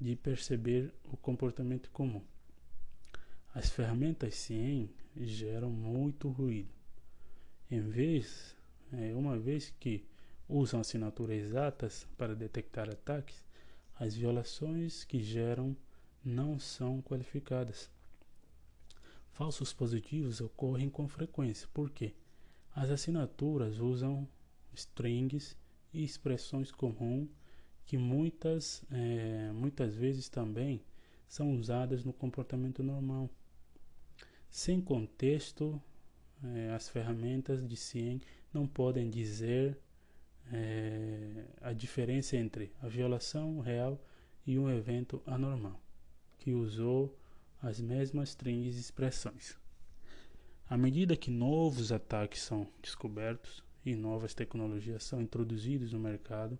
[0.00, 2.22] de perceber o comportamento comum.
[3.54, 6.74] As ferramentas CIEM geram muito ruído.
[7.70, 8.56] Em vez,
[8.92, 10.04] é, uma vez que
[10.48, 13.44] usam assinaturas exatas para detectar ataques,
[13.94, 15.76] as violações que geram
[16.24, 17.88] não são qualificadas.
[19.30, 22.12] Falsos positivos ocorrem com frequência, porque
[22.74, 24.28] as assinaturas usam
[24.72, 25.56] strings
[25.92, 27.28] e expressões comuns
[27.86, 30.82] que muitas, é, muitas vezes também
[31.28, 33.30] são usadas no comportamento normal.
[34.54, 35.82] Sem contexto,
[36.40, 38.20] é, as ferramentas de CIEM
[38.52, 39.76] não podem dizer
[40.52, 44.00] é, a diferença entre a violação real
[44.46, 45.82] e um evento anormal,
[46.38, 47.18] que usou
[47.60, 49.58] as mesmas strings e expressões.
[50.70, 56.56] À medida que novos ataques são descobertos, e novas tecnologias são introduzidas no mercado,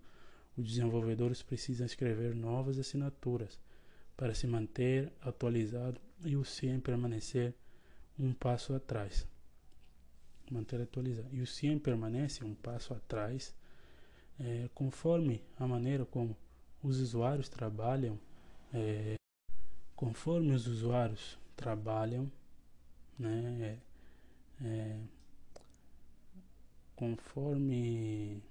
[0.57, 3.57] os desenvolvedores precisam escrever novas assinaturas
[4.17, 7.55] para se manter atualizado e o CIEM permanecer
[8.17, 9.27] um passo atrás.
[10.49, 11.29] Manter atualizado.
[11.33, 13.53] E o CIEM permanece um passo atrás
[14.39, 16.35] é, conforme a maneira como
[16.83, 18.19] os usuários trabalham,
[18.73, 19.15] é,
[19.95, 22.31] conforme os usuários trabalham,
[23.17, 23.79] né,
[24.61, 24.99] é, é
[26.95, 28.41] conforme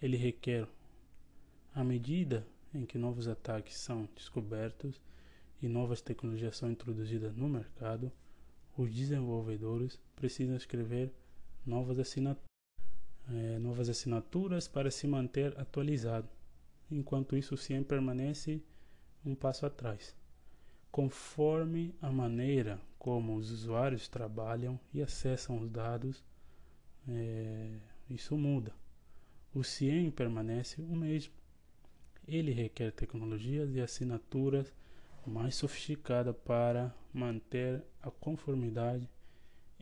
[0.00, 0.68] ele requer.
[1.74, 5.00] À medida em que novos ataques são descobertos
[5.60, 8.10] e novas tecnologias são introduzidas no mercado,
[8.76, 11.12] os desenvolvedores precisam escrever
[11.64, 12.44] novas assinaturas,
[13.28, 16.28] é, novas assinaturas para se manter atualizado.
[16.90, 18.62] Enquanto isso, o CIEM permanece
[19.24, 20.14] um passo atrás.
[20.90, 26.22] Conforme a maneira como os usuários trabalham e acessam os dados,
[27.08, 27.78] é,
[28.08, 28.72] isso muda.
[29.54, 31.32] O CIEM permanece o mesmo.
[32.28, 34.72] Ele requer tecnologias e assinaturas
[35.26, 39.08] mais sofisticadas para manter a conformidade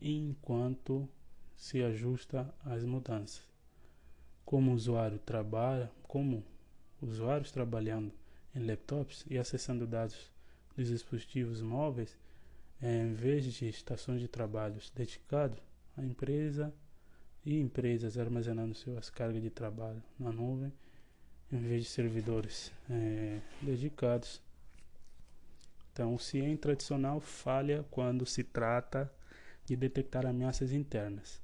[0.01, 1.09] enquanto
[1.57, 3.43] se ajusta às mudanças.
[4.45, 6.45] Como o usuário trabalha, como
[7.01, 8.13] usuários trabalhando
[8.55, 10.31] em laptops e acessando dados
[10.77, 12.17] dos dispositivos móveis,
[12.83, 15.59] em vez de estações de trabalhos dedicadas,
[15.97, 16.75] a empresa
[17.45, 20.73] e empresas armazenando suas cargas de trabalho na nuvem
[21.53, 24.43] em vez de servidores é, dedicados.
[25.95, 29.09] Então, o CIEM tradicional falha quando se trata
[29.65, 31.41] de detectar ameaças internas.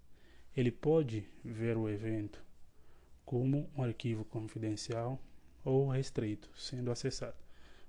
[0.56, 2.42] Ele pode ver o evento
[3.24, 5.22] como um arquivo confidencial
[5.64, 7.36] ou restrito sendo acessado,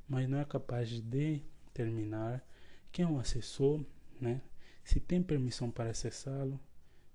[0.07, 2.45] mas não é capaz de determinar
[2.91, 3.83] quem é o acessor,
[4.19, 4.39] né?
[4.83, 6.59] se tem permissão para acessá-lo,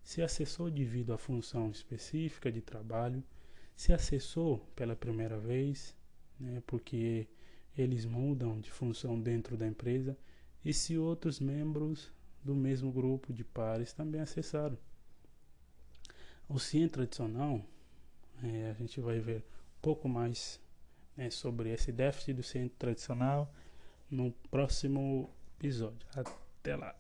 [0.02, 3.22] se acessou devido à função específica de trabalho,
[3.76, 5.94] se acessou pela primeira vez,
[6.36, 6.60] né?
[6.66, 7.28] porque
[7.76, 10.16] eles mudam de função dentro da empresa,
[10.64, 12.10] e se outros membros
[12.42, 14.78] do mesmo grupo de pares também acessaram.
[16.48, 17.60] O CIEM tradicional
[18.42, 20.60] é, a gente vai ver um pouco mais
[21.16, 23.52] né, sobre esse déficit do centro tradicional
[24.10, 26.06] no próximo episódio.
[26.14, 26.94] Até lá!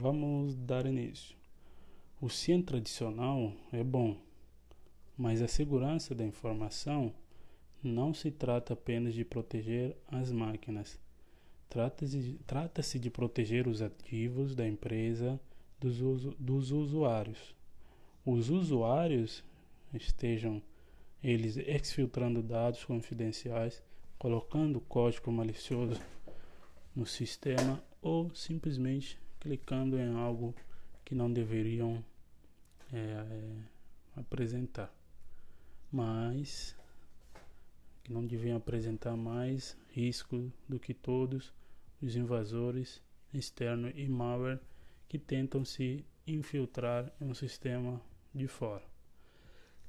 [0.00, 1.41] Vamos dar início.
[2.22, 4.16] O CIEM tradicional é bom,
[5.18, 7.12] mas a segurança da informação
[7.82, 11.00] não se trata apenas de proteger as máquinas
[11.68, 15.40] Trata-se trata de proteger os ativos da empresa
[15.80, 17.56] dos, uso, dos usuários.
[18.26, 19.42] Os usuários
[19.92, 20.62] estejam
[21.24, 23.82] eles exfiltrando dados confidenciais,
[24.16, 26.00] colocando código malicioso
[26.94, 30.54] no sistema ou simplesmente clicando em algo
[31.04, 32.04] que não deveriam
[32.92, 34.92] é, é, apresentar.
[35.90, 36.76] Mas
[38.02, 41.52] que não deviam apresentar mais risco do que todos
[42.00, 43.00] os invasores
[43.32, 44.60] externo e malware
[45.08, 48.00] que tentam se infiltrar em um sistema
[48.34, 48.84] de fora.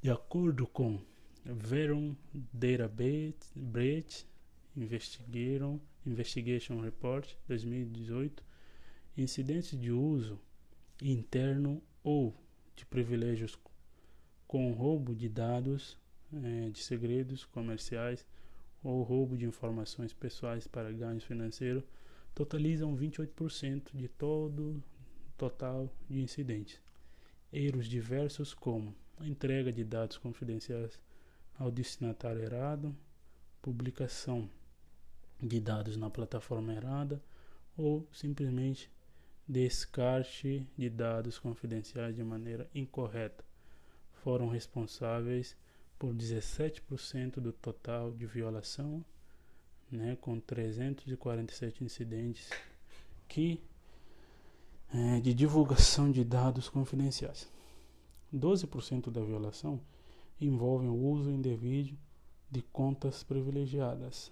[0.01, 1.01] De acordo com
[1.45, 2.15] Verum
[2.53, 4.25] Database
[4.75, 8.43] Investigation, Investigation Report 2018,
[9.17, 10.39] incidentes de uso
[11.01, 12.35] interno ou
[12.75, 13.57] de privilégios
[14.47, 15.97] com roubo de dados
[16.31, 18.25] eh, de segredos comerciais
[18.83, 21.83] ou roubo de informações pessoais para ganhos financeiros
[22.35, 24.83] totalizam 28% de todo
[25.37, 26.81] total de incidentes.
[27.51, 30.99] Erros diversos como entrega de dados confidenciais
[31.57, 32.95] ao destinatário errado,
[33.61, 34.49] publicação
[35.41, 37.21] de dados na plataforma errada
[37.77, 38.89] ou simplesmente
[39.47, 43.43] descarte de dados confidenciais de maneira incorreta
[44.23, 45.55] foram responsáveis
[45.99, 49.03] por 17% do total de violação
[49.91, 52.49] né, com 347 incidentes
[53.27, 53.61] que
[54.93, 57.51] é, de divulgação de dados confidenciais.
[58.33, 59.79] 12% da violação
[60.39, 61.97] envolvem o uso indevido
[62.49, 64.31] de contas privilegiadas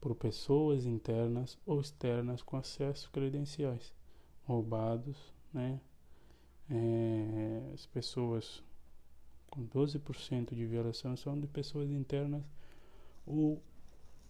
[0.00, 3.92] por pessoas internas ou externas com acesso credenciais
[4.44, 5.16] roubados,
[5.52, 5.80] né?
[6.70, 8.62] É, as pessoas
[9.50, 12.44] com 12% de violação são de pessoas internas
[13.26, 13.62] ou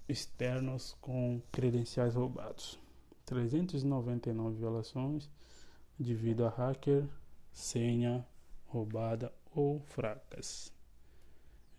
[0.08, 2.78] externos com credenciais roubados.
[3.26, 5.28] 399 violações
[5.98, 7.06] devido a hacker,
[7.52, 8.26] senha
[8.66, 10.72] roubada ou fracas.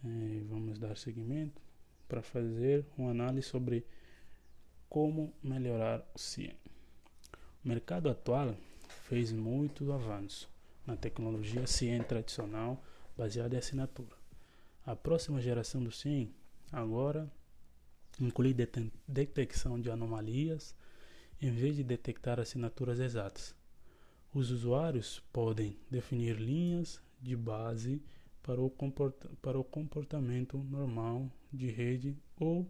[0.04, 1.69] É, vamos dar seguimento
[2.10, 3.86] para fazer uma análise sobre
[4.90, 6.58] como melhorar o CIEM.
[7.64, 8.56] O mercado atual
[9.08, 10.50] fez muito avanço
[10.86, 12.84] na tecnologia CIEM tradicional
[13.16, 14.18] baseada em assinatura.
[14.86, 16.34] A próxima geração do CIEM
[16.72, 17.32] agora
[18.20, 18.56] inclui
[19.08, 20.76] detecção de anomalias
[21.42, 23.56] em vez de detectar assinaturas exatas.
[24.34, 28.02] Os usuários podem definir linhas de base
[28.44, 28.72] para o,
[29.42, 32.68] para o comportamento normal de rede ou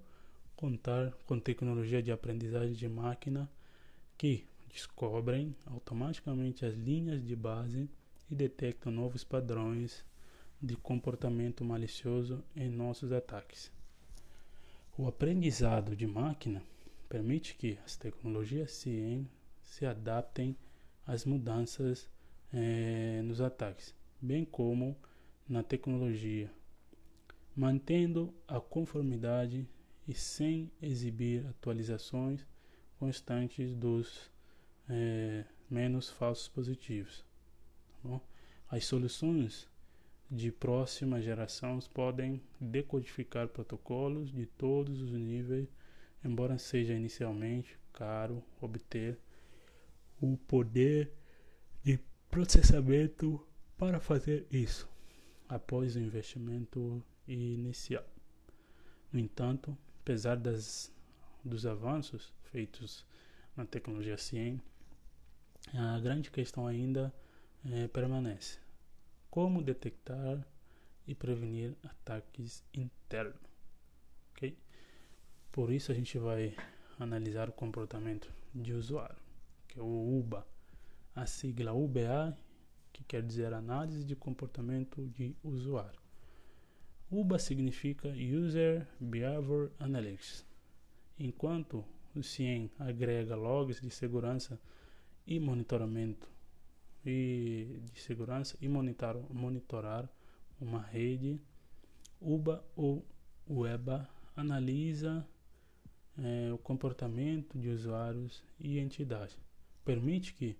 [0.55, 3.49] contar com tecnologia de aprendizagem de máquina
[4.17, 7.89] que descobrem automaticamente as linhas de base
[8.29, 10.05] e detectam novos padrões
[10.61, 13.71] de comportamento malicioso em nossos ataques.
[14.97, 16.61] O aprendizado de máquina
[17.07, 19.25] permite que as tecnologias se,
[19.63, 20.55] se adaptem
[21.07, 22.09] às mudanças
[22.53, 24.97] eh, nos ataques, bem como
[25.49, 26.51] na tecnologia,
[27.55, 29.67] mantendo a conformidade
[30.07, 32.45] e sem exibir atualizações
[32.99, 34.31] constantes dos
[34.87, 37.25] eh, menos falsos positivos.
[38.03, 38.21] Tá
[38.69, 39.67] As soluções
[40.29, 45.67] de próxima geração podem decodificar protocolos de todos os níveis,
[46.23, 49.17] embora seja inicialmente caro obter
[50.21, 51.11] o poder
[51.83, 51.97] de
[52.29, 53.43] processamento
[53.75, 54.87] para fazer isso
[55.49, 58.05] após o investimento inicial.
[59.11, 60.93] No entanto, apesar das,
[61.43, 63.05] dos avanços feitos
[63.57, 64.61] na tecnologia CIEM,
[65.73, 67.13] a grande questão ainda
[67.65, 68.59] é, permanece
[69.29, 70.45] como detectar
[71.07, 73.41] e prevenir ataques internos.
[74.31, 74.57] Ok?
[75.51, 76.55] Por isso a gente vai
[76.99, 79.17] analisar o comportamento de usuário,
[79.67, 80.45] que é o UBA,
[81.15, 82.37] a sigla UBA,
[82.91, 85.99] que quer dizer análise de comportamento de usuário.
[87.11, 90.45] UBA significa User Behavior Analytics,
[91.17, 91.83] enquanto
[92.15, 94.59] o CIEM agrega logs de segurança
[95.25, 96.29] e monitoramento
[97.05, 100.09] e de segurança e monitorar, monitorar
[100.59, 101.39] uma rede.
[102.21, 103.05] UBA ou
[103.47, 105.25] UEBA analisa
[106.17, 109.37] é, o comportamento de usuários e entidades.
[109.85, 110.57] Permite que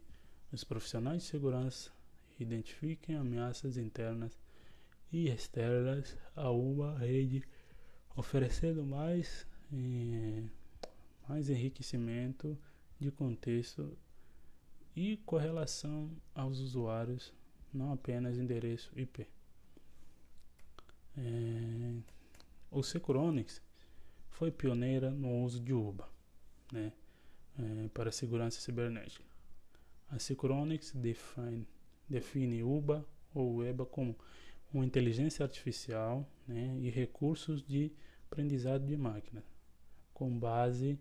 [0.52, 1.92] os profissionais de segurança
[2.40, 4.38] identifiquem ameaças internas
[5.12, 7.44] e externas a uma rede,
[8.16, 10.44] oferecendo mais, eh,
[11.28, 12.58] mais enriquecimento
[13.00, 13.98] de contexto
[14.96, 17.34] e correlação aos usuários,
[17.74, 19.28] não apenas endereço IP.
[21.18, 21.96] É,
[22.72, 23.62] o Securonics
[24.30, 26.08] foi pioneira no uso de UBA
[26.72, 26.94] né,
[27.58, 29.26] é, para segurança cibernética.
[30.10, 31.68] A Securonics define,
[32.10, 34.16] define UBA ou EBA como
[34.74, 37.92] uma inteligência artificial né, e recursos de
[38.26, 39.44] aprendizado de máquina,
[40.14, 41.00] com base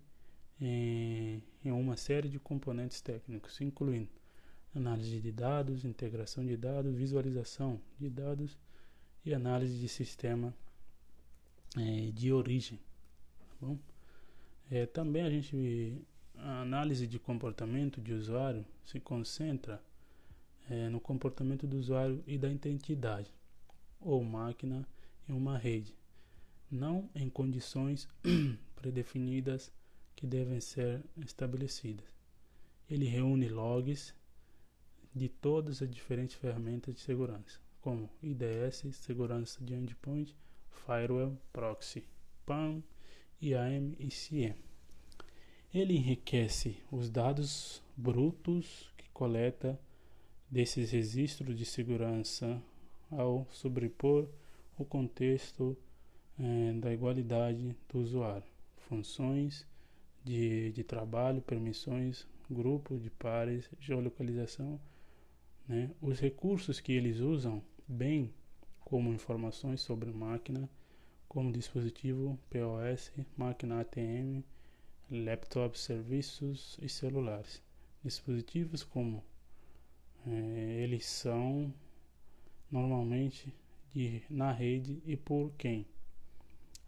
[0.60, 4.08] em, em uma série de componentes técnicos, incluindo
[4.74, 8.56] análise de dados, integração de dados, visualização de dados
[9.24, 10.54] e análise de sistema
[11.76, 12.78] é, de origem.
[13.38, 13.78] Tá bom?
[14.70, 16.00] É, também a gente
[16.36, 19.82] a análise de comportamento de usuário se concentra
[20.68, 23.32] é, no comportamento do usuário e da identidade
[24.00, 24.86] ou máquina
[25.28, 25.94] em uma rede,
[26.70, 28.08] não em condições
[28.76, 29.72] predefinidas
[30.14, 32.06] que devem ser estabelecidas.
[32.88, 34.14] Ele reúne logs
[35.14, 40.34] de todas as diferentes ferramentas de segurança, como IDS, segurança de endpoint,
[40.86, 42.04] firewall, proxy,
[42.46, 42.82] PAN,
[43.40, 44.58] IAM e CM.
[45.72, 49.78] Ele enriquece os dados brutos que coleta
[50.50, 52.62] desses registros de segurança
[53.10, 54.28] ao sobrepor
[54.78, 55.76] o contexto
[56.38, 58.46] eh, da igualdade do usuário,
[58.76, 59.66] funções
[60.24, 64.80] de, de trabalho, permissões, grupo de pares, geolocalização,
[65.66, 65.90] né?
[66.00, 68.32] os recursos que eles usam, bem
[68.80, 70.68] como informações sobre máquina,
[71.28, 74.42] como dispositivo POS, máquina ATM,
[75.10, 77.62] laptops, serviços e celulares.
[78.02, 79.22] Dispositivos como
[80.26, 81.72] eh, eles são
[82.70, 83.54] normalmente
[83.92, 85.86] de, na rede e por quem.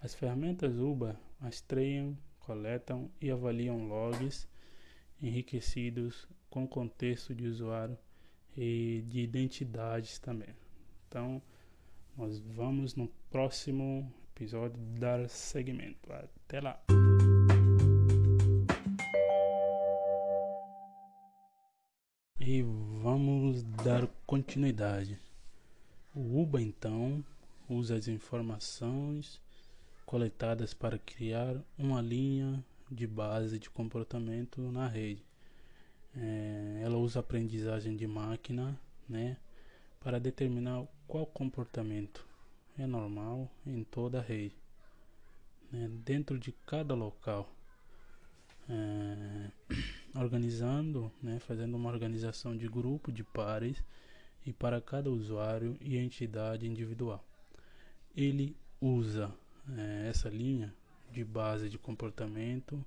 [0.01, 4.49] As ferramentas UBA rastreiam, coletam e avaliam logs
[5.23, 7.99] enriquecidos com contexto de usuário
[8.57, 10.55] e de identidades também.
[11.09, 11.43] Então,
[12.17, 16.13] nós vamos no próximo episódio dar segmento.
[16.13, 16.83] Até lá!
[22.39, 22.63] E
[23.85, 25.19] dar continuidade.
[26.15, 27.25] O UBA então
[27.69, 29.41] usa as informações
[30.05, 35.25] coletadas para criar uma linha de base de comportamento na rede.
[36.15, 38.79] É, ela usa aprendizagem de máquina,
[39.09, 39.37] né,
[40.01, 42.27] para determinar qual comportamento
[42.79, 44.57] é normal em toda a rede,
[45.73, 47.51] né, dentro de cada local,
[48.69, 49.51] é,
[50.15, 53.83] organizando, né, fazendo uma organização de grupo de pares
[54.45, 57.25] e para cada usuário e entidade individual.
[58.17, 59.33] Ele usa
[59.77, 60.75] é, essa linha
[61.13, 62.85] de base de comportamento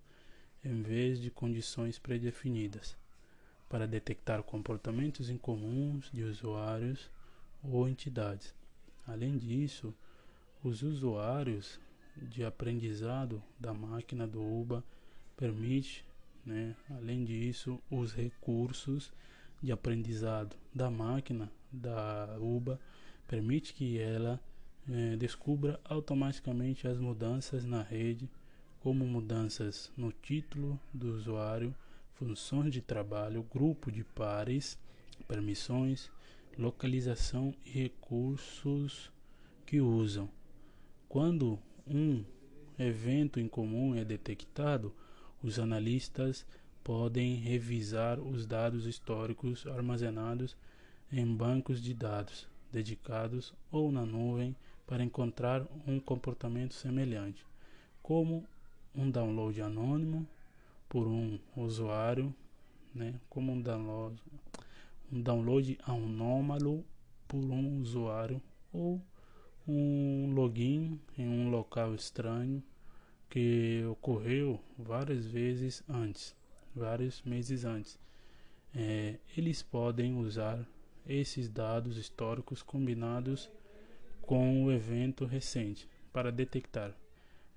[0.63, 2.95] em vez de condições predefinidas
[3.69, 7.09] para detectar comportamentos incomuns de usuários
[7.63, 8.53] ou entidades.
[9.05, 9.93] Além disso,
[10.63, 11.79] os usuários
[12.15, 14.83] de aprendizado da máquina do UBA
[15.35, 16.05] permite,
[16.45, 19.14] né, além disso, os recursos
[19.61, 22.80] de aprendizado da máquina da UBA
[23.28, 24.40] permite que ela
[24.90, 28.30] eh, descubra automaticamente as mudanças na rede,
[28.82, 31.74] como mudanças no título do usuário,
[32.15, 34.78] funções de trabalho, grupo de pares,
[35.28, 36.11] permissões,
[36.57, 39.11] localização e recursos
[39.65, 40.30] que usam.
[41.07, 41.57] Quando
[41.88, 42.24] um
[42.78, 44.94] evento incomum é detectado,
[45.44, 46.45] os analistas
[46.84, 50.56] podem revisar os dados históricos armazenados
[51.11, 54.56] em bancos de dados dedicados ou na nuvem
[54.88, 57.45] para encontrar um comportamento semelhante,
[58.02, 58.45] como
[58.95, 60.28] um download anônimo
[60.90, 62.34] por um usuário,
[62.94, 64.22] né, como um download,
[65.11, 66.84] um download anômalo
[67.28, 68.41] por um usuário
[68.72, 69.02] ou
[69.68, 72.61] um login em um local estranho
[73.34, 76.35] que ocorreu várias vezes antes,
[76.76, 77.97] vários meses antes.
[78.76, 80.64] É, eles podem usar
[81.07, 83.49] esses dados históricos combinados
[84.22, 86.95] com o evento recente para detectar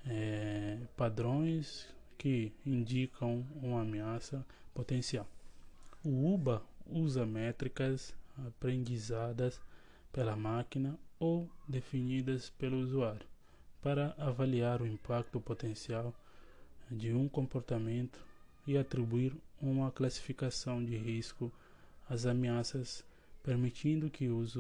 [0.07, 1.87] é, padrões
[2.17, 5.29] que indicam uma ameaça potencial.
[6.03, 8.15] O UBA usa métricas
[8.47, 9.61] aprendizadas
[10.11, 13.36] pela máquina ou definidas pelo usuário
[13.83, 16.15] para avaliar o impacto potencial
[16.91, 18.21] de um comportamento
[18.67, 21.53] e atribuir uma classificação de risco
[22.09, 23.05] às ameaças,
[23.43, 24.57] permitindo que os,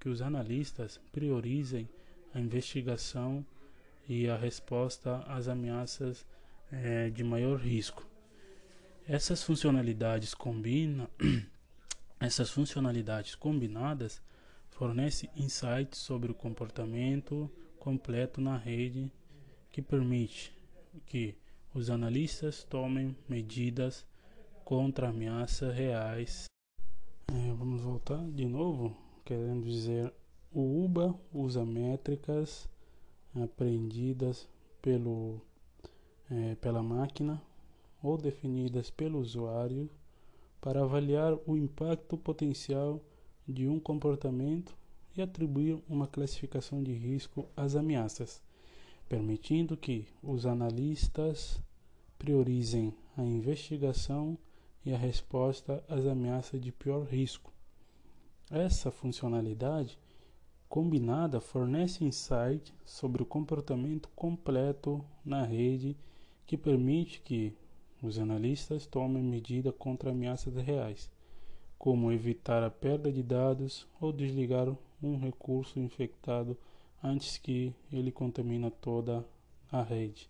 [0.00, 1.88] que os analistas priorizem
[2.34, 3.44] a investigação
[4.08, 6.24] e a resposta às ameaças
[6.70, 8.06] é, de maior risco.
[9.06, 11.08] Essas funcionalidades combinam
[12.20, 14.20] essas funcionalidades combinadas
[14.70, 19.10] fornecem insights sobre o comportamento completo na rede
[19.70, 20.56] que permite
[21.06, 21.34] que
[21.74, 24.06] os analistas tomem medidas
[24.64, 26.46] contra ameaças reais.
[27.28, 30.12] É, vamos voltar de novo, querendo dizer,
[30.52, 32.68] o UBA usa métricas
[33.34, 34.48] aprendidas
[34.80, 35.40] pelo,
[36.30, 37.42] é, pela máquina
[38.02, 39.90] ou definidas pelo usuário
[40.60, 43.00] para avaliar o impacto potencial
[43.46, 44.77] de um comportamento
[45.18, 48.40] e atribuir uma classificação de risco às ameaças,
[49.08, 51.60] permitindo que os analistas
[52.18, 54.38] priorizem a investigação
[54.84, 57.52] e a resposta às ameaças de pior risco.
[58.50, 59.98] Essa funcionalidade
[60.68, 65.96] combinada fornece insight sobre o comportamento completo na rede
[66.46, 67.54] que permite que
[68.02, 71.10] os analistas tomem medidas contra ameaças reais,
[71.78, 74.68] como evitar a perda de dados ou desligar
[75.02, 76.56] um recurso infectado
[77.02, 79.24] antes que ele contamine toda
[79.70, 80.28] a rede.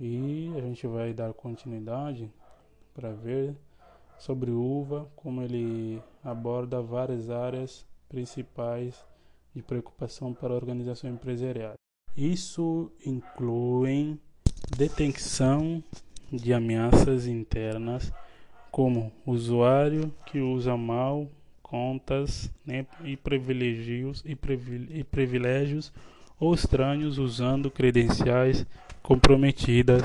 [0.00, 2.30] E a gente vai dar continuidade
[2.92, 3.56] para ver
[4.18, 9.04] sobre UVA, como ele aborda várias áreas principais
[9.54, 11.74] de preocupação para a organização empresarial.
[12.16, 14.18] Isso inclui
[14.76, 15.82] detecção
[16.32, 18.12] de ameaças internas,
[18.70, 21.28] como usuário que usa mal
[21.74, 24.38] contas né, e privilégios e,
[24.90, 25.92] e privilégios
[26.38, 28.64] ou estranhos usando credenciais
[29.02, 30.00] comprometidas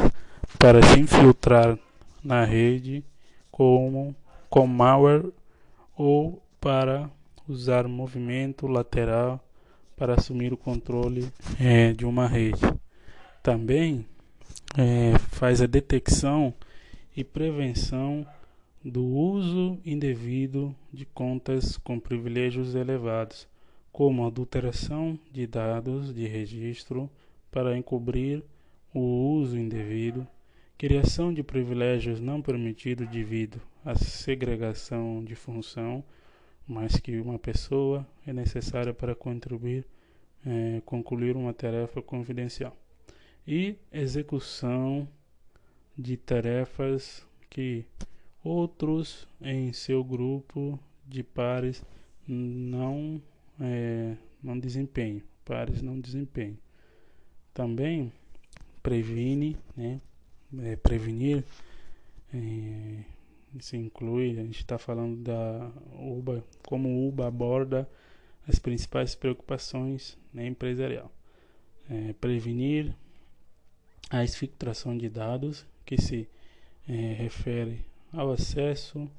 [0.57, 1.77] para se infiltrar
[2.23, 3.03] na rede
[3.51, 4.15] como
[4.49, 5.31] com malware
[5.95, 7.07] ou para
[7.47, 9.39] usar movimento lateral
[9.95, 12.61] para assumir o controle é, de uma rede.
[13.43, 14.07] Também
[14.75, 16.51] é, faz a detecção
[17.15, 18.25] e prevenção
[18.84, 23.47] do uso indevido de contas com privilégios elevados,
[23.91, 27.10] como adulteração de dados de registro
[27.51, 28.43] para encobrir
[28.93, 28.99] o
[29.39, 30.26] uso indevido,
[30.77, 36.03] criação de privilégios não permitidos devido à segregação de função,
[36.65, 39.85] mas que uma pessoa é necessária para contribuir,
[40.45, 42.76] é, concluir uma tarefa confidencial
[43.45, 45.07] e execução
[45.97, 47.84] de tarefas que
[48.44, 51.84] outros em seu grupo de pares
[52.28, 53.22] não
[53.60, 56.57] é, não desempenham, pares não desempenham.
[57.53, 58.11] Também
[58.82, 59.99] previne, né,
[60.60, 61.44] é, prevenir,
[62.34, 63.03] é,
[63.74, 67.90] inclui, a gente está falando da UBA, como UBA aborda
[68.48, 71.11] as principais preocupações né, empresarial.
[71.90, 72.95] É, prevenir
[74.10, 76.28] a exfiltração de dados, que se
[76.88, 79.10] é, refere ao acesso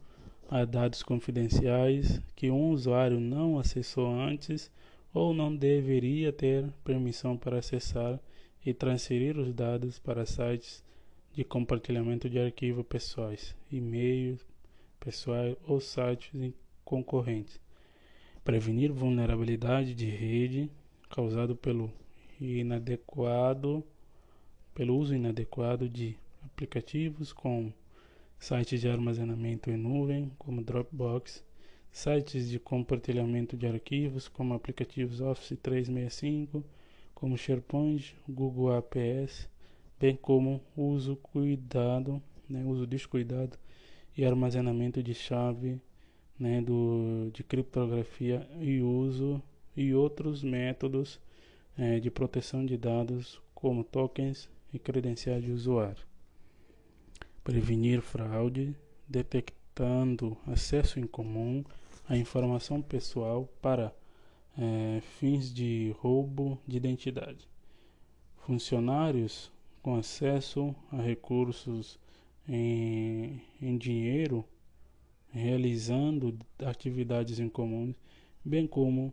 [0.48, 4.70] a dados confidenciais que um usuário não acessou antes
[5.14, 8.18] ou não deveria ter permissão para acessar
[8.64, 10.84] e transferir os dados para sites
[11.32, 14.44] de compartilhamento de arquivos pessoais, e-mails
[14.98, 16.52] pessoais ou sites
[16.84, 17.60] concorrentes.
[18.44, 20.70] Prevenir vulnerabilidade de rede
[21.08, 21.90] causado pelo
[22.40, 23.84] inadequado
[24.74, 27.72] pelo uso inadequado de aplicativos com
[28.40, 31.44] sites de armazenamento em nuvem, como Dropbox,
[31.92, 36.64] sites de compartilhamento de arquivos, como aplicativos Office 365,
[37.14, 39.46] como SharePoint, Google APS,
[40.00, 43.58] bem como uso cuidado, né, uso descuidado
[44.16, 45.78] e armazenamento de chave
[46.38, 49.42] né, do, de criptografia e uso
[49.76, 51.20] e outros métodos
[51.76, 56.09] é, de proteção de dados como tokens e credenciais de usuário.
[57.50, 58.76] Prevenir fraude,
[59.08, 61.64] detectando acesso incomum
[62.08, 63.92] à informação pessoal para
[64.56, 67.48] é, fins de roubo de identidade.
[68.46, 69.50] Funcionários
[69.82, 71.98] com acesso a recursos
[72.48, 74.44] em, em dinheiro
[75.32, 77.92] realizando atividades em comum,
[78.44, 79.12] bem como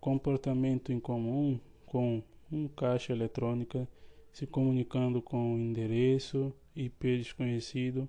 [0.00, 2.22] comportamento em comum com
[2.52, 3.88] um caixa eletrônica
[4.32, 8.08] se comunicando com um endereço IP desconhecido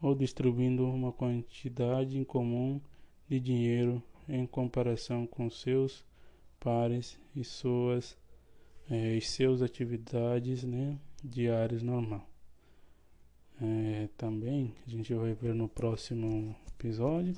[0.00, 2.80] ou distribuindo uma quantidade em comum
[3.28, 6.04] de dinheiro em comparação com seus
[6.60, 8.16] pares e suas
[8.90, 12.26] é, e seus atividades né, diárias normal.
[13.60, 17.36] É, também a gente vai ver no próximo episódio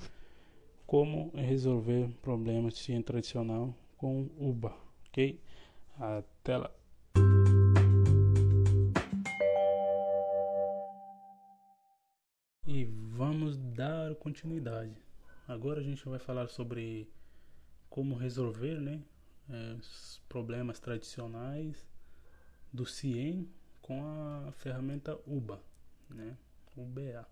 [0.87, 4.75] como resolver problemas de tradicional com UBA,
[5.09, 5.41] ok?
[5.99, 6.80] Até lá!
[13.61, 14.97] Dar continuidade.
[15.47, 17.09] Agora a gente vai falar sobre
[17.89, 19.03] como resolver né,
[19.49, 21.87] é, os problemas tradicionais
[22.73, 23.49] do CIEM
[23.83, 25.61] com a ferramenta UBA,
[26.09, 26.37] né,
[26.77, 27.29] UBA.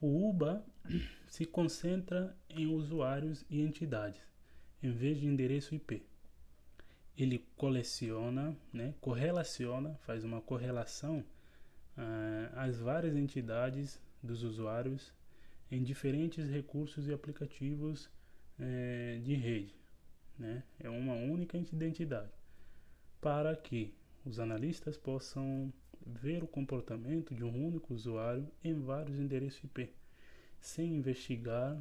[0.00, 0.64] O UBA
[1.26, 4.22] se concentra em usuários e entidades,
[4.82, 6.06] em vez de endereço IP.
[7.16, 11.24] Ele coleciona, né, correlaciona, faz uma correlação
[11.98, 15.12] uh, às várias entidades dos usuários
[15.70, 18.06] em diferentes recursos e aplicativos
[18.58, 19.74] uh, de rede.
[20.38, 20.62] Né?
[20.78, 22.32] É uma única identidade
[23.20, 23.94] para que
[24.24, 25.72] os analistas possam
[26.04, 29.92] ver o comportamento de um único usuário em vários endereços IP,
[30.60, 31.78] sem investigar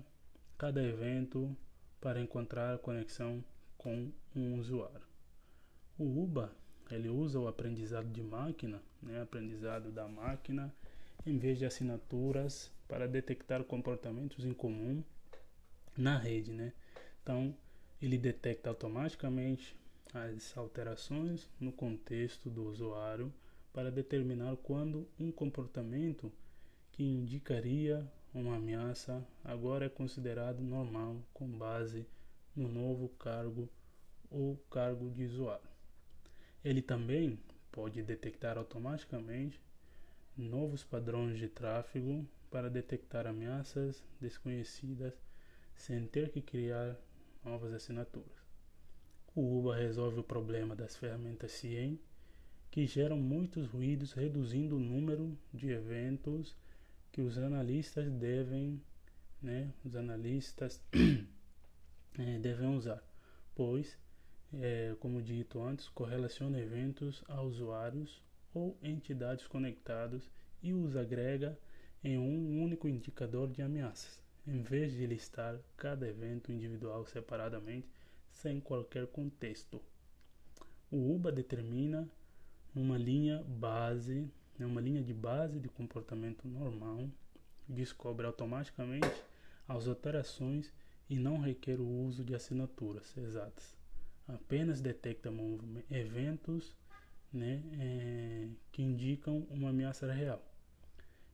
[0.57, 1.55] cada evento
[2.01, 3.43] para encontrar conexão
[3.77, 5.07] com um usuário.
[5.97, 6.53] O UBA
[6.91, 10.73] ele usa o aprendizado de máquina, né, aprendizado da máquina,
[11.25, 15.03] em vez de assinaturas para detectar comportamentos em comum
[15.97, 16.73] na rede, né?
[17.21, 17.55] Então
[18.01, 19.75] ele detecta automaticamente
[20.13, 23.31] as alterações no contexto do usuário
[23.71, 26.31] para determinar quando um comportamento
[26.91, 32.05] que indicaria uma ameaça agora é considerado normal com base
[32.55, 33.69] no novo cargo
[34.29, 35.69] ou cargo de usuário.
[36.63, 37.39] Ele também
[37.71, 39.61] pode detectar automaticamente
[40.39, 45.13] novos padrões de tráfego para detectar ameaças desconhecidas
[45.75, 46.95] sem ter que criar
[47.43, 48.39] novas assinaturas.
[49.35, 51.99] O UBA resolve o problema das ferramentas CIEM
[52.71, 56.55] que geram muitos ruídos, reduzindo o número de eventos
[57.11, 58.81] que os analistas devem,
[59.41, 60.81] né, os analistas
[62.17, 63.03] é, devem usar,
[63.55, 63.97] pois,
[64.53, 68.21] é, como dito antes, correlaciona eventos a usuários
[68.53, 70.30] ou entidades conectados
[70.61, 71.57] e os agrega
[72.03, 77.88] em um único indicador de ameaças, em vez de listar cada evento individual separadamente
[78.31, 79.81] sem qualquer contexto.
[80.91, 82.07] O UBA determina
[82.76, 87.09] uma linha base, uma linha de base de comportamento normal,
[87.67, 89.23] descobre automaticamente
[89.67, 90.71] as alterações
[91.09, 93.77] e não requer o uso de assinaturas exatas.
[94.27, 95.31] Apenas detecta
[95.89, 96.76] eventos
[97.31, 100.43] né, é, que indicam uma ameaça real.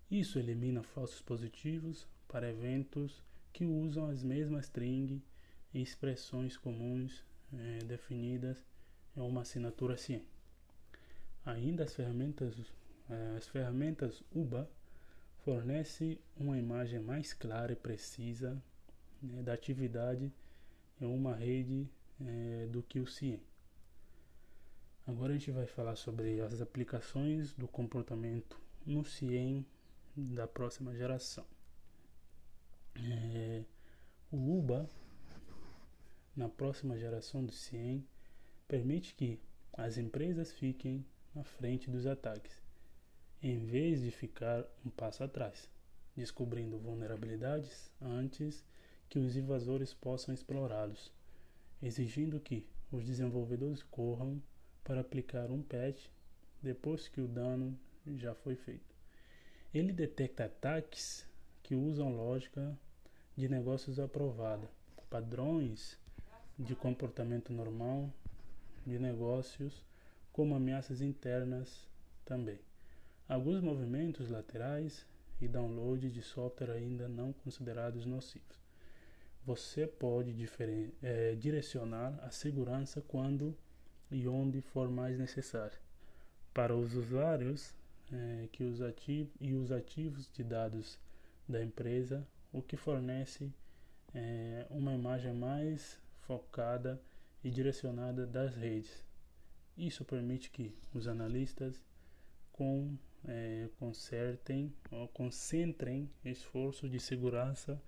[0.09, 5.21] Isso elimina falsos positivos para eventos que usam as mesmas string
[5.73, 7.23] e expressões comuns
[7.53, 8.57] é, definidas
[9.15, 10.35] em uma assinatura ciente.
[11.45, 12.55] Ainda as ferramentas,
[13.07, 14.67] eh, as ferramentas UBA
[15.43, 18.59] fornecem uma imagem mais clara e precisa
[19.21, 20.33] né, da atividade
[20.99, 21.87] em uma rede
[22.19, 23.39] é, do que o CIEM.
[25.07, 29.63] Agora a gente vai falar sobre as aplicações do comportamento no CIEM
[30.17, 31.45] da próxima geração.
[32.95, 33.63] É,
[34.31, 34.89] o UBA,
[36.35, 38.03] na próxima geração do CIEM,
[38.67, 39.39] permite que
[39.73, 41.05] as empresas fiquem
[41.35, 42.59] na frente dos ataques,
[43.43, 45.69] em vez de ficar um passo atrás,
[46.15, 48.65] descobrindo vulnerabilidades antes
[49.07, 51.13] que os invasores possam explorá-los,
[51.79, 54.41] exigindo que os desenvolvedores corram
[54.85, 56.07] para aplicar um patch
[56.61, 57.77] depois que o dano
[58.15, 58.95] já foi feito.
[59.73, 61.27] Ele detecta ataques
[61.61, 62.77] que usam lógica
[63.35, 64.69] de negócios aprovada,
[65.09, 65.99] padrões
[66.57, 68.13] de comportamento normal
[68.85, 69.83] de negócios
[70.31, 71.89] como ameaças internas
[72.23, 72.59] também.
[73.27, 75.05] Alguns movimentos laterais
[75.41, 78.63] e download de software ainda não considerados nocivos.
[79.43, 80.33] Você pode
[81.01, 83.57] é, direcionar a segurança quando
[84.15, 85.77] e onde for mais necessário.
[86.53, 87.75] Para os usuários
[88.09, 88.79] é, que os
[89.41, 90.97] e os ativos de dados
[91.49, 93.51] da empresa, o que fornece
[94.13, 96.97] é, uma imagem mais focada
[97.43, 99.03] e direcionada das redes.
[99.77, 101.81] Isso permite que os analistas
[102.53, 102.97] com,
[103.27, 107.81] é, consertem ou concentrem esforços de segurança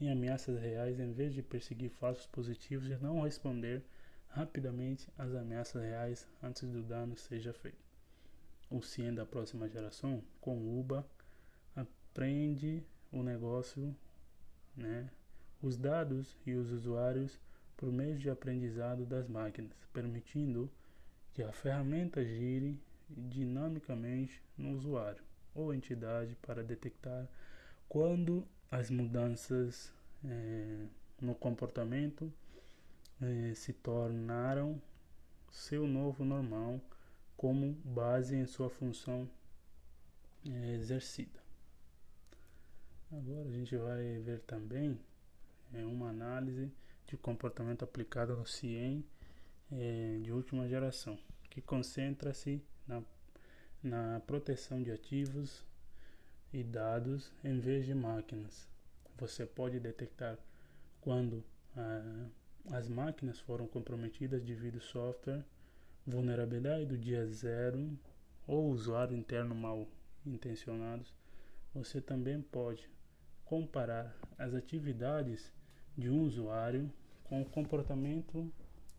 [0.00, 3.84] em ameaças reais em vez de perseguir falsos positivos e não responder
[4.34, 7.84] rapidamente às ameaças reais antes do dano seja feito.
[8.68, 11.06] O CIEM da próxima geração, com UBA,
[11.76, 12.82] aprende
[13.12, 13.94] o negócio,
[14.76, 15.08] né,
[15.62, 17.38] os dados e os usuários
[17.76, 20.70] por meio de aprendizado das máquinas, permitindo
[21.32, 25.22] que a ferramenta gire dinamicamente no usuário
[25.54, 27.28] ou entidade para detectar
[27.88, 29.92] quando as mudanças
[30.24, 30.86] é,
[31.20, 32.32] no comportamento
[33.20, 34.80] é, se tornaram
[35.50, 36.80] seu novo normal
[37.36, 39.28] como base em sua função
[40.46, 41.42] é, exercida.
[43.12, 44.98] Agora a gente vai ver também
[45.72, 46.70] é, uma análise
[47.06, 49.04] de comportamento aplicada no CIEM
[49.70, 51.18] é, de última geração,
[51.50, 53.02] que concentra-se na,
[53.82, 55.64] na proteção de ativos
[56.52, 58.68] e dados em vez de máquinas.
[59.18, 60.38] Você pode detectar
[61.00, 61.44] quando
[61.76, 62.26] ah,
[62.70, 65.44] as máquinas foram comprometidas devido ao software,
[66.06, 67.98] vulnerabilidade do dia zero
[68.46, 69.86] ou usuário interno mal
[70.24, 71.12] intencionados.
[71.74, 72.88] Você também pode
[73.44, 75.52] comparar as atividades
[75.96, 76.90] de um usuário
[77.24, 78.50] com o comportamento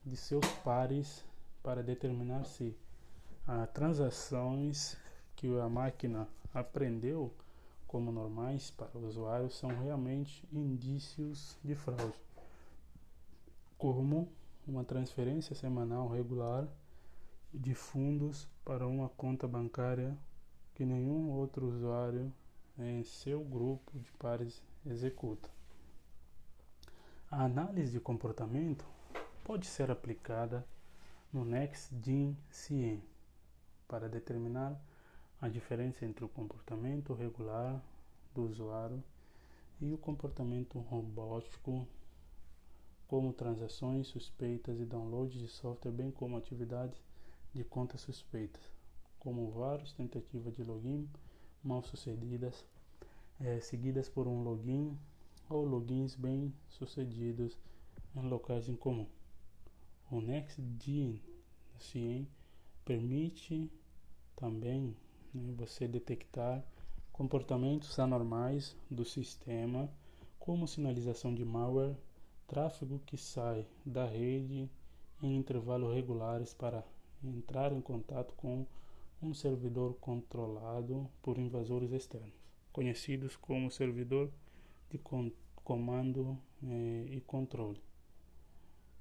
[0.06, 1.26] de seus pares
[1.64, 2.78] para determinar se
[3.48, 4.98] as transações
[5.36, 7.34] que a máquina aprendeu
[7.88, 12.20] como normais para o usuário são realmente indícios de fraude,
[13.78, 14.32] como
[14.68, 16.68] uma transferência semanal regular
[17.54, 20.18] de fundos para uma conta bancária
[20.74, 22.32] que nenhum outro usuário
[22.78, 25.50] em seu grupo de pares executa.
[27.32, 28.86] A análise de comportamento
[29.44, 30.66] pode ser aplicada
[31.32, 33.02] no NextGen CIEM
[33.88, 34.80] para determinar
[35.42, 37.82] a diferença entre o comportamento regular
[38.34, 39.04] do usuário
[39.82, 41.88] e o comportamento robótico,
[43.08, 47.00] como transações suspeitas e downloads de software, bem como atividades
[47.54, 48.62] de contas suspeitas,
[49.20, 51.08] como várias tentativas de login
[51.64, 52.66] mal sucedidas,
[53.40, 54.98] é, seguidas por um login
[55.50, 57.58] ou logins bem sucedidos
[58.16, 59.08] em locais em comum.
[60.12, 61.22] O NextGen
[62.84, 63.72] permite
[64.36, 64.96] também
[65.34, 66.64] né, você detectar
[67.12, 69.90] comportamentos anormais do sistema,
[70.38, 71.98] como sinalização de malware,
[72.48, 74.70] tráfego que sai da rede
[75.22, 76.84] em intervalos regulares para
[77.24, 78.66] entrar em contato com
[79.22, 82.34] um servidor controlado por invasores externos,
[82.72, 84.30] conhecidos como servidor
[84.90, 85.00] de
[85.64, 87.82] comando eh, e controle,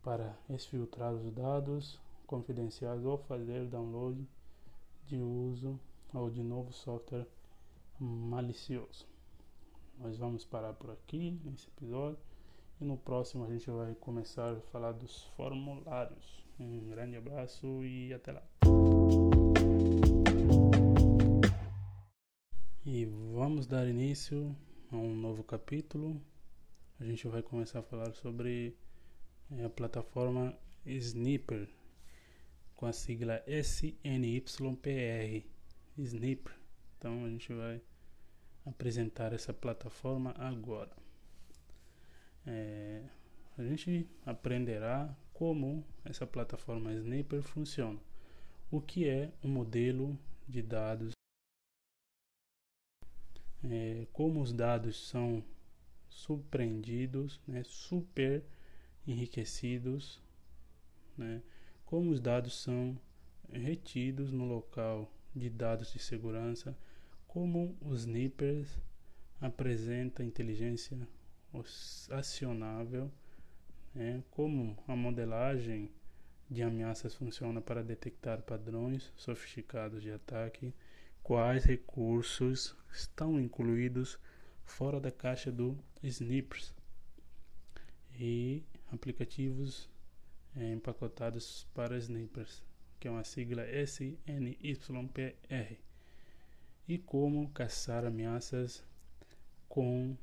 [0.02, 4.26] para exfiltrar os dados confidenciais ou fazer download
[5.06, 5.78] de uso
[6.12, 7.26] ou de novo software
[8.00, 9.06] malicioso.
[9.98, 12.18] Nós vamos parar por aqui nesse episódio
[12.80, 16.44] e no próximo a gente vai começar a falar dos formulários.
[16.58, 18.42] Um grande abraço e até lá.
[22.84, 24.54] E vamos dar início
[24.90, 26.20] a um novo capítulo.
[27.00, 28.76] A gente vai começar a falar sobre
[29.50, 30.56] eh, a plataforma
[30.86, 31.68] Sniper,
[32.76, 35.44] com a sigla SNYPR.
[35.98, 36.54] Sniper.
[36.98, 37.80] Então a gente vai
[38.64, 41.03] apresentar essa plataforma agora.
[42.46, 43.02] É,
[43.56, 47.98] a gente aprenderá como essa plataforma Sniper funciona,
[48.70, 51.12] o que é um modelo de dados?
[53.62, 55.42] É, como os dados são
[56.08, 58.44] surpreendidos, né, super
[59.06, 60.22] enriquecidos,
[61.16, 61.42] né,
[61.86, 62.98] como os dados são
[63.52, 66.76] retidos no local de dados de segurança,
[67.26, 68.78] como os snippers
[69.40, 71.08] apresentam inteligência
[72.10, 73.10] acionável,
[73.94, 75.90] né, como a modelagem
[76.50, 80.74] de ameaças funciona para detectar padrões sofisticados de ataque,
[81.22, 84.18] quais recursos estão incluídos
[84.64, 86.74] fora da caixa do Snippers
[88.18, 88.62] e
[88.92, 89.88] aplicativos
[90.56, 92.62] é, empacotados para Snippers,
[93.00, 95.78] que é uma sigla SNYPR,
[96.86, 98.84] e como caçar ameaças
[99.68, 100.16] com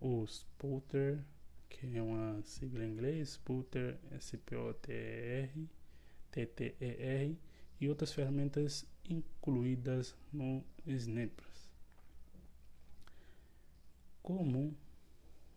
[0.00, 1.22] o Spooter,
[1.68, 5.68] que é uma sigla em inglês, Spooter, S-P-O-T-E-R,
[6.30, 7.38] T-T-E-R,
[7.80, 11.70] e outras ferramentas incluídas no Snippers.
[14.22, 14.76] Como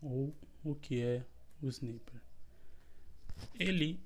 [0.01, 0.33] ou
[0.63, 1.25] o que é
[1.61, 2.21] o Snipper?
[3.57, 3.99] Ele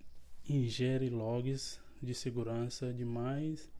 [0.48, 3.72] ingere logs de segurança de mais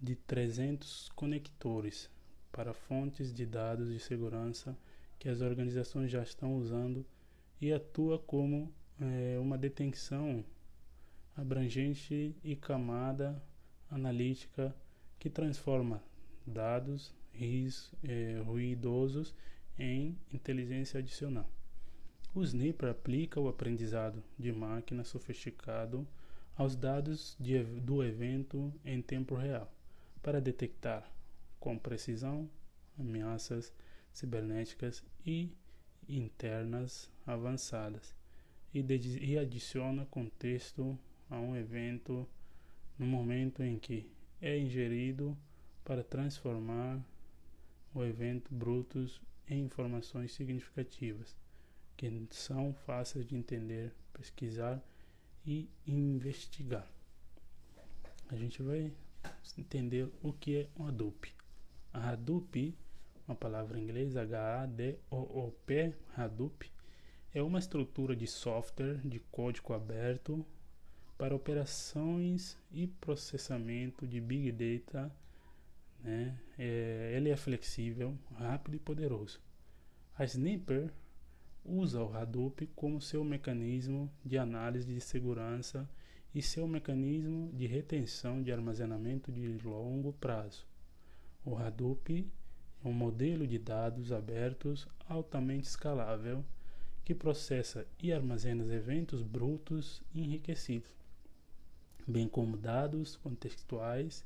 [0.00, 2.10] de 300 conectores
[2.52, 4.76] para fontes de dados de segurança
[5.18, 7.04] que as organizações já estão usando
[7.60, 10.44] e atua como é, uma detenção
[11.36, 13.42] abrangente e camada
[13.90, 14.74] analítica
[15.18, 16.02] que transforma
[16.46, 17.14] dados
[18.02, 19.34] é, ruidosos
[19.78, 21.48] em inteligência adicional.
[22.34, 26.06] O Sniper aplica o aprendizado de máquina sofisticado
[26.56, 29.72] aos dados de, do evento em tempo real
[30.20, 31.10] para detectar
[31.60, 32.50] com precisão
[32.98, 33.72] ameaças
[34.12, 35.50] cibernéticas e
[36.08, 38.14] internas avançadas
[38.72, 40.98] e, de, e adiciona contexto
[41.30, 42.26] a um evento
[42.98, 44.10] no momento em que
[44.40, 45.36] é ingerido
[45.84, 47.00] para transformar
[47.94, 51.36] o evento brutos em informações significativas
[51.96, 54.80] que são fáceis de entender, pesquisar
[55.44, 56.88] e investigar.
[58.28, 58.92] A gente vai
[59.56, 61.32] entender o que é um Hadoop.
[61.92, 62.76] A Hadoop,
[63.28, 66.72] uma palavra em inglês, H-A-D-O-O-P, Hadoop,
[67.34, 70.44] é uma estrutura de software de código aberto
[71.18, 75.12] para operações e processamento de Big Data.
[76.02, 76.38] Né?
[76.58, 79.38] É, ele é flexível, rápido e poderoso.
[80.16, 80.90] A Sniper
[81.62, 85.86] usa o Hadoop como seu mecanismo de análise de segurança
[86.34, 90.66] e seu mecanismo de retenção de armazenamento de longo prazo.
[91.44, 92.26] O Hadoop
[92.84, 96.44] é um modelo de dados abertos altamente escalável
[97.04, 100.90] que processa e armazena eventos brutos enriquecidos,
[102.06, 104.24] bem como dados contextuais,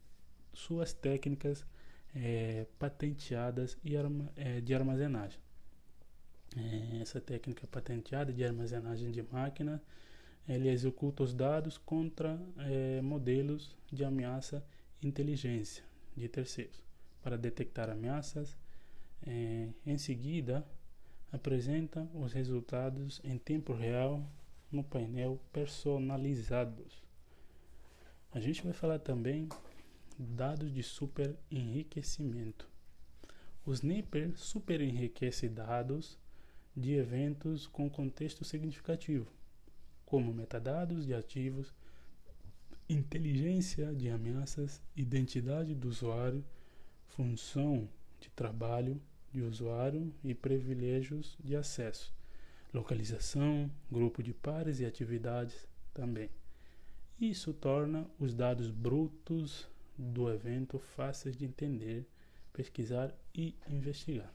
[0.53, 1.67] suas técnicas
[2.15, 5.41] é, patenteadas e arma, é, de armazenagem.
[6.57, 9.83] É, essa técnica patenteada de armazenagem de máquina,
[10.49, 14.65] ele executa os dados contra é, modelos de ameaça
[15.03, 15.83] inteligência
[16.17, 16.81] de terceiros
[17.23, 18.57] para detectar ameaças.
[19.27, 20.65] É, em seguida,
[21.33, 24.25] apresenta os resultados em tempo real
[24.71, 27.04] no painel personalizados.
[28.35, 29.49] A gente vai falar também
[30.19, 32.69] dados de super enriquecimento.
[33.65, 36.19] O Sniper super enriquece dados
[36.77, 39.31] de eventos com contexto significativo,
[40.05, 41.73] como metadados de ativos,
[42.89, 46.45] inteligência de ameaças, identidade do usuário,
[47.07, 47.89] função
[48.21, 49.01] de trabalho,
[49.33, 52.13] de usuário e privilégios de acesso,
[52.73, 56.29] localização, grupo de pares e atividades também.
[57.21, 62.07] Isso torna os dados brutos do evento fáceis de entender,
[62.53, 64.33] pesquisar e investigar.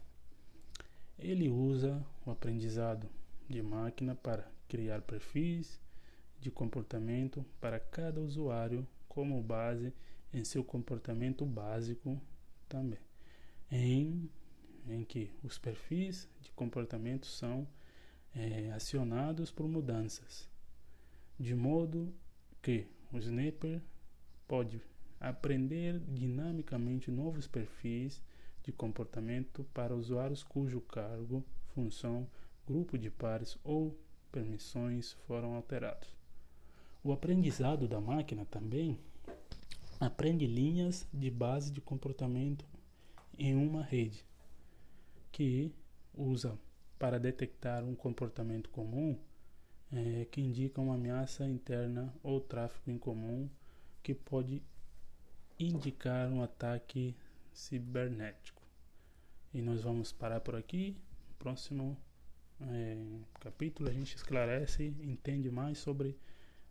[1.18, 3.10] Ele usa o aprendizado
[3.48, 5.80] de máquina para criar perfis
[6.40, 9.94] de comportamento para cada usuário como base
[10.34, 12.20] em seu comportamento básico
[12.70, 13.00] também.
[13.70, 14.30] Em
[14.88, 17.68] em que os perfis de comportamento são
[18.34, 20.48] é, acionados por mudanças
[21.40, 22.14] de modo
[22.62, 23.82] que o Sniper
[24.48, 24.82] pode
[25.20, 28.22] aprender dinamicamente novos perfis
[28.64, 32.28] de comportamento para usuários cujo cargo, função,
[32.68, 33.98] grupo de pares ou
[34.32, 36.14] permissões foram alterados.
[37.04, 39.00] O aprendizado da máquina também
[40.00, 42.66] aprende linhas de base de comportamento
[43.38, 44.26] em uma rede
[45.32, 45.74] que
[46.14, 46.60] usa
[46.98, 49.18] para detectar um comportamento comum
[49.92, 53.50] é, que indica uma ameaça interna ou tráfego incomum
[54.04, 54.62] que pode
[55.60, 57.16] indicar um ataque
[57.52, 58.62] cibernético.
[59.54, 60.96] E nós vamos parar por aqui.
[61.28, 61.98] No próximo
[62.62, 62.98] é,
[63.40, 66.18] capítulo a gente esclarece entende mais sobre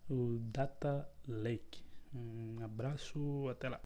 [0.09, 1.83] o Data Lake.
[2.15, 3.81] Um abraço, até lá.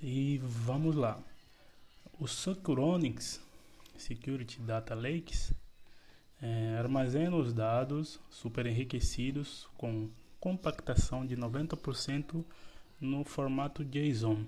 [0.00, 1.22] E vamos lá.
[2.20, 3.40] O Synchronics
[3.96, 5.52] Security Data Lakes
[6.42, 12.44] é, armazena os dados super enriquecidos com compactação de 90%
[13.00, 14.44] no formato JSON,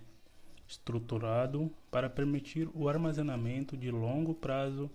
[0.67, 4.91] estruturado para permitir o armazenamento de longo prazo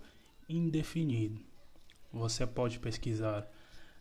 [0.50, 1.40] indefinido.
[2.12, 3.50] Você pode pesquisar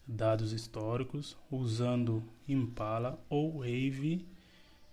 [0.05, 4.27] dados históricos usando Impala ou Wave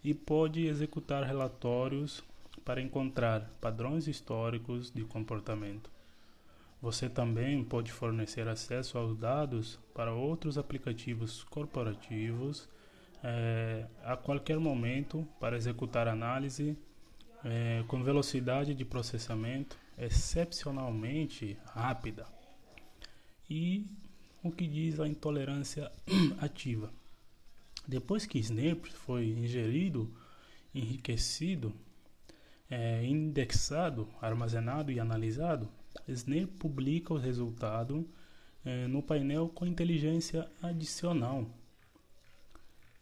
[0.03, 2.23] e pode executar relatórios
[2.63, 5.89] para encontrar padrões históricos de comportamento.
[6.81, 12.67] Você também pode fornecer acesso aos dados para outros aplicativos corporativos
[13.23, 16.75] é, a qualquer momento para executar análise
[17.43, 22.25] é, com velocidade de processamento excepcionalmente rápida.
[23.49, 23.85] E
[24.43, 25.91] o que diz a intolerância
[26.41, 26.91] ativa?
[27.87, 30.11] Depois que Snap foi ingerido,
[30.73, 31.73] enriquecido,
[32.71, 35.69] é, indexado, armazenado e analisado,
[36.07, 38.07] Snap publica o resultado
[38.63, 41.45] é, no painel com inteligência adicional.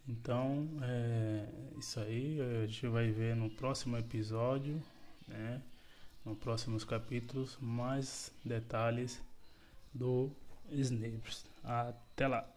[0.08, 1.46] Então, é,
[1.78, 4.82] isso aí a gente vai ver no próximo episódio,
[5.28, 5.62] né?
[6.26, 9.22] nos próximos capítulos, mais detalhes
[9.94, 10.32] do
[10.72, 11.46] Snipes.
[11.64, 12.48] Até lá!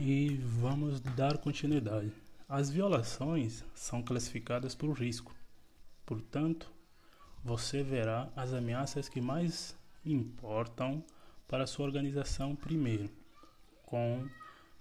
[0.00, 2.12] E vamos dar continuidade.
[2.48, 5.34] As violações são classificadas por risco.
[6.06, 6.70] Portanto,
[7.44, 11.04] você verá as ameaças que mais importam
[11.48, 13.10] para sua organização primeiro,
[13.82, 14.24] com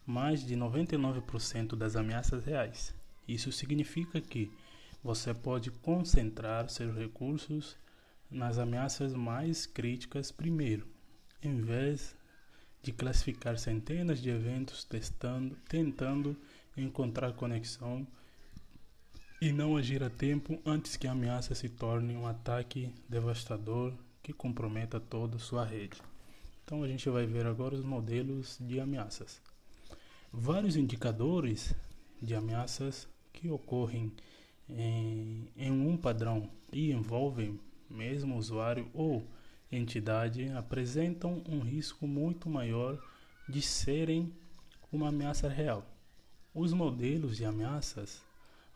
[0.05, 2.93] mais de 99% das ameaças reais.
[3.27, 4.51] Isso significa que
[5.03, 7.75] você pode concentrar seus recursos
[8.29, 10.87] nas ameaças mais críticas primeiro,
[11.41, 12.15] em vez
[12.81, 16.37] de classificar centenas de eventos testando, tentando
[16.75, 18.07] encontrar conexão
[19.41, 23.93] e não agir a tempo antes que a ameaça se torne um ataque devastador
[24.23, 26.01] que comprometa toda sua rede.
[26.63, 29.41] Então a gente vai ver agora os modelos de ameaças.
[30.31, 31.73] Vários indicadores
[32.21, 34.11] de ameaças que ocorrem
[34.67, 37.59] em, em um padrão e envolvem
[37.89, 39.25] mesmo usuário ou
[39.71, 43.01] entidade apresentam um risco muito maior
[43.47, 44.33] de serem
[44.91, 45.85] uma ameaça real.
[46.53, 48.21] Os modelos de ameaças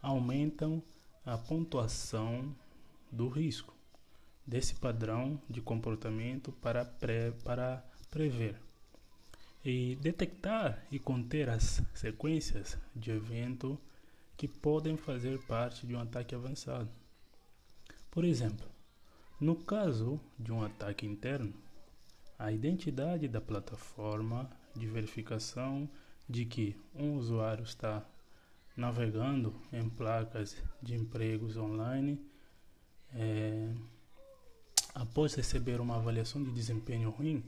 [0.02, 0.82] aumentam
[1.26, 2.56] a pontuação
[3.12, 3.74] do risco
[4.46, 8.60] desse padrão de comportamento para, pré, para prever
[9.64, 13.80] e detectar e conter as sequências de evento
[14.36, 16.90] que podem fazer parte de um ataque avançado.
[18.10, 18.68] Por exemplo,
[19.42, 21.52] no caso de um ataque interno,
[22.38, 25.90] a identidade da plataforma de verificação
[26.30, 28.06] de que um usuário está
[28.78, 32.24] navegando em placas de empregos online
[33.14, 33.74] é,
[34.94, 37.44] após receber uma avaliação de desempenho ruim,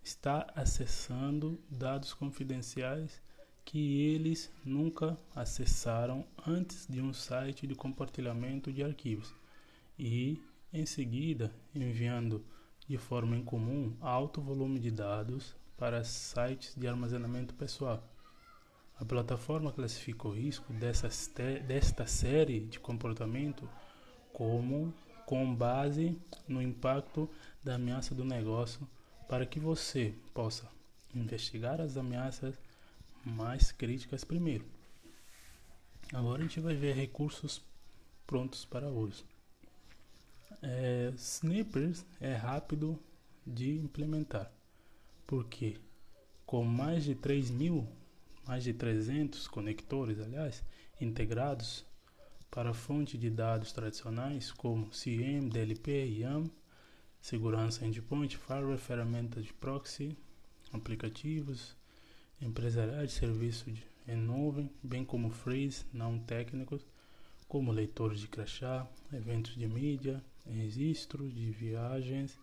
[0.00, 3.20] está acessando dados confidenciais
[3.64, 9.34] que eles nunca acessaram antes de um site de compartilhamento de arquivos
[9.98, 10.40] e
[10.72, 12.44] em seguida, enviando
[12.88, 18.02] de forma incomum alto volume de dados para sites de armazenamento pessoal.
[18.96, 23.68] A plataforma classifica o risco desta série de comportamento
[24.32, 24.94] como
[25.26, 26.16] com base
[26.48, 27.28] no impacto
[27.62, 28.86] da ameaça do negócio
[29.28, 30.68] para que você possa
[31.14, 32.58] investigar as ameaças
[33.24, 34.64] mais críticas primeiro.
[36.12, 37.62] Agora a gente vai ver recursos
[38.26, 39.24] prontos para uso.
[40.62, 42.96] É, Snippers é rápido
[43.44, 44.48] de implementar,
[45.26, 45.76] porque
[46.46, 47.88] com mais de 3 mil,
[48.46, 50.62] mais de 300 conectores, aliás,
[51.00, 51.84] integrados,
[52.48, 56.48] para fontes de dados tradicionais como CM, DLP, YAM,
[57.20, 60.16] segurança endpoint, firewall, ferramentas de proxy,
[60.72, 61.74] aplicativos,
[62.40, 66.86] empresariais de serviço de, em nuvem, bem como freeze não técnicos,
[67.48, 72.38] como leitores de crachá, eventos de mídia, registros de viagens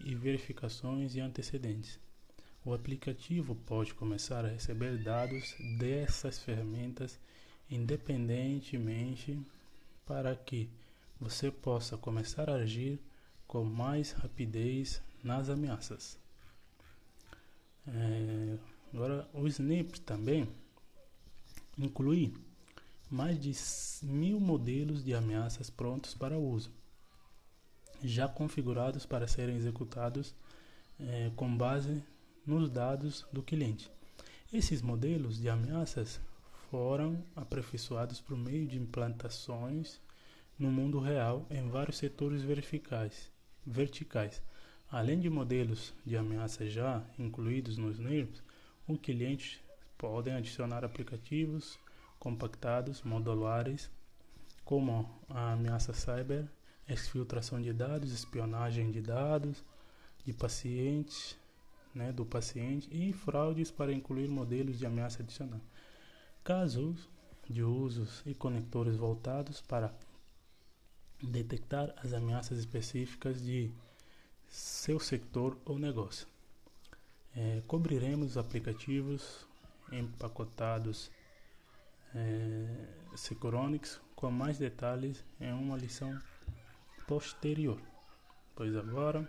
[0.00, 1.98] e verificações e antecedentes.
[2.64, 7.18] O aplicativo pode começar a receber dados dessas ferramentas
[7.70, 9.40] independentemente
[10.04, 10.68] para que
[11.18, 13.00] você possa começar a agir
[13.46, 16.18] com mais rapidez nas ameaças.
[17.86, 18.58] É,
[18.92, 20.48] agora, o Snip também
[21.78, 22.34] inclui
[23.10, 23.52] mais de
[24.06, 26.70] mil modelos de ameaças prontos para uso,
[28.02, 30.34] já configurados para serem executados
[30.98, 32.02] é, com base
[32.46, 33.90] nos dados do cliente.
[34.52, 36.20] Esses modelos de ameaças
[36.70, 40.00] foram aperfeiçoados por meio de implantações
[40.58, 43.30] no mundo real em vários setores verticais.
[44.90, 48.42] Além de modelos de ameaça já incluídos nos NIRPs,
[48.86, 49.62] o cliente
[49.96, 51.78] pode adicionar aplicativos
[52.18, 53.90] compactados modulares
[54.64, 56.46] como a ameaça cyber,
[56.88, 59.64] exfiltração de dados, espionagem de dados
[60.24, 61.36] de pacientes,
[61.94, 65.60] né, do paciente e fraudes para incluir modelos de ameaça adicional
[66.44, 67.08] casos
[67.48, 69.94] de usos e conectores voltados para
[71.22, 73.70] detectar as ameaças específicas de
[74.48, 76.26] seu setor ou negócio.
[77.34, 79.46] É, cobriremos aplicativos
[79.90, 81.10] empacotados
[82.14, 86.18] é, Securonics com mais detalhes em uma lição
[87.12, 87.78] posterior.
[88.54, 89.28] Pois agora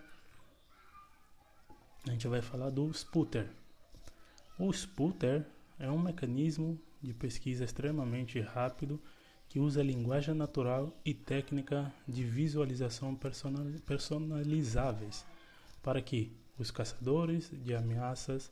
[2.07, 3.49] a gente vai falar do Sputter.
[4.57, 5.45] O Sputter
[5.77, 9.01] é um mecanismo de pesquisa extremamente rápido
[9.49, 13.19] que usa linguagem natural e técnica de visualização
[13.85, 15.26] personalizáveis
[15.81, 18.49] para que os caçadores de ameaças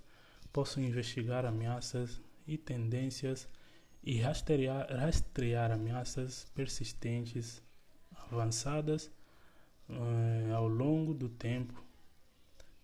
[0.51, 3.47] possam investigar ameaças e tendências
[4.03, 7.63] e rastrear, rastrear ameaças persistentes
[8.29, 9.09] avançadas
[9.91, 11.83] eh, ao longo do tempo.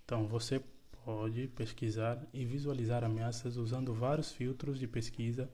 [0.04, 0.62] Então, você
[1.06, 5.50] pode pesquisar e visualizar ameaças usando vários filtros de pesquisa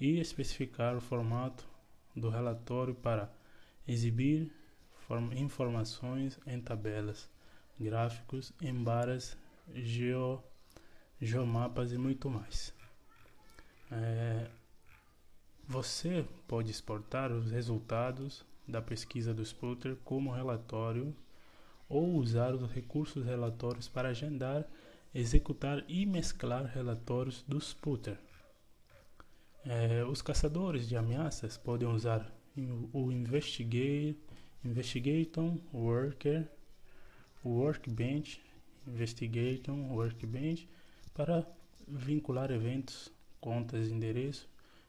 [0.00, 1.66] e especificar o formato
[2.14, 3.32] do relatório para
[3.88, 4.52] exibir
[5.36, 7.30] informações em tabelas,
[7.78, 9.36] gráficos, em barras,
[9.74, 10.42] geo,
[11.20, 12.74] geomapas e muito mais.
[13.90, 14.50] É,
[15.66, 21.14] você pode exportar os resultados da pesquisa do Sputter como relatório
[21.88, 24.66] ou usar os recursos relatórios para agendar,
[25.14, 28.18] executar e mesclar relatórios do Sputter.
[29.64, 32.32] É, os caçadores de ameaças podem usar
[32.92, 36.48] o Investigaton Worker,
[37.44, 38.40] Workbench,
[38.86, 40.68] Investigaton Workbench
[41.12, 41.46] para
[41.86, 44.48] vincular eventos, contas, endereço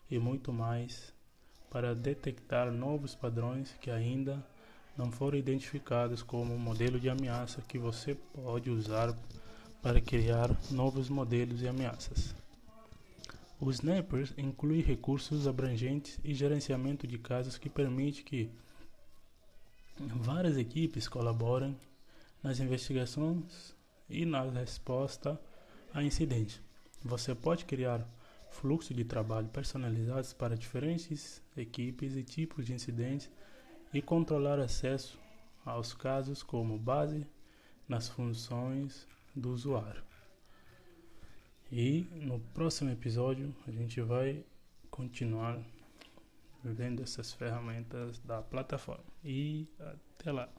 [0.10, 1.14] e muito mais
[1.69, 4.44] para detectar novos padrões que ainda
[4.98, 9.15] não foram identificados como modelo de ameaça que você pode usar
[9.81, 12.34] para criar novos modelos de ameaças.
[13.60, 18.49] O Snipers inclui recursos abrangentes e gerenciamento de casos que permite que
[19.99, 21.76] várias equipes colaborem
[22.44, 23.76] nas investigações
[24.10, 25.39] e na resposta
[25.94, 26.61] a incidentes.
[27.03, 28.07] Você pode criar
[28.62, 33.30] fluxo de trabalho personalizados para diferentes equipes e tipos de incidentes
[33.94, 35.20] e controlar acesso
[35.64, 37.26] aos casos como base
[37.88, 40.04] nas funções do usuário.
[41.72, 44.44] E no próximo episódio a gente vai
[44.90, 45.62] continuar
[46.64, 49.06] vendo essas ferramentas da plataforma.
[49.24, 50.50] E até lá.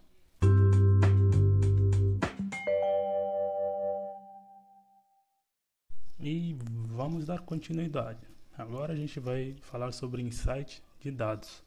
[6.21, 8.19] E vamos dar continuidade.
[8.57, 11.63] Agora a gente vai falar sobre insight de dados.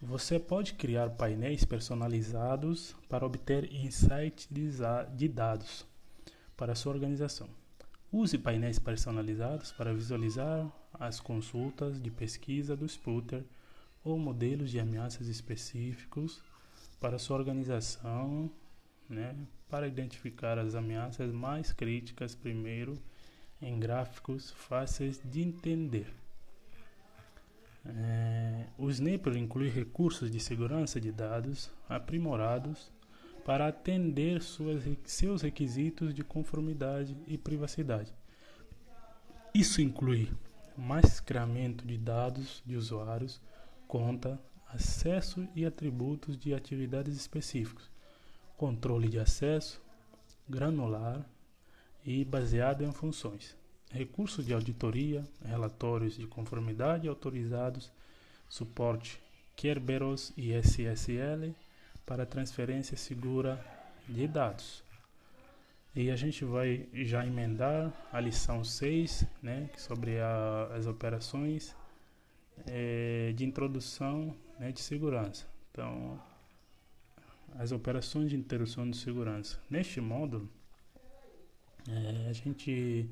[0.00, 4.48] Você pode criar painéis personalizados para obter insights
[5.16, 5.84] de dados
[6.56, 7.48] para sua organização.
[8.12, 13.42] Use painéis personalizados para visualizar as consultas de pesquisa do Sputter
[14.04, 16.40] ou modelos de ameaças específicos
[17.00, 18.48] para sua organização,
[19.08, 19.34] né,
[19.68, 22.96] para identificar as ameaças mais críticas primeiro
[23.62, 26.12] em gráficos fáceis de entender.
[27.84, 32.92] É, o Sniper inclui recursos de segurança de dados aprimorados
[33.44, 38.12] para atender suas, seus requisitos de conformidade e privacidade.
[39.54, 40.30] Isso inclui
[40.76, 43.40] mascaramento de dados de usuários
[43.86, 47.90] conta, acesso e atributos de atividades específicos,
[48.56, 49.82] controle de acesso,
[50.48, 51.28] granular
[52.04, 53.56] e baseado em funções,
[53.90, 57.90] recursos de auditoria, relatórios de conformidade autorizados,
[58.48, 59.20] suporte
[59.54, 61.54] Kerberos e SSL
[62.04, 63.64] para transferência segura
[64.08, 64.82] de dados.
[65.94, 71.76] E a gente vai já emendar a lição 6, né, sobre a, as operações
[72.66, 75.46] é, de introdução né, de segurança.
[75.70, 76.18] Então,
[77.56, 79.60] as operações de introdução de segurança.
[79.68, 80.48] Neste módulo,
[81.88, 83.08] é, a gente.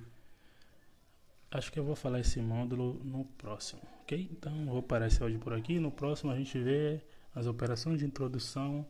[1.50, 4.28] Acho que eu vou falar esse módulo no próximo, ok?
[4.30, 5.80] Então, vou parar esse áudio por aqui.
[5.80, 7.00] No próximo, a gente vê
[7.34, 8.86] as operações de introdução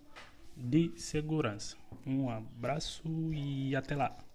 [0.56, 1.76] de segurança.
[2.06, 3.02] Um abraço
[3.32, 4.29] e até lá!